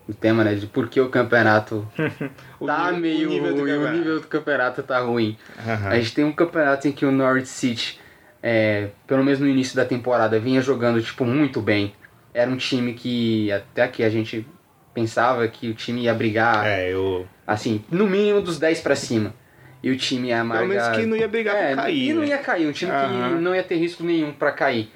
do 0.07 0.13
tema, 0.13 0.43
né, 0.43 0.55
de 0.55 0.67
por 0.67 0.87
que 0.89 0.99
o 1.01 1.09
campeonato 1.09 1.87
O 2.59 2.65
tá 2.67 2.91
nível- 2.91 2.97
o 2.97 3.01
meio 3.01 3.29
nível 3.29 3.53
do 3.55 3.61
ruim, 3.61 3.73
o 3.73 3.91
nível 3.91 4.19
do 4.21 4.27
campeonato 4.27 4.83
tá 4.83 4.99
ruim. 4.99 5.37
Aham. 5.57 5.89
A 5.89 5.99
gente 5.99 6.13
tem 6.13 6.23
um 6.23 6.31
campeonato 6.33 6.87
em 6.87 6.91
que 6.91 7.05
o 7.05 7.11
Norwich 7.11 7.47
City, 7.47 7.98
é, 8.41 8.89
pelo 9.07 9.23
menos 9.23 9.39
no 9.39 9.47
início 9.47 9.75
da 9.75 9.85
temporada, 9.85 10.39
vinha 10.39 10.61
jogando 10.61 11.01
tipo 11.01 11.25
muito 11.25 11.61
bem. 11.61 11.93
Era 12.33 12.49
um 12.49 12.57
time 12.57 12.93
que 12.93 13.51
até 13.51 13.87
que 13.87 14.03
a 14.03 14.09
gente 14.09 14.45
pensava 14.93 15.47
que 15.47 15.69
o 15.69 15.73
time 15.73 16.01
ia 16.01 16.13
brigar, 16.13 16.65
É, 16.65 16.93
eu. 16.93 17.27
assim, 17.45 17.83
no 17.91 18.07
mínimo 18.07 18.41
dos 18.41 18.59
10 18.59 18.81
pra 18.81 18.95
cima. 18.95 19.33
E 19.81 19.89
o 19.91 19.97
time 19.97 20.27
ia 20.27 20.37
Pelo 20.37 20.49
menos 20.67 20.83
amargar... 20.83 20.95
que 20.99 21.05
não 21.05 21.15
ia 21.15 21.27
brigar 21.27 21.55
é, 21.55 21.73
pra 21.73 21.83
cair. 21.83 22.09
E 22.09 22.13
não 22.13 22.21
né? 22.21 22.27
ia 22.27 22.37
cair, 22.37 22.67
um 22.67 22.71
time 22.71 22.91
Aham. 22.91 23.37
que 23.37 23.41
não 23.41 23.55
ia 23.55 23.63
ter 23.63 23.75
risco 23.77 24.03
nenhum 24.03 24.33
pra 24.33 24.51
cair. 24.51 24.91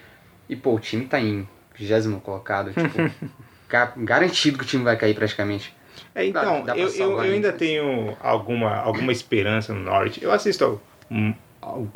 E 0.49 0.55
pô, 0.57 0.75
o 0.75 0.79
time 0.79 1.05
tá 1.05 1.19
em 1.19 1.47
20 1.75 2.19
colocado, 2.21 2.71
tipo, 2.73 2.97
ga- 3.69 3.93
garantido 3.97 4.57
que 4.57 4.65
o 4.65 4.67
time 4.67 4.83
vai 4.83 4.97
cair 4.97 5.15
praticamente. 5.15 5.73
É, 6.13 6.29
Dá- 6.31 6.41
então, 6.41 6.65
dá 6.65 6.73
pra 6.73 6.81
eu, 6.83 6.89
eu, 6.89 7.11
eu 7.11 7.19
ainda 7.21 7.53
tenho 7.53 8.15
alguma, 8.21 8.75
alguma 8.75 9.11
esperança 9.11 9.73
no 9.73 9.79
Norwich. 9.79 10.21
Eu 10.21 10.31
assisto, 10.31 10.81
hum, 11.09 11.33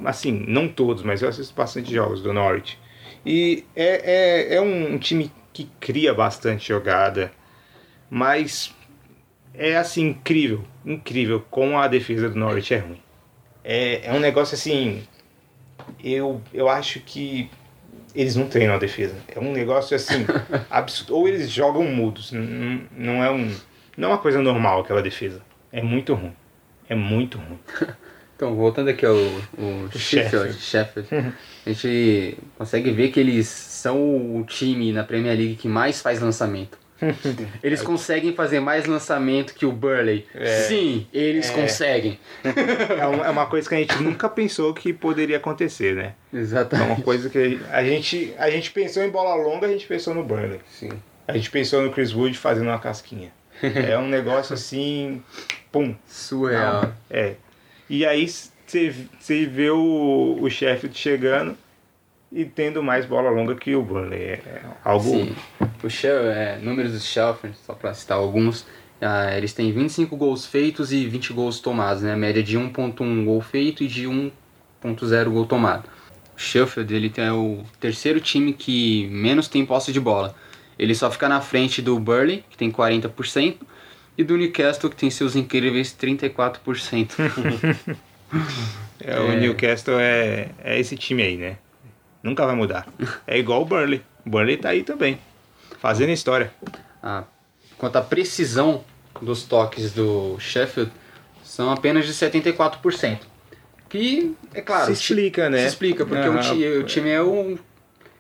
assim, 0.05 0.45
não 0.47 0.67
todos, 0.67 1.03
mas 1.03 1.21
eu 1.21 1.29
assisto 1.29 1.53
bastante 1.55 1.93
jogos 1.93 2.21
do 2.21 2.33
Norwich. 2.33 2.79
E 3.25 3.65
é, 3.75 4.51
é, 4.51 4.55
é 4.55 4.61
um 4.61 4.97
time 4.97 5.31
que 5.53 5.69
cria 5.79 6.13
bastante 6.13 6.67
jogada, 6.67 7.31
mas 8.09 8.73
é 9.53 9.75
assim, 9.75 10.09
incrível, 10.09 10.63
incrível 10.85 11.43
como 11.49 11.77
a 11.77 11.87
defesa 11.87 12.29
do 12.29 12.37
Norwich 12.37 12.73
é 12.73 12.77
ruim. 12.77 13.01
É, 13.63 14.07
é 14.07 14.13
um 14.13 14.19
negócio 14.19 14.55
assim, 14.55 15.03
eu, 16.03 16.41
eu 16.53 16.69
acho 16.69 16.99
que 17.01 17.49
eles 18.15 18.35
não 18.35 18.47
treinam 18.47 18.75
a 18.75 18.79
defesa. 18.79 19.15
É 19.27 19.39
um 19.39 19.51
negócio 19.51 19.95
assim, 19.95 20.25
absurdo. 20.69 21.15
Ou 21.15 21.27
eles 21.27 21.51
jogam 21.51 21.83
mudos. 21.83 22.31
Não, 22.31 22.81
não 22.91 23.23
é 23.23 23.29
um, 23.29 23.53
não 23.95 24.09
é 24.09 24.11
uma 24.13 24.17
coisa 24.17 24.41
normal 24.41 24.81
aquela 24.81 25.01
defesa. 25.01 25.41
É 25.71 25.81
muito 25.81 26.13
ruim. 26.13 26.33
É 26.89 26.95
muito 26.95 27.37
ruim. 27.37 27.59
Então, 28.37 28.55
voltando 28.55 28.89
aqui 28.91 29.03
ao, 29.03 29.15
ao 29.15 29.91
Sheffield, 29.91 30.53
Sheffield, 30.53 31.09
a 31.65 31.69
gente 31.69 32.37
consegue 32.55 32.91
ver 32.91 33.09
que 33.09 33.19
eles 33.19 33.47
são 33.47 34.37
o 34.37 34.45
time 34.45 34.93
na 34.93 35.03
Premier 35.03 35.35
League 35.35 35.55
que 35.55 35.67
mais 35.67 36.03
faz 36.03 36.21
lançamento. 36.21 36.77
Eles 37.61 37.81
conseguem 37.83 38.33
fazer 38.33 38.59
mais 38.59 38.87
lançamento 38.87 39.53
que 39.53 39.67
o 39.67 39.71
Burley. 39.71 40.25
Sim, 40.67 41.05
eles 41.13 41.47
conseguem. 41.51 42.19
É 42.43 43.05
uma, 43.05 43.25
é 43.27 43.29
uma 43.29 43.45
coisa 43.45 43.69
que 43.69 43.75
a 43.75 43.77
gente 43.77 44.01
nunca 44.01 44.27
pensou 44.27 44.73
que 44.73 44.91
poderia 44.91 45.37
acontecer, 45.37 45.95
né? 45.95 46.13
É 46.33 46.37
Exatamente. 46.37 46.87
uma 46.87 47.01
coisa 47.01 47.29
que 47.29 47.59
a 47.71 47.83
gente, 47.83 48.33
a 48.39 48.49
gente 48.49 48.71
pensou 48.71 49.03
em 49.03 49.11
bola 49.11 49.35
longa, 49.35 49.67
a 49.67 49.69
gente 49.69 49.85
pensou 49.85 50.15
no 50.15 50.23
Burnley. 50.23 50.59
Sim. 50.67 50.89
A 51.27 51.33
gente 51.33 51.51
pensou 51.51 51.83
no 51.83 51.91
Chris 51.91 52.13
Wood 52.13 52.35
fazendo 52.35 52.67
uma 52.67 52.79
casquinha. 52.79 53.31
É 53.61 53.97
um 53.97 54.07
negócio 54.07 54.53
assim, 54.53 55.21
pum, 55.71 55.95
Surreal. 56.07 56.93
É. 57.09 57.35
E 57.89 58.05
aí 58.05 58.27
você 58.27 59.45
vê 59.45 59.69
o, 59.69 60.37
o 60.41 60.49
Sheffield 60.49 60.97
chegando 60.97 61.57
e 62.31 62.43
tendo 62.43 62.83
mais 62.83 63.05
bola 63.05 63.29
longa 63.29 63.55
que 63.55 63.75
o 63.75 63.81
Burnley. 63.81 64.19
É 64.19 64.41
é 64.45 64.61
algo. 64.83 65.09
Sim. 65.09 65.35
O 65.83 65.89
Shell, 65.89 66.29
é, 66.29 66.57
números 66.57 66.91
do 66.91 66.99
Sheffield, 66.99 67.57
só 67.65 67.73
para 67.73 67.93
citar 67.93 68.17
alguns, 68.17 68.65
ah, 69.01 69.35
eles 69.37 69.53
têm 69.53 69.71
25 69.71 70.17
gols 70.17 70.45
feitos 70.45 70.91
e 70.91 71.05
20 71.05 71.33
gols 71.33 71.59
tomados, 71.59 72.03
né? 72.03 72.15
Média 72.15 72.41
de 72.41 72.57
1.1 72.57 73.25
gol 73.25 73.41
feito 73.41 73.83
e 73.83 73.87
de 73.87 74.05
1.0 74.05 75.29
gol 75.29 75.45
tomado. 75.45 75.87
O 76.35 76.39
Sheffield 76.39 76.93
ele 76.93 77.09
tem 77.09 77.29
o 77.29 77.63
terceiro 77.79 78.19
time 78.19 78.53
que 78.53 79.07
menos 79.07 79.47
tem 79.47 79.65
posse 79.65 79.91
de 79.91 79.99
bola. 79.99 80.35
Ele 80.77 80.93
só 80.93 81.09
fica 81.09 81.27
na 81.27 81.41
frente 81.41 81.81
do 81.81 81.99
Burley, 81.99 82.43
que 82.49 82.57
tem 82.57 82.71
40%, 82.71 83.57
e 84.17 84.23
do 84.23 84.35
Newcastle, 84.37 84.89
que 84.89 84.95
tem 84.95 85.09
seus 85.09 85.35
incríveis 85.35 85.95
34%. 85.99 87.11
É, 88.99 89.17
O 89.19 89.31
Newcastle 89.31 89.97
é, 89.99 90.49
é 90.63 90.77
esse 90.79 90.97
time 90.97 91.23
aí, 91.23 91.37
né? 91.37 91.57
Nunca 92.21 92.45
vai 92.45 92.55
mudar. 92.55 92.85
É 93.25 93.37
igual 93.37 93.61
o 93.61 93.65
Burnley. 93.65 94.01
O 94.25 94.29
Burnley 94.29 94.57
tá 94.57 94.69
aí 94.69 94.83
também. 94.83 95.17
Fazendo 95.79 96.09
história. 96.11 96.51
Ah, 97.01 97.23
quanto 97.77 97.95
à 97.97 98.01
precisão 98.01 98.83
dos 99.21 99.43
toques 99.43 99.93
do 99.93 100.35
Sheffield, 100.39 100.91
são 101.43 101.71
apenas 101.71 102.05
de 102.05 102.11
74%. 102.13 103.19
Que, 103.87 104.35
é 104.53 104.59
claro, 104.61 104.85
Se 104.85 104.91
o 104.91 104.93
explica, 104.93 105.49
né? 105.49 105.59
se 105.59 105.67
explica, 105.67 106.05
porque 106.05 106.27
o, 106.27 106.31
Aham. 106.33 106.41
ti- 106.55 106.65
o 106.67 106.83
time 106.83 107.09
é 107.09 107.21
o, 107.21 107.57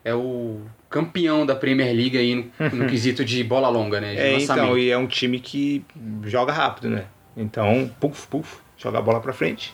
é 0.05 0.15
o 0.15 0.61
campeão 0.89 1.45
da 1.45 1.55
Premier 1.55 1.93
League 1.95 2.17
aí 2.17 2.35
no, 2.35 2.69
no 2.77 2.87
quesito 2.89 3.23
de 3.23 3.43
bola 3.43 3.69
longa, 3.69 3.99
né? 3.99 4.15
É, 4.15 4.33
lançamento. 4.33 4.65
então, 4.65 4.77
e 4.77 4.89
é 4.89 4.97
um 4.97 5.07
time 5.07 5.39
que 5.39 5.85
joga 6.23 6.51
rápido, 6.51 6.89
né? 6.89 7.05
Então, 7.35 7.89
puf, 7.99 8.27
puf, 8.27 8.57
joga 8.77 8.97
a 8.97 9.01
bola 9.01 9.19
pra 9.19 9.33
frente. 9.33 9.73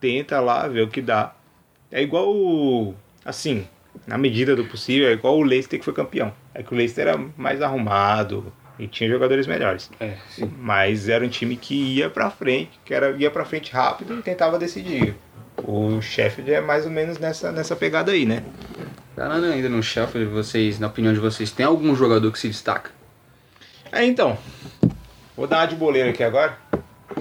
Tenta 0.00 0.40
lá, 0.40 0.66
ver 0.66 0.82
o 0.82 0.88
que 0.88 1.02
dá. 1.02 1.34
É 1.90 2.02
igual 2.02 2.28
o. 2.30 2.94
Assim, 3.24 3.66
na 4.06 4.16
medida 4.16 4.56
do 4.56 4.64
possível, 4.64 5.08
é 5.08 5.12
igual 5.12 5.36
o 5.36 5.42
Leicester 5.42 5.78
que 5.78 5.84
foi 5.84 5.94
campeão. 5.94 6.32
É 6.54 6.62
que 6.62 6.72
o 6.72 6.76
Leicester 6.76 7.08
era 7.08 7.18
mais 7.36 7.60
arrumado 7.60 8.52
e 8.78 8.86
tinha 8.86 9.10
jogadores 9.10 9.46
melhores. 9.46 9.90
É. 10.00 10.16
Mas 10.58 11.08
era 11.08 11.24
um 11.24 11.28
time 11.28 11.56
que 11.56 11.74
ia 11.74 12.08
pra 12.08 12.30
frente, 12.30 12.80
que 12.84 12.94
era, 12.94 13.10
ia 13.10 13.30
pra 13.30 13.44
frente 13.44 13.72
rápido 13.72 14.18
e 14.18 14.22
tentava 14.22 14.58
decidir. 14.58 15.14
O 15.58 16.00
Sheffield 16.00 16.52
é 16.52 16.60
mais 16.60 16.86
ou 16.86 16.90
menos 16.90 17.18
nessa, 17.18 17.52
nessa 17.52 17.76
pegada 17.76 18.12
aí, 18.12 18.24
né? 18.24 18.42
Falando 19.20 19.52
ainda 19.52 19.68
no 19.68 19.82
Sheffield, 19.82 20.30
vocês, 20.30 20.78
na 20.78 20.86
opinião 20.86 21.12
de 21.12 21.20
vocês, 21.20 21.50
tem 21.52 21.66
algum 21.66 21.94
jogador 21.94 22.32
que 22.32 22.38
se 22.38 22.48
destaca? 22.48 22.90
É, 23.92 24.02
então. 24.02 24.38
Vou 25.36 25.46
dar 25.46 25.58
uma 25.58 25.66
de 25.66 25.76
boleiro 25.76 26.08
aqui 26.08 26.22
agora. 26.22 26.56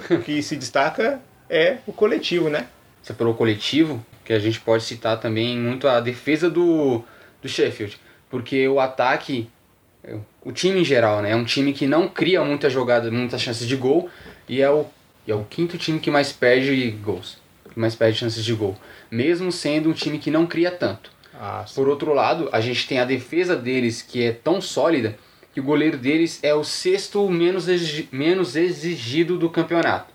O 0.10 0.18
que 0.24 0.42
se 0.42 0.56
destaca 0.56 1.20
é 1.50 1.80
o 1.86 1.92
coletivo, 1.92 2.50
né? 2.50 2.68
Você 3.04 3.14
falou 3.14 3.34
coletivo, 3.34 4.02
que 4.24 4.32
a 4.32 4.40
gente 4.40 4.62
pode 4.62 4.86
citar 4.86 5.20
também 5.20 5.60
muito 5.60 5.90
a 5.90 6.00
defesa 6.00 6.50
do, 6.50 7.04
do 7.42 7.50
Sheffield. 7.50 8.00
Porque 8.30 8.66
o 8.66 8.80
ataque, 8.80 9.50
o 10.42 10.54
time 10.54 10.80
em 10.80 10.86
geral, 10.86 11.22
né? 11.22 11.32
É 11.32 11.36
um 11.36 11.44
time 11.44 11.74
que 11.74 11.86
não 11.86 12.08
cria 12.08 12.42
muita 12.46 12.70
jogada, 12.70 13.12
muitas 13.12 13.42
chances 13.42 13.68
de 13.68 13.76
gol. 13.76 14.10
E 14.48 14.62
é 14.62 14.70
o, 14.70 14.86
e 15.28 15.34
é 15.34 15.36
o 15.36 15.44
quinto 15.44 15.78
time 15.78 16.00
que 16.00 16.10
mais 16.10 16.32
perde 16.32 16.92
gols. 16.92 17.42
Que 17.70 17.78
mais 17.78 17.94
perde 17.94 18.20
chances 18.20 18.46
de 18.46 18.54
gol. 18.54 18.78
Mesmo 19.12 19.52
sendo 19.52 19.90
um 19.90 19.94
time 19.94 20.18
que 20.18 20.32
não 20.32 20.48
cria 20.48 20.72
tanto. 20.72 21.19
Ah, 21.40 21.64
Por 21.74 21.88
outro 21.88 22.14
lado, 22.14 22.50
a 22.52 22.60
gente 22.60 22.86
tem 22.88 23.00
a 23.00 23.06
defesa 23.06 23.56
deles 23.56 24.02
que 24.02 24.22
é 24.24 24.32
tão 24.34 24.60
sólida 24.60 25.18
que 25.54 25.60
o 25.60 25.64
goleiro 25.64 25.98
deles 25.98 26.40
é 26.44 26.54
o 26.54 26.64
sexto 26.66 27.28
menos, 27.30 27.68
exigi- 27.70 28.10
menos 28.12 28.56
exigido 28.58 29.38
do 29.38 29.50
campeonato. 29.50 30.14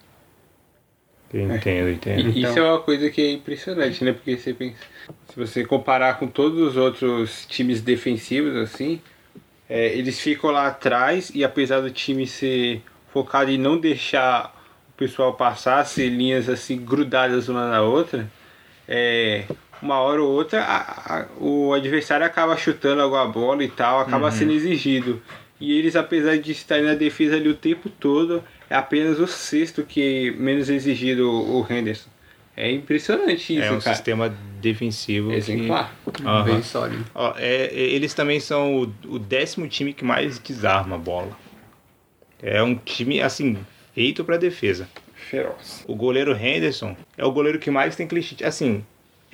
Entendo, 1.33 1.91
entendo. 1.91 2.29
E 2.29 2.39
Então- 2.41 2.51
Isso 2.51 2.59
é 2.59 2.63
uma 2.63 2.81
coisa 2.81 3.11
que 3.11 3.21
é 3.21 3.33
impressionante, 3.33 4.05
né? 4.05 4.13
Porque 4.13 4.37
você 4.37 4.55
pensa, 4.55 4.77
se 5.29 5.37
você 5.37 5.65
comparar 5.65 6.19
com 6.19 6.29
todos 6.29 6.61
os 6.61 6.77
outros 6.77 7.45
times 7.47 7.81
defensivos, 7.81 8.55
assim, 8.57 9.01
é, 9.69 9.87
eles 9.97 10.21
ficam 10.21 10.51
lá 10.51 10.69
atrás 10.69 11.33
e 11.35 11.43
apesar 11.43 11.81
do 11.81 11.91
time 11.91 12.27
ser 12.27 12.83
focado 13.13 13.51
em 13.51 13.59
não 13.59 13.79
deixar 13.79 14.55
o 14.91 14.93
pessoal 14.97 15.35
passar, 15.35 15.85
ser 15.87 16.09
linhas 16.09 16.49
assim 16.49 16.77
grudadas 16.79 17.49
uma 17.49 17.69
na 17.69 17.83
outra, 17.83 18.31
é, 18.87 19.45
uma 19.85 20.01
hora 20.01 20.23
ou 20.23 20.33
outra 20.33 20.63
a- 20.63 21.19
a- 21.21 21.27
o 21.39 21.73
adversário 21.75 22.25
acaba 22.27 22.57
chutando 22.57 23.03
alguma 23.03 23.27
bola 23.27 23.63
e 23.63 23.69
tal, 23.69 24.01
acaba 24.01 24.31
sendo 24.31 24.53
exigido. 24.53 25.23
E 25.61 25.79
eles, 25.79 25.95
apesar 25.95 26.37
de 26.39 26.51
estarem 26.53 26.85
na 26.85 26.95
defesa 26.95 27.37
ali 27.37 27.49
o 27.49 27.55
tempo 27.55 27.89
todo, 27.89 28.43
é 28.69 28.75
apenas 28.75 29.19
o 29.21 29.27
sexto 29.27 29.83
que 29.85 30.29
é 30.29 30.31
menos 30.33 30.69
exigido 30.69 31.31
o 31.31 31.65
Henderson. 31.71 32.09
É 32.57 32.71
impressionante 32.71 33.53
isso, 33.55 33.63
é 33.65 33.71
um 33.73 33.81
cara. 33.81 33.95
sistema 33.97 34.35
defensivo. 34.61 35.31
que- 35.31 35.37
Exemplar. 35.37 35.93
Aham. 36.25 36.45
Bem 36.45 36.63
sólido. 36.63 37.05
Ó, 37.15 37.35
é, 37.37 37.67
é, 37.67 37.75
eles 37.75 38.15
também 38.15 38.39
são 38.41 38.77
o, 38.83 38.83
o 39.15 39.19
décimo 39.19 39.69
time 39.69 39.93
que 39.93 40.05
mais 40.05 40.39
desarma 40.39 40.97
a 40.97 40.99
bola. 40.99 41.37
É 42.43 42.63
um 42.63 42.75
time, 42.77 43.21
assim, 43.21 43.59
feito 43.95 44.25
para 44.25 44.37
defesa. 44.37 44.89
Feroz. 45.15 45.85
O 45.89 45.95
goleiro 45.95 46.33
Henderson 46.37 46.97
é 47.17 47.25
o 47.25 47.33
goleiro 47.33 47.59
que 47.59 47.71
mais 47.71 47.97
tem 47.97 48.09
sheet. 48.23 48.45
Assim, 48.45 48.85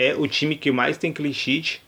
é 0.00 0.14
o 0.16 0.26
time 0.26 0.56
que 0.56 0.70
mais 0.70 0.96
tem 0.96 1.12
clean 1.12 1.34
sheet 1.34 1.82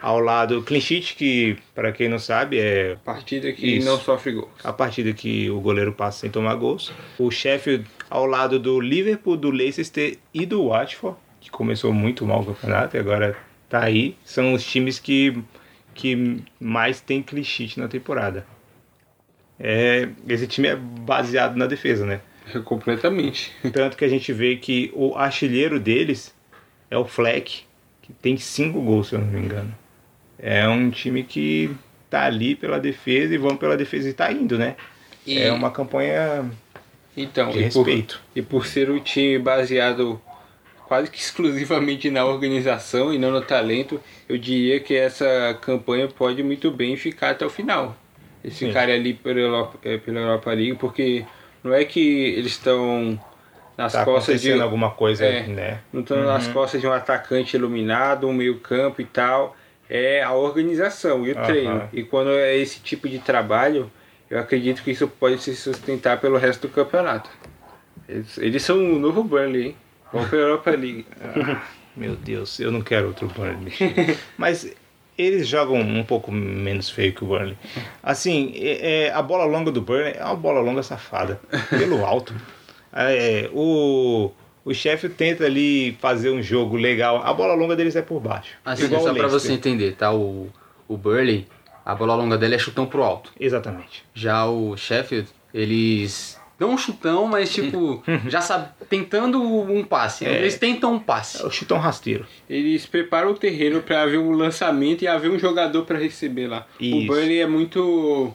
ao 0.00 0.18
lado. 0.18 0.60
Clean 0.62 0.80
sheet, 0.80 1.14
que, 1.14 1.56
para 1.72 1.92
quem 1.92 2.08
não 2.08 2.18
sabe, 2.18 2.58
é 2.58 2.96
Partida 3.04 3.52
que 3.52 3.76
Isso. 3.76 3.86
não 3.86 3.96
sofre 3.98 4.32
gols. 4.32 4.50
a 4.64 4.72
partida 4.72 5.12
que 5.12 5.48
o 5.48 5.60
goleiro 5.60 5.92
passa 5.92 6.20
sem 6.22 6.30
tomar 6.30 6.56
gols. 6.56 6.92
O 7.16 7.30
Sheffield 7.30 7.86
ao 8.10 8.26
lado 8.26 8.58
do 8.58 8.80
Liverpool, 8.80 9.36
do 9.36 9.50
Leicester 9.50 10.18
e 10.34 10.44
do 10.44 10.68
Watford, 10.68 11.16
que 11.40 11.48
começou 11.48 11.92
muito 11.92 12.26
mal 12.26 12.40
o 12.40 12.46
campeonato 12.46 12.96
e 12.96 12.98
agora 13.00 13.36
tá 13.68 13.84
aí. 13.84 14.16
São 14.24 14.52
os 14.52 14.64
times 14.64 14.98
que, 14.98 15.38
que 15.94 16.42
mais 16.58 17.00
tem 17.00 17.22
clean 17.22 17.44
sheet 17.44 17.78
na 17.78 17.86
temporada. 17.86 18.44
É, 19.60 20.08
esse 20.26 20.48
time 20.48 20.66
é 20.66 20.74
baseado 20.74 21.56
na 21.56 21.66
defesa, 21.66 22.04
né? 22.04 22.20
Completamente. 22.64 23.52
Tanto 23.72 23.96
que 23.96 24.04
a 24.04 24.08
gente 24.08 24.32
vê 24.32 24.56
que 24.56 24.90
o 24.92 25.14
artilheiro 25.14 25.78
deles 25.78 26.33
é 26.94 26.98
o 26.98 27.04
Fleck, 27.04 27.64
que 28.02 28.12
tem 28.12 28.36
cinco 28.36 28.80
gols, 28.80 29.08
se 29.08 29.14
eu 29.14 29.20
não 29.20 29.26
me 29.28 29.40
engano. 29.40 29.74
É 30.38 30.68
um 30.68 30.90
time 30.90 31.22
que 31.24 31.70
tá 32.10 32.24
ali 32.24 32.54
pela 32.54 32.78
defesa 32.80 33.34
e 33.34 33.38
vamos 33.38 33.58
pela 33.58 33.76
defesa 33.76 34.08
e 34.08 34.12
tá 34.12 34.30
indo, 34.32 34.58
né? 34.58 34.76
E- 35.26 35.38
É 35.38 35.52
uma 35.52 35.70
campanha 35.70 36.50
Então, 37.16 37.50
de 37.50 37.58
e 37.58 37.70
por, 37.70 37.82
respeito. 37.84 38.20
e 38.34 38.42
por 38.42 38.66
ser 38.66 38.90
um 38.90 39.00
time 39.00 39.38
baseado 39.38 40.20
quase 40.86 41.10
que 41.10 41.18
exclusivamente 41.20 42.10
na 42.10 42.24
organização 42.24 43.12
e 43.12 43.18
não 43.18 43.30
no 43.30 43.40
talento, 43.42 44.00
eu 44.28 44.36
diria 44.38 44.80
que 44.80 44.94
essa 44.94 45.58
campanha 45.62 46.08
pode 46.08 46.42
muito 46.42 46.70
bem 46.70 46.96
ficar 46.96 47.30
até 47.30 47.44
o 47.46 47.50
final. 47.50 47.96
Eles 48.42 48.58
ficarem 48.58 48.94
ali 48.94 49.14
pela 49.14 49.40
Europa, 49.40 49.78
eh, 49.82 49.96
pela 49.96 50.20
Europa 50.20 50.52
League, 50.52 50.76
porque 50.76 51.24
não 51.62 51.72
é 51.72 51.84
que 51.84 52.00
eles 52.00 52.52
estão 52.52 53.18
nas 53.76 53.92
Tá 53.92 54.04
costas 54.04 54.40
de. 54.40 54.52
alguma 54.60 54.90
coisa, 54.90 55.24
É. 55.24 55.46
né? 55.46 55.80
Não 55.92 56.00
estão 56.02 56.22
nas 56.22 56.46
costas 56.48 56.80
de 56.80 56.86
um 56.86 56.92
atacante 56.92 57.56
iluminado, 57.56 58.28
um 58.28 58.32
meio-campo 58.32 59.00
e 59.00 59.04
tal. 59.04 59.56
É 59.88 60.22
a 60.22 60.32
organização 60.32 61.26
e 61.26 61.32
o 61.32 61.36
Aham. 61.38 61.44
treino. 61.46 61.88
E 61.92 62.02
quando 62.02 62.30
é 62.30 62.56
esse 62.56 62.80
tipo 62.80 63.08
de 63.08 63.18
trabalho, 63.18 63.90
eu 64.30 64.38
acredito 64.38 64.82
que 64.82 64.90
isso 64.90 65.06
pode 65.06 65.38
se 65.42 65.54
sustentar 65.54 66.20
pelo 66.20 66.38
resto 66.38 66.66
do 66.66 66.72
campeonato. 66.72 67.28
Eles, 68.08 68.38
eles 68.38 68.62
são 68.62 68.78
o 68.78 68.98
novo 68.98 69.22
Burnley, 69.24 69.62
hein? 69.68 69.76
Vão 70.12 70.26
pra 70.28 70.38
Europa 70.38 70.70
League. 70.70 71.06
Meu 71.96 72.16
Deus, 72.16 72.58
eu 72.60 72.70
não 72.72 72.80
quero 72.80 73.08
outro 73.08 73.28
Burnley. 73.28 73.72
Mas 74.38 74.72
eles 75.16 75.46
jogam 75.46 75.76
um 75.80 76.02
pouco 76.02 76.32
menos 76.32 76.90
feio 76.90 77.12
que 77.12 77.22
o 77.22 77.26
Burnley. 77.26 77.56
Assim, 78.02 78.52
é- 78.56 79.06
é, 79.06 79.12
a 79.12 79.22
bola 79.22 79.44
longa 79.44 79.70
do 79.70 79.80
Burnley 79.80 80.14
é 80.18 80.24
uma 80.24 80.34
bola 80.34 80.60
longa 80.60 80.82
safada, 80.82 81.40
pelo 81.70 82.04
alto. 82.04 82.34
É, 82.94 83.50
o, 83.52 84.30
o 84.64 84.72
chefe 84.72 85.08
tenta 85.08 85.44
ali 85.44 85.96
fazer 86.00 86.30
um 86.30 86.42
jogo 86.42 86.76
legal. 86.76 87.22
A 87.24 87.32
bola 87.32 87.54
longa 87.54 87.74
deles 87.74 87.96
é 87.96 88.02
por 88.02 88.20
baixo. 88.20 88.56
Assim, 88.64 88.84
igual 88.84 89.02
só 89.02 89.10
o 89.10 89.14
pra 89.14 89.26
Leicester. 89.26 89.40
você 89.40 89.52
entender, 89.52 89.96
tá? 89.96 90.12
O, 90.12 90.48
o 90.86 90.96
Burley, 90.96 91.46
a 91.84 91.94
bola 91.94 92.14
longa 92.14 92.38
dele 92.38 92.54
é 92.54 92.58
chutão 92.58 92.86
pro 92.86 93.02
alto. 93.02 93.32
Exatamente. 93.38 94.04
Já 94.14 94.46
o 94.46 94.76
Sheffield, 94.76 95.28
eles 95.52 96.40
dão 96.58 96.70
um 96.70 96.78
chutão, 96.78 97.26
mas 97.26 97.52
tipo, 97.52 98.02
já 98.28 98.40
sabe, 98.40 98.68
tentando 98.88 99.42
um 99.42 99.84
passe. 99.84 100.24
É. 100.24 100.38
Eles 100.38 100.56
tentam 100.56 100.94
um 100.94 100.98
passe. 100.98 101.42
É 101.42 101.46
o 101.46 101.50
chutão 101.50 101.78
rasteiro. 101.78 102.26
Eles 102.48 102.86
preparam 102.86 103.32
o 103.32 103.34
terreno 103.34 103.82
para 103.82 104.02
haver 104.02 104.18
um 104.18 104.32
lançamento 104.32 105.02
e 105.02 105.08
haver 105.08 105.30
um 105.30 105.38
jogador 105.38 105.84
para 105.84 105.98
receber 105.98 106.46
lá. 106.46 106.66
O 106.80 106.84
Isso. 106.84 107.06
Burnley 107.06 107.40
é 107.40 107.46
muito 107.46 108.32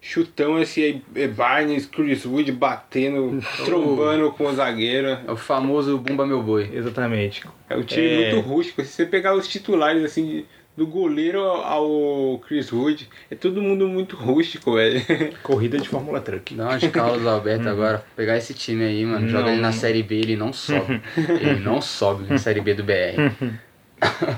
chutão, 0.00 0.60
esse 0.60 1.02
Barnes, 1.36 1.86
Chris 1.86 2.24
Wood 2.24 2.52
batendo, 2.52 3.40
trombando 3.64 4.30
com 4.32 4.44
o 4.46 4.54
zagueiro. 4.54 5.18
É 5.26 5.30
o 5.30 5.36
famoso 5.36 5.98
Bumba 5.98 6.26
Meu 6.26 6.42
Boi. 6.42 6.70
Exatamente. 6.72 7.42
É 7.68 7.76
um 7.76 7.82
time 7.82 8.06
É. 8.06 8.32
muito 8.32 8.48
rústico. 8.48 8.82
Se 8.84 8.92
você 8.92 9.06
pegar 9.06 9.34
os 9.34 9.46
titulares 9.48 10.04
assim, 10.04 10.26
de- 10.26 10.44
do 10.76 10.86
goleiro 10.86 11.40
ao 11.42 12.38
Chris 12.46 12.70
Wood, 12.72 13.08
é 13.28 13.34
todo 13.34 13.60
mundo 13.60 13.88
muito 13.88 14.14
rústico, 14.14 14.74
velho. 14.74 15.02
Corrida 15.42 15.76
de 15.76 15.88
Fórmula 15.88 16.20
Truck. 16.20 16.54
Dá 16.54 16.66
uma 16.68 16.78
de 16.78 16.88
Carlos 16.88 17.26
Alberto 17.26 17.68
agora. 17.68 18.04
Pegar 18.14 18.36
esse 18.36 18.54
time 18.54 18.84
aí, 18.84 19.04
mano. 19.04 19.26
Joga 19.28 19.46
Não. 19.46 19.52
ele 19.54 19.60
na 19.60 19.72
Série 19.72 20.04
B, 20.04 20.14
ele 20.20 20.36
não 20.36 20.52
sobe. 20.52 21.02
ele 21.18 21.58
não 21.58 21.80
sobe 21.80 22.30
na 22.30 22.38
Série 22.38 22.60
B 22.60 22.74
do 22.74 22.84
BR. 22.84 23.32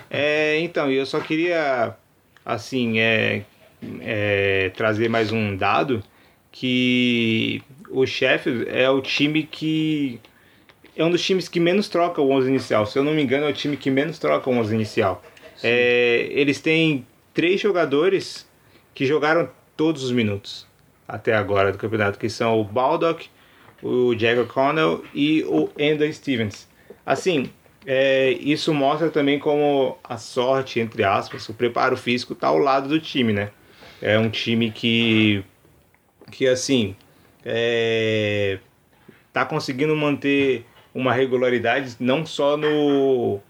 É, 0.09 0.59
então, 0.61 0.91
eu 0.91 1.05
só 1.05 1.21
queria, 1.21 1.95
assim, 2.45 2.99
é, 2.99 3.43
é, 4.01 4.71
trazer 4.75 5.09
mais 5.09 5.33
um 5.33 5.57
dado 5.57 6.03
que 6.53 7.63
o 7.89 8.07
Sheffield 8.07 8.69
é 8.69 8.89
o 8.91 9.01
time 9.01 9.43
que 9.45 10.21
é 10.97 11.05
um 11.05 11.11
dos 11.11 11.25
times 11.25 11.49
que 11.49 11.61
menos 11.61 11.89
troca 11.89 12.21
o 12.21 12.31
11 12.31 12.49
inicial. 12.49 12.87
Se 12.87 12.99
eu 12.99 13.05
não 13.05 13.15
me 13.15 13.23
engano, 13.23 13.47
é 13.47 13.51
o 13.51 13.55
time 13.55 13.77
que 13.77 13.91
menos 13.91 14.19
troca 14.19 14.51
o 14.51 14.53
11 14.55 14.75
inicial. 14.75 15.23
É, 15.63 16.29
eles 16.31 16.61
têm 16.61 17.07
três 17.33 17.61
jogadores 17.61 18.49
que 18.95 19.07
jogaram 19.07 19.49
todos 19.77 20.03
os 20.03 20.13
minutos 20.13 20.67
até 21.11 21.35
agora 21.35 21.73
do 21.73 21.79
campeonato, 21.79 22.19
que 22.19 22.29
são 22.29 22.61
o 22.61 22.65
Baldock, 22.65 23.29
o 23.83 24.13
Jagger 24.13 24.47
Connell 24.47 25.05
e 25.15 25.43
o 25.45 25.69
Ender 25.77 26.13
Stevens. 26.15 26.69
Assim, 27.05 27.51
é, 27.85 28.31
isso 28.33 28.73
mostra 28.73 29.11
também 29.11 29.39
como 29.39 29.99
a 30.05 30.17
sorte, 30.17 30.79
entre 30.79 31.03
aspas, 31.03 31.49
o 31.49 31.55
preparo 31.55 31.97
físico 31.97 32.33
está 32.35 32.49
ao 32.49 32.59
lado 32.59 32.89
do 32.89 33.01
time, 33.01 33.33
né? 33.33 33.51
É 34.03 34.19
um 34.19 34.31
time 34.31 34.71
que, 34.71 35.43
que 36.31 36.47
assim, 36.47 36.95
é, 37.45 38.59
tá 39.33 39.45
conseguindo 39.45 39.95
manter 39.97 40.65
uma 40.95 41.13
regularidade 41.13 41.97
não 42.01 42.25
só 42.27 42.57
no 42.57 43.41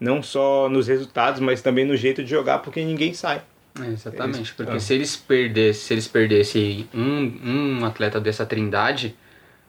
não 0.00 0.20
só 0.20 0.68
nos 0.68 0.88
resultados, 0.88 1.40
mas 1.40 1.62
também 1.62 1.84
no 1.84 1.96
jeito 1.96 2.24
de 2.24 2.30
jogar, 2.30 2.58
porque 2.58 2.84
ninguém 2.84 3.14
sai. 3.14 3.40
É, 3.80 3.86
exatamente. 3.86 4.52
Porque 4.52 4.72
Ah. 4.72 4.80
se 4.80 4.92
eles 4.94 5.14
perdessem, 5.16 5.74
se 5.86 5.94
eles 5.94 6.08
perdessem 6.08 6.88
um, 6.92 7.78
um 7.80 7.84
atleta 7.84 8.20
dessa 8.20 8.44
trindade, 8.44 9.14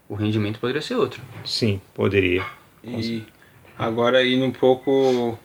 o 0.10 0.16
rendimento 0.16 0.60
poderia 0.60 0.82
ser 0.82 0.96
outro. 0.96 1.22
Sim, 1.46 1.80
poderia. 1.94 2.44
E 2.84 3.24
agora 3.78 4.26
indo 4.26 4.44
um 4.44 4.52
pouco 4.52 5.38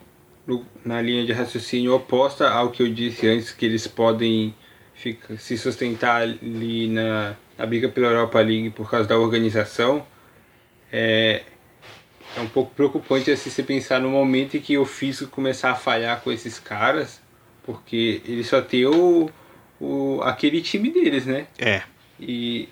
no- 0.47 0.65
na 0.83 1.03
linha 1.03 1.25
de 1.27 1.33
raciocínio 1.33 1.95
oposta 1.95 2.49
ao 2.49 2.71
que 2.71 2.83
eu 2.83 2.89
disse 2.93 3.29
antes, 3.29 3.53
que 3.53 3.67
eles 3.67 3.87
podem 3.87 4.55
fica- 4.99 5.37
se 5.39 5.57
sustentar 5.57 6.23
ali 6.23 6.89
na, 6.89 7.35
na 7.57 7.65
briga 7.65 7.89
pela 7.89 8.09
Europa 8.09 8.41
League 8.41 8.71
por 8.71 8.91
causa 8.91 9.09
da 9.09 9.17
organização, 9.19 10.05
é, 10.93 11.43
é 12.37 12.41
um 12.41 12.49
pouco 12.49 12.75
preocupante 12.75 13.31
assim, 13.31 13.49
você 13.49 13.63
pensar 13.63 14.01
no 14.01 14.11
momento 14.11 14.57
em 14.57 14.61
que 14.61 14.77
o 14.77 14.85
físico 14.85 15.31
começar 15.31 15.71
a 15.71 15.75
falhar 15.75 16.21
com 16.21 16.33
esses 16.33 16.59
caras, 16.59 17.21
porque 17.63 18.21
eles 18.27 18.47
só 18.49 18.61
tem 18.61 18.87
o, 18.87 19.31
o, 19.81 20.21
aquele 20.23 20.61
time 20.61 20.91
deles, 20.91 21.25
né? 21.27 21.47
É, 21.59 21.83
E 22.21 22.69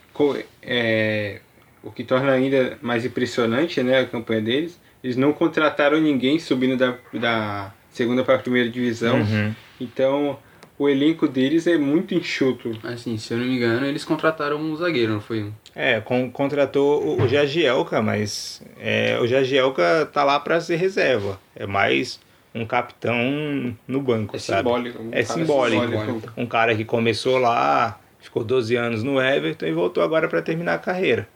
é, 0.63 1.41
o 1.83 1.91
que 1.93 2.03
torna 2.03 2.33
ainda 2.33 2.77
mais 2.83 3.05
impressionante 3.05 3.83
né, 3.83 4.01
a 4.01 4.07
campanha 4.07 4.41
deles, 4.41 4.81
eles 5.05 5.17
não 5.17 5.33
contrataram 5.33 6.01
ninguém 6.01 6.39
subindo 6.41 6.77
da, 6.77 6.97
da 7.13 7.73
segunda 7.91 8.25
para 8.25 8.35
a 8.35 8.39
primeira 8.39 8.69
divisão. 8.69 9.21
Uhum. 9.21 9.55
Então 9.81 10.39
o 10.79 10.89
elenco 10.89 11.27
deles 11.27 11.67
é 11.67 11.77
muito 11.79 12.15
enxuto. 12.15 12.73
Assim, 12.83 13.17
se 13.17 13.33
eu 13.33 13.39
não 13.39 13.47
me 13.47 13.57
engano, 13.57 13.87
eles 13.87 14.05
contrataram 14.05 14.59
um 14.59 14.77
zagueiro, 14.77 15.15
não 15.15 15.21
foi? 15.21 15.51
É, 15.75 16.01
con- 16.01 16.31
contratou 16.31 17.03
o, 17.03 17.23
o 17.23 17.29
Jagielka, 17.29 18.03
mas 18.03 18.63
é, 18.79 19.19
o 19.21 19.27
Jagielka 19.27 20.09
tá 20.13 20.23
lá 20.25 20.39
para 20.41 20.61
ser 20.61 20.77
reserva. 20.77 21.39
É 21.55 21.67
mais 21.67 22.21
um 22.55 22.65
capitão 22.67 23.75
no 23.87 24.01
banco, 24.01 24.37
É 24.37 24.39
sabe? 24.39 24.59
simbólico. 24.69 25.03
um 25.03 25.09
É 25.13 25.23
cara 25.23 25.41
simbólico. 25.41 26.33
Um 26.37 26.47
cara 26.47 26.75
que 26.75 26.85
começou 26.85 27.39
lá, 27.39 27.99
ficou 28.19 28.43
12 28.45 28.75
anos 28.77 29.03
no 29.03 29.21
Everton 29.21 29.67
e 29.67 29.73
voltou 29.73 30.03
agora 30.03 30.29
para 30.29 30.41
terminar 30.43 30.75
a 30.75 30.79
carreira. 30.79 31.29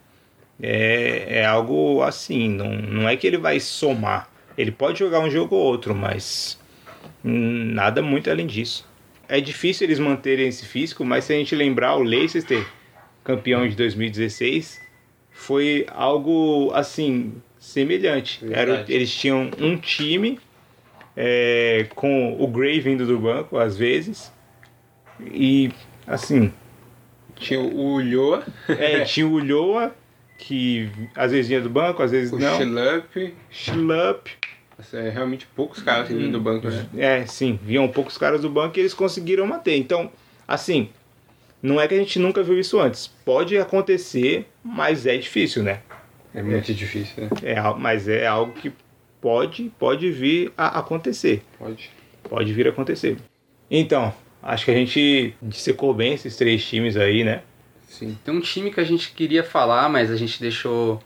É, 0.62 1.40
é 1.40 1.44
algo 1.46 2.02
assim, 2.02 2.48
não, 2.48 2.70
não 2.70 3.08
é 3.08 3.16
que 3.16 3.26
ele 3.26 3.38
vai 3.38 3.58
somar. 3.60 4.28
Ele 4.58 4.70
pode 4.70 4.98
jogar 4.98 5.20
um 5.20 5.30
jogo 5.30 5.54
ou 5.56 5.62
outro, 5.64 5.94
mas 5.94 6.58
hum, 7.24 7.72
nada 7.72 8.02
muito 8.02 8.30
além 8.30 8.46
disso. 8.46 8.86
É 9.30 9.40
difícil 9.40 9.86
eles 9.86 10.00
manterem 10.00 10.48
esse 10.48 10.66
físico, 10.66 11.04
mas 11.04 11.24
se 11.24 11.32
a 11.32 11.36
gente 11.36 11.54
lembrar, 11.54 11.96
o 11.96 12.02
Leicester, 12.02 12.66
campeão 13.22 13.66
de 13.68 13.76
2016, 13.76 14.80
foi 15.30 15.86
algo 15.88 16.72
assim 16.74 17.34
semelhante. 17.58 18.40
Era, 18.50 18.84
eles 18.88 19.14
tinham 19.14 19.48
um 19.58 19.76
time 19.76 20.40
é, 21.16 21.86
com 21.94 22.36
o 22.42 22.46
Gray 22.48 22.80
vindo 22.80 23.06
do 23.06 23.18
banco 23.18 23.56
às 23.56 23.76
vezes 23.76 24.32
e 25.20 25.70
assim 26.06 26.52
Tinha 27.36 27.60
o 27.60 27.68
Ulloa, 27.68 28.44
é, 28.68 29.00
tinha 29.04 29.26
o 29.26 29.32
Ulloa 29.32 29.94
que 30.38 30.90
às 31.14 31.30
vezes 31.30 31.48
vinha 31.48 31.60
do 31.60 31.70
banco, 31.70 32.02
às 32.02 32.10
vezes 32.10 32.32
o 32.32 32.38
não. 32.38 32.56
Schlupp. 32.58 33.34
Schlupp. 33.50 34.30
É 34.92 35.10
realmente 35.10 35.46
poucos 35.54 35.82
caras 35.82 36.08
vinham 36.08 36.30
do 36.30 36.40
banco, 36.40 36.68
né? 36.68 36.86
É, 36.96 37.26
sim, 37.26 37.58
vinham 37.62 37.86
poucos 37.88 38.16
caras 38.18 38.40
do 38.42 38.48
banco 38.50 38.78
e 38.78 38.80
eles 38.80 38.94
conseguiram 38.94 39.46
manter. 39.46 39.76
Então, 39.76 40.10
assim, 40.46 40.88
não 41.62 41.80
é 41.80 41.86
que 41.86 41.94
a 41.94 41.98
gente 41.98 42.18
nunca 42.18 42.42
viu 42.42 42.58
isso 42.58 42.78
antes. 42.80 43.06
Pode 43.24 43.56
acontecer, 43.58 44.46
mas 44.64 45.06
é 45.06 45.16
difícil, 45.16 45.62
né? 45.62 45.80
É 46.34 46.42
muito 46.42 46.72
difícil, 46.72 47.24
né? 47.24 47.30
É, 47.42 47.56
mas 47.78 48.06
é 48.08 48.26
algo 48.26 48.52
que 48.52 48.72
pode, 49.20 49.70
pode 49.78 50.10
vir 50.10 50.52
a 50.56 50.78
acontecer. 50.78 51.42
Pode. 51.58 51.90
Pode 52.22 52.52
vir 52.52 52.66
a 52.66 52.70
acontecer. 52.70 53.16
Então, 53.70 54.14
acho 54.42 54.64
que 54.64 54.70
a 54.70 54.74
gente 54.74 55.34
dissecou 55.42 55.92
bem 55.92 56.14
esses 56.14 56.36
três 56.36 56.64
times 56.64 56.96
aí, 56.96 57.24
né? 57.24 57.42
Sim. 57.88 58.16
Tem 58.24 58.32
um 58.32 58.40
time 58.40 58.70
que 58.70 58.78
a 58.80 58.84
gente 58.84 59.10
queria 59.12 59.42
falar, 59.42 59.88
mas 59.88 60.10
a 60.10 60.16
gente 60.16 60.40
deixou. 60.40 61.02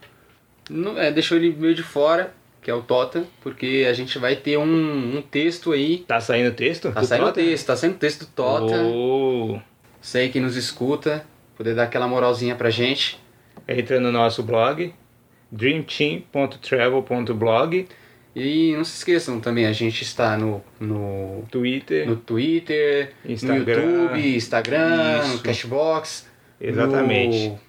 não- 0.70 0.98
é, 0.98 1.10
deixou 1.10 1.36
ele 1.38 1.50
meio 1.58 1.74
de 1.74 1.82
fora, 1.82 2.32
que 2.64 2.70
é 2.70 2.74
o 2.74 2.80
Tota, 2.82 3.24
porque 3.42 3.86
a 3.88 3.92
gente 3.92 4.18
vai 4.18 4.34
ter 4.36 4.56
um, 4.58 5.18
um 5.18 5.22
texto 5.22 5.70
aí. 5.72 5.98
Tá 5.98 6.18
saindo 6.18 6.50
texto? 6.54 6.90
Tá 6.90 7.00
do 7.00 7.06
saindo 7.06 7.26
Tota? 7.26 7.34
texto, 7.40 7.66
tá 7.66 7.76
saindo 7.76 7.96
texto 7.98 8.20
do 8.20 8.26
Tota. 8.28 8.74
Oh, 8.82 9.60
Sei 10.00 10.30
que 10.30 10.40
nos 10.40 10.56
escuta, 10.56 11.24
poder 11.56 11.74
dar 11.74 11.82
aquela 11.84 12.08
moralzinha 12.08 12.56
pra 12.56 12.70
gente. 12.70 13.20
entra 13.68 14.00
no 14.00 14.10
nosso 14.10 14.42
blog, 14.42 14.92
dreamteam.travel.blog, 15.52 17.86
E 18.36 18.72
não 18.76 18.84
se 18.84 18.96
esqueçam 18.98 19.38
também, 19.40 19.64
a 19.66 19.72
gente 19.72 20.02
está 20.02 20.36
no, 20.36 20.62
no, 20.80 21.44
Twitter. 21.50 22.06
no 22.06 22.16
Twitter, 22.16 23.12
Instagram. 23.24 23.82
no 23.86 24.02
YouTube, 24.02 24.36
Instagram, 24.36 25.26
no. 25.28 25.38
Cashbox, 25.40 26.28
Exatamente. 26.60 27.48
no 27.50 27.60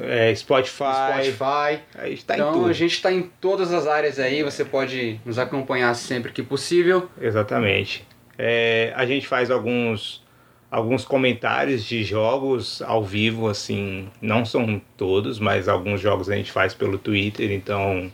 É, 0.00 0.34
Spotify. 0.34 1.22
Spotify. 1.22 1.80
A 1.94 2.06
gente 2.08 2.24
tá 2.24 2.34
então 2.34 2.66
a 2.66 2.72
gente 2.72 2.92
está 2.92 3.10
em 3.10 3.22
todas 3.40 3.72
as 3.72 3.86
áreas 3.86 4.18
aí, 4.18 4.42
você 4.42 4.64
pode 4.64 5.20
nos 5.24 5.38
acompanhar 5.38 5.94
sempre 5.94 6.32
que 6.32 6.42
possível. 6.42 7.08
Exatamente. 7.20 8.06
É, 8.36 8.92
a 8.94 9.06
gente 9.06 9.26
faz 9.26 9.50
alguns 9.50 10.22
alguns 10.70 11.04
comentários 11.04 11.84
de 11.84 12.04
jogos 12.04 12.80
ao 12.82 13.04
vivo, 13.04 13.48
assim, 13.48 14.08
não 14.22 14.44
são 14.44 14.80
todos, 14.96 15.40
mas 15.40 15.68
alguns 15.68 16.00
jogos 16.00 16.30
a 16.30 16.36
gente 16.36 16.52
faz 16.52 16.72
pelo 16.72 16.96
Twitter, 16.96 17.50
então 17.50 18.10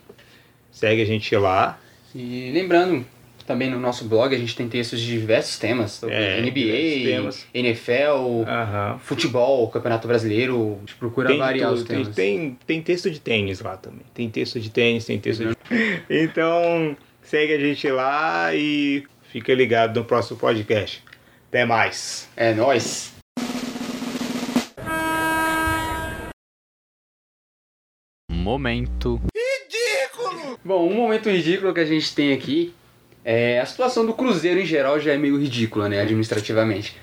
segue 0.71 1.03
a 1.03 1.05
gente 1.05 1.37
lá. 1.37 1.79
E 2.15 2.51
lembrando, 2.55 3.05
também 3.47 3.71
no 3.71 3.79
nosso 3.79 4.05
blog 4.05 4.35
a 4.35 4.39
gente 4.39 4.55
tem 4.57 4.69
textos 4.69 5.01
de 5.01 5.07
diversos 5.19 5.59
temas, 5.59 5.93
sobre 5.93 6.15
É, 6.17 6.41
diversos 6.43 6.99
NBA, 7.03 7.11
temas. 7.11 7.47
NFL, 7.55 8.45
futebol, 9.01 9.69
Campeonato 9.71 10.07
Brasileiro, 10.09 10.75
a 10.77 10.81
gente 10.81 10.95
procura 10.97 11.29
Tem, 11.29 11.39
variar 11.39 11.69
tudo, 11.71 11.79
os 11.79 11.85
tem, 11.85 11.97
temas. 11.99 12.15
tem, 12.15 12.59
tem 12.67 12.83
texto 12.83 13.11
de 13.11 13.21
tênis 13.21 13.61
lá 13.61 13.77
também. 13.77 14.03
Tem 14.13 14.29
texto 14.29 14.59
de 14.61 14.71
tênis, 14.71 15.05
tem 15.05 15.19
texto 15.19 15.45
de. 15.47 15.57
Então, 16.11 16.97
segue 17.23 17.55
a 17.55 17.59
gente 17.59 17.89
lá 17.91 18.55
e 18.55 19.05
fica 19.31 19.53
ligado 19.55 19.99
no 19.99 20.05
próximo 20.05 20.39
podcast. 20.39 21.03
Até 21.49 21.65
mais. 21.65 22.29
É 22.37 22.53
nóis! 22.55 23.15
Momento. 28.31 29.21
Bom, 30.65 30.89
um 30.91 30.95
momento 30.95 31.31
ridículo 31.31 31.73
que 31.73 31.81
a 31.81 31.85
gente 31.85 32.15
tem 32.15 32.33
aqui 32.33 32.75
é 33.29 33.59
a 33.61 33.67
situação 33.67 34.07
do 34.07 34.13
Cruzeiro 34.15 34.61
em 34.61 34.65
geral 34.65 35.01
já 35.01 35.13
é 35.13 35.19
meio 35.19 35.37
ridícula, 35.37 35.89
né, 35.89 36.01
administrativamente. 36.01 36.97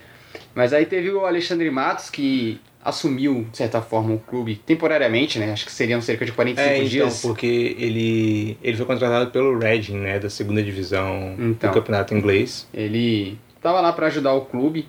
Mas 0.56 0.72
aí 0.72 0.86
teve 0.86 1.12
o 1.12 1.26
Alexandre 1.26 1.70
Matos 1.70 2.10
que 2.10 2.62
assumiu, 2.84 3.46
de 3.52 3.58
certa 3.58 3.82
forma, 3.82 4.14
o 4.14 4.20
clube 4.20 4.56
temporariamente, 4.66 5.38
né? 5.40 5.52
Acho 5.52 5.66
que 5.66 5.72
seriam 5.72 6.02
cerca 6.02 6.26
de 6.26 6.32
45 6.32 6.70
É, 6.70 6.78
então, 6.78 6.88
dias. 6.90 7.22
porque 7.22 7.76
ele, 7.80 8.58
ele 8.64 8.76
foi 8.78 8.86
contratado 8.86 9.32
pelo 9.32 9.58
Reading, 9.58 9.98
né, 9.98 10.20
da 10.20 10.30
segunda 10.30 10.62
divisão 10.64 11.36
Então. 11.40 11.72
do 11.72 11.74
campeonato 11.74 12.14
inglês. 12.14 12.68
Ele 12.74 13.38
tava 13.62 13.80
lá 13.82 13.92
para 13.94 14.08
ajudar 14.08 14.34
o 14.34 14.42
clube, 14.46 14.88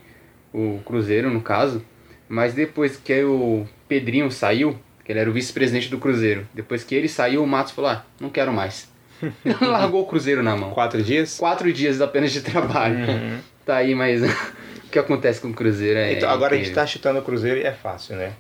o 0.53 0.81
Cruzeiro 0.85 1.31
no 1.31 1.41
caso, 1.41 1.85
mas 2.29 2.53
depois 2.55 2.97
que 2.97 3.23
o 3.25 3.65
Pedrinho 3.89 4.31
saiu, 4.31 4.77
que 5.05 5.13
ele 5.13 5.19
era 5.21 5.31
o 5.31 5.33
vice-presidente 5.33 5.89
do 5.89 5.99
Cruzeiro, 5.99 6.47
depois 6.55 6.83
que 6.85 6.95
ele 6.95 7.09
saiu, 7.09 7.43
o 7.43 7.47
Matos 7.47 7.73
falou: 7.73 7.91
ah, 7.91 8.05
não 8.21 8.29
quero 8.31 8.53
mais. 8.53 8.89
Largou 9.61 10.03
o 10.03 10.07
Cruzeiro 10.07 10.43
na 10.43 10.57
mão. 10.57 10.71
Quatro 10.71 11.03
dias? 11.03 11.37
Quatro 11.39 11.73
dias 11.73 12.01
apenas 12.01 12.33
de 12.33 12.41
trabalho. 12.41 12.99
Tá 13.65 13.77
aí, 13.77 13.95
mas 13.95 14.21
o 14.85 14.89
que 14.91 14.99
acontece 14.99 15.41
com 15.41 15.49
o 15.49 15.55
Cruzeiro 15.55 15.99
é. 15.99 16.13
então, 16.13 16.29
agora 16.29 16.53
a 16.53 16.57
gente 16.59 16.67
incrível. 16.67 16.83
tá 16.83 16.87
chutando 16.87 17.19
o 17.19 17.23
Cruzeiro 17.23 17.59
e 17.59 17.63
é 17.63 17.73
fácil, 17.73 18.15
né? 18.15 18.35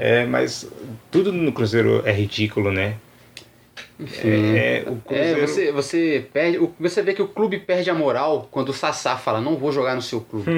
É, 0.00 0.26
mas 0.26 0.68
tudo 1.12 1.32
no 1.32 1.52
Cruzeiro 1.52 2.02
é 2.04 2.10
ridículo, 2.10 2.72
né? 2.72 2.96
É, 4.24 4.82
é, 4.84 4.84
o 4.88 5.00
É, 5.14 5.34
Cruzeiro... 5.34 5.40
você, 5.46 5.70
você 5.70 6.26
perde. 6.32 6.58
Você 6.80 7.02
vê 7.02 7.14
que 7.14 7.22
o 7.22 7.28
clube 7.28 7.60
perde 7.60 7.88
a 7.88 7.94
moral 7.94 8.48
quando 8.50 8.70
o 8.70 8.72
Sassá 8.72 9.16
fala, 9.16 9.40
não 9.40 9.56
vou 9.56 9.70
jogar 9.70 9.94
no 9.94 10.02
seu 10.02 10.20
clube. 10.20 10.50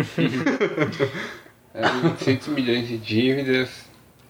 É, 1.74 2.06
800 2.06 2.48
milhões 2.48 2.88
de 2.88 2.96
dívidas. 2.96 3.84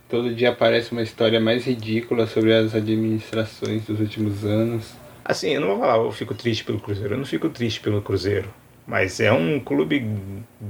Todo 0.08 0.34
dia 0.34 0.50
aparece 0.50 0.90
uma 0.90 1.02
história 1.02 1.38
mais 1.38 1.64
ridícula 1.64 2.26
sobre 2.26 2.52
as 2.52 2.74
administrações 2.74 3.84
dos 3.84 4.00
últimos 4.00 4.44
anos. 4.44 4.92
Assim, 5.28 5.50
eu 5.50 5.60
não 5.60 5.68
vou 5.68 5.78
falar, 5.80 5.96
eu 5.96 6.12
fico 6.12 6.34
triste 6.34 6.62
pelo 6.64 6.78
Cruzeiro. 6.78 7.14
Eu 7.14 7.18
não 7.18 7.24
fico 7.24 7.48
triste 7.48 7.80
pelo 7.80 8.00
Cruzeiro. 8.00 8.48
Mas 8.86 9.18
é 9.18 9.32
um 9.32 9.58
clube 9.58 10.06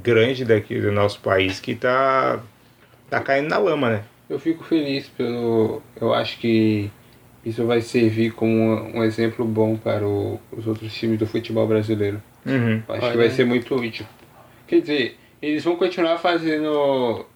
grande 0.02 0.44
daqui 0.44 0.80
do 0.80 0.90
nosso 0.90 1.20
país 1.20 1.60
que 1.60 1.74
tá, 1.74 2.40
tá 3.10 3.20
caindo 3.20 3.48
na 3.50 3.58
lama, 3.58 3.90
né? 3.90 4.04
Eu 4.30 4.38
fico 4.38 4.64
feliz 4.64 5.06
pelo. 5.08 5.82
Eu 6.00 6.14
acho 6.14 6.38
que 6.38 6.90
isso 7.44 7.66
vai 7.66 7.82
servir 7.82 8.32
como 8.32 8.50
um 8.96 9.04
exemplo 9.04 9.44
bom 9.44 9.76
para 9.76 10.04
o- 10.06 10.40
os 10.50 10.66
outros 10.66 10.92
times 10.94 11.18
do 11.18 11.26
futebol 11.26 11.66
brasileiro. 11.66 12.22
Uhum. 12.46 12.82
Eu 12.88 12.94
Acho 12.94 13.02
Olha. 13.04 13.12
que 13.12 13.18
vai 13.18 13.30
ser 13.30 13.44
muito 13.44 13.74
útil. 13.76 14.06
Quer 14.66 14.80
dizer, 14.80 15.18
eles 15.42 15.62
vão 15.62 15.76
continuar 15.76 16.16
fazendo 16.18 17.26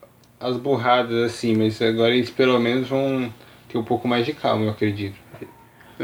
as 0.41 0.57
burradas 0.57 1.23
assim, 1.31 1.55
mas 1.55 1.81
agora 1.83 2.15
eles 2.15 2.31
pelo 2.31 2.59
menos 2.59 2.89
vão 2.89 3.31
ter 3.69 3.77
um 3.77 3.85
pouco 3.85 4.09
mais 4.09 4.25
de 4.25 4.33
calma, 4.33 4.65
eu 4.65 4.71
acredito. 4.71 5.17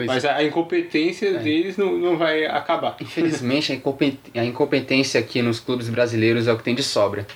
Mas 0.04 0.24
a 0.24 0.42
incompetência 0.42 1.38
deles 1.38 1.76
não, 1.76 1.96
não 1.96 2.16
vai 2.18 2.44
acabar. 2.44 2.96
Infelizmente, 3.00 3.72
a 3.72 3.74
incompe- 3.74 4.18
a 4.34 4.44
incompetência 4.44 5.18
aqui 5.18 5.40
nos 5.40 5.58
clubes 5.60 5.88
brasileiros 5.88 6.46
é 6.46 6.52
o 6.52 6.56
que 6.58 6.64
tem 6.64 6.74
de 6.74 6.82
sobra. 6.82 7.26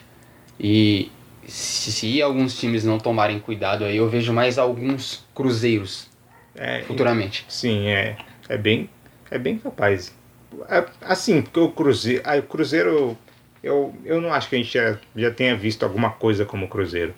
E 0.58 1.10
se, 1.46 1.90
se 1.92 2.22
alguns 2.22 2.58
times 2.58 2.84
não 2.84 2.98
tomarem 2.98 3.38
cuidado 3.38 3.84
aí, 3.84 3.96
eu 3.96 4.08
vejo 4.08 4.32
mais 4.32 4.58
alguns 4.58 5.26
cruzeiros 5.34 6.08
É, 6.54 6.82
futuramente. 6.82 7.44
Sim, 7.48 7.86
é, 7.88 8.16
é 8.48 8.58
bem 8.58 8.90
é 9.30 9.38
bem 9.38 9.56
capaz. 9.56 10.14
É, 10.68 10.84
assim, 11.02 11.40
porque 11.40 11.60
o 11.60 11.70
Cruzeiro, 11.70 12.22
o 12.38 12.42
Cruzeiro 12.42 13.16
eu, 13.62 13.94
eu 14.04 14.20
não 14.20 14.32
acho 14.32 14.48
que 14.48 14.56
a 14.56 14.58
gente 14.58 14.72
já, 14.74 14.98
já 15.14 15.30
tenha 15.30 15.56
visto 15.56 15.84
alguma 15.84 16.10
coisa 16.10 16.44
como 16.44 16.66
o 16.66 16.68
Cruzeiro. 16.68 17.14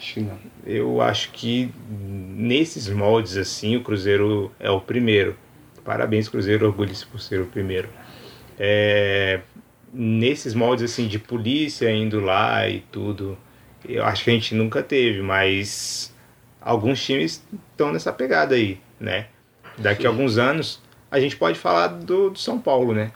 Acho 0.00 0.14
que 0.14 0.20
não. 0.20 0.38
Eu 0.64 1.02
acho 1.02 1.30
que 1.30 1.70
nesses 1.90 2.88
moldes 2.88 3.36
assim, 3.36 3.76
o 3.76 3.82
Cruzeiro 3.82 4.50
é 4.58 4.70
o 4.70 4.80
primeiro. 4.80 5.36
Parabéns, 5.84 6.26
Cruzeiro, 6.26 6.66
orgulhe-se 6.66 7.04
por 7.04 7.20
ser 7.20 7.42
o 7.42 7.46
primeiro. 7.46 7.90
É, 8.58 9.40
nesses 9.92 10.54
moldes 10.54 10.90
assim 10.90 11.06
de 11.06 11.18
polícia 11.18 11.90
indo 11.90 12.18
lá 12.18 12.66
e 12.66 12.80
tudo, 12.90 13.36
eu 13.86 14.02
acho 14.02 14.24
que 14.24 14.30
a 14.30 14.32
gente 14.32 14.54
nunca 14.54 14.82
teve, 14.82 15.20
mas 15.20 16.14
alguns 16.62 17.04
times 17.04 17.44
estão 17.70 17.92
nessa 17.92 18.10
pegada 18.10 18.54
aí, 18.54 18.80
né? 18.98 19.26
Daqui 19.76 20.06
a 20.06 20.08
alguns 20.08 20.38
anos 20.38 20.82
a 21.10 21.20
gente 21.20 21.36
pode 21.36 21.58
falar 21.58 21.88
do, 21.88 22.30
do 22.30 22.38
São 22.38 22.58
Paulo, 22.58 22.94
né? 22.94 23.12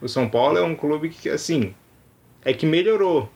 O 0.00 0.08
São 0.08 0.28
Paulo 0.28 0.56
é 0.56 0.62
um 0.62 0.76
clube 0.76 1.08
que 1.08 1.28
assim 1.28 1.74
é 2.44 2.52
que 2.52 2.64
melhorou 2.64 3.28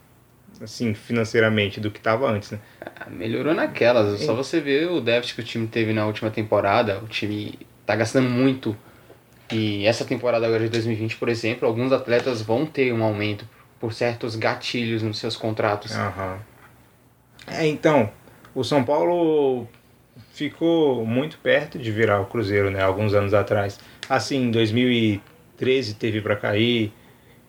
assim 0.60 0.94
financeiramente 0.94 1.80
do 1.80 1.90
que 1.90 1.98
estava 1.98 2.30
antes, 2.30 2.50
né? 2.50 2.58
Ah, 2.80 3.08
Melhorou 3.10 3.54
naquelas, 3.54 4.20
só 4.20 4.34
você 4.34 4.60
ver 4.60 4.88
o 4.90 5.00
déficit 5.00 5.36
que 5.36 5.40
o 5.40 5.44
time 5.44 5.66
teve 5.66 5.92
na 5.92 6.06
última 6.06 6.30
temporada, 6.30 6.98
o 7.02 7.06
time 7.06 7.58
tá 7.86 7.96
gastando 7.96 8.28
muito. 8.28 8.76
E 9.50 9.86
essa 9.86 10.04
temporada 10.04 10.46
agora 10.46 10.64
de 10.64 10.70
2020, 10.70 11.16
por 11.16 11.28
exemplo, 11.28 11.68
alguns 11.68 11.92
atletas 11.92 12.40
vão 12.40 12.64
ter 12.64 12.92
um 12.92 13.02
aumento 13.02 13.46
por 13.78 13.92
certos 13.92 14.36
gatilhos 14.36 15.02
nos 15.02 15.18
seus 15.18 15.36
contratos. 15.36 15.92
Aham. 15.94 16.38
É, 17.46 17.66
então, 17.66 18.10
o 18.54 18.62
São 18.62 18.84
Paulo 18.84 19.66
ficou 20.32 21.04
muito 21.04 21.38
perto 21.38 21.78
de 21.78 21.90
virar 21.90 22.20
o 22.20 22.26
Cruzeiro, 22.26 22.70
né? 22.70 22.82
Alguns 22.82 23.14
anos 23.14 23.34
atrás. 23.34 23.78
Assim, 24.08 24.44
em 24.44 24.50
2013 24.50 25.94
teve 25.94 26.20
para 26.20 26.36
cair, 26.36 26.92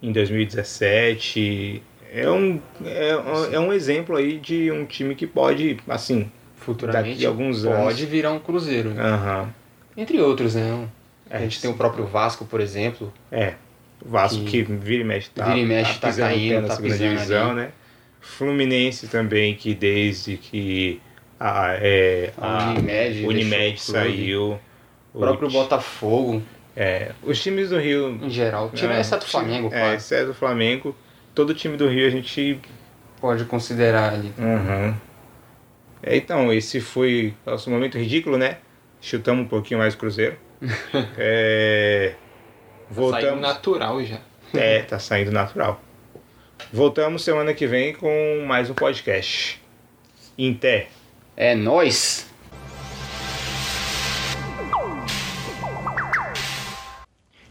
em 0.02 0.12
2017 0.12 1.82
é 2.14 2.30
um, 2.30 2.60
é, 2.86 3.10
é 3.54 3.60
um 3.60 3.74
exemplo 3.74 4.16
aí 4.16 4.38
de 4.38 4.72
um 4.72 4.86
time 4.86 5.16
que 5.16 5.26
pode, 5.28 5.78
assim, 5.88 6.30
Futuramente 6.58 7.10
Daqui 7.16 7.26
a 7.26 7.30
alguns 7.30 7.64
pode 7.64 7.76
anos. 7.78 8.00
virar 8.02 8.32
um 8.32 8.40
cruzeiro. 8.40 8.94
aham. 8.98 9.50
Entre 9.98 10.20
outros, 10.22 10.56
né? 10.56 10.88
É, 11.30 11.38
a 11.38 11.40
gente 11.42 11.60
tem 11.62 11.70
o 11.70 11.74
próprio 11.74 12.06
Vasco, 12.06 12.46
por 12.46 12.62
exemplo. 12.62 13.12
É. 13.32 13.56
O 14.06 14.08
Vasco 14.10 14.44
Que 14.46 14.64
que, 14.64 14.74
vira 14.74 15.02
e 15.02 15.06
mexe 15.06 15.30
tá, 15.30 15.46
vira 15.46 15.58
e 15.58 15.66
mexe, 15.66 16.00
tá 16.00 16.10
o 16.10 16.14
pé 16.14 16.20
caindo, 16.22 16.62
na 16.62 16.68
tá 16.70 16.76
segunda 16.76 16.98
divisão, 16.98 17.48
ali. 17.52 17.56
né? 17.62 17.72
Fluminense 18.22 19.08
também, 19.08 19.54
que 19.56 19.74
desde 19.76 20.38
que 20.38 21.02
a, 21.40 21.76
é, 21.80 22.32
A 22.38 22.70
Unimed 22.72 23.26
Unimed 23.26 23.58
o 23.82 23.86
clube. 23.86 24.00
saiu. 24.00 24.60
O 25.14 25.20
próprio 25.20 25.48
ti- 25.50 25.54
Botafogo, 25.54 26.42
É, 26.76 27.12
os 27.22 27.42
times 27.42 27.70
do 27.70 27.78
Rio. 27.78 28.18
em 28.22 28.30
geral. 28.30 28.72
Tira, 28.74 28.96
é, 28.96 29.02
exceto 29.02 29.26
o 29.26 29.30
Flamengo, 29.30 29.68
É, 29.68 29.80
claro. 29.80 29.96
exceto 29.96 30.32
o 30.32 30.34
Flamengo. 30.34 30.96
Todo 31.34 31.54
time 31.54 31.78
do 31.78 31.88
Rio 31.88 32.08
a 32.08 32.10
gente. 32.10 32.60
Pode 33.20 33.46
considerar 33.46 34.14
ali. 34.14 34.34
Uhum. 34.38 34.94
É, 36.02 36.18
então, 36.18 36.52
esse 36.52 36.82
foi 36.82 37.34
nosso 37.46 37.70
momento 37.70 37.98
ridículo, 37.98 38.38
né? 38.38 38.58
Chutamos 39.00 39.46
um 39.46 39.48
pouquinho 39.48 39.80
mais 39.80 39.94
o 39.94 39.98
Cruzeiro. 39.98 40.38
é, 41.18 42.16
Saiu 42.16 42.94
voltamos. 42.94 43.42
natural 43.42 44.04
já. 44.04 44.20
É, 44.54 44.82
tá 44.82 45.00
saindo 45.00 45.32
natural. 45.32 45.82
Voltamos 46.72 47.24
semana 47.24 47.54
que 47.54 47.66
vem 47.66 47.94
com 47.94 48.44
mais 48.46 48.70
um 48.70 48.74
podcast. 48.74 49.62
Inter. 50.38 50.88
É 51.36 51.56
nós. 51.56 52.30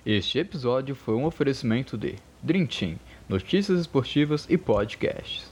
Este 0.04 0.38
episódio 0.38 0.94
foi 0.94 1.14
um 1.14 1.24
oferecimento 1.24 1.96
de 1.96 2.16
Dream 2.42 2.66
Team, 2.66 2.96
notícias 3.28 3.80
esportivas 3.80 4.46
e 4.48 4.56
podcasts. 4.56 5.50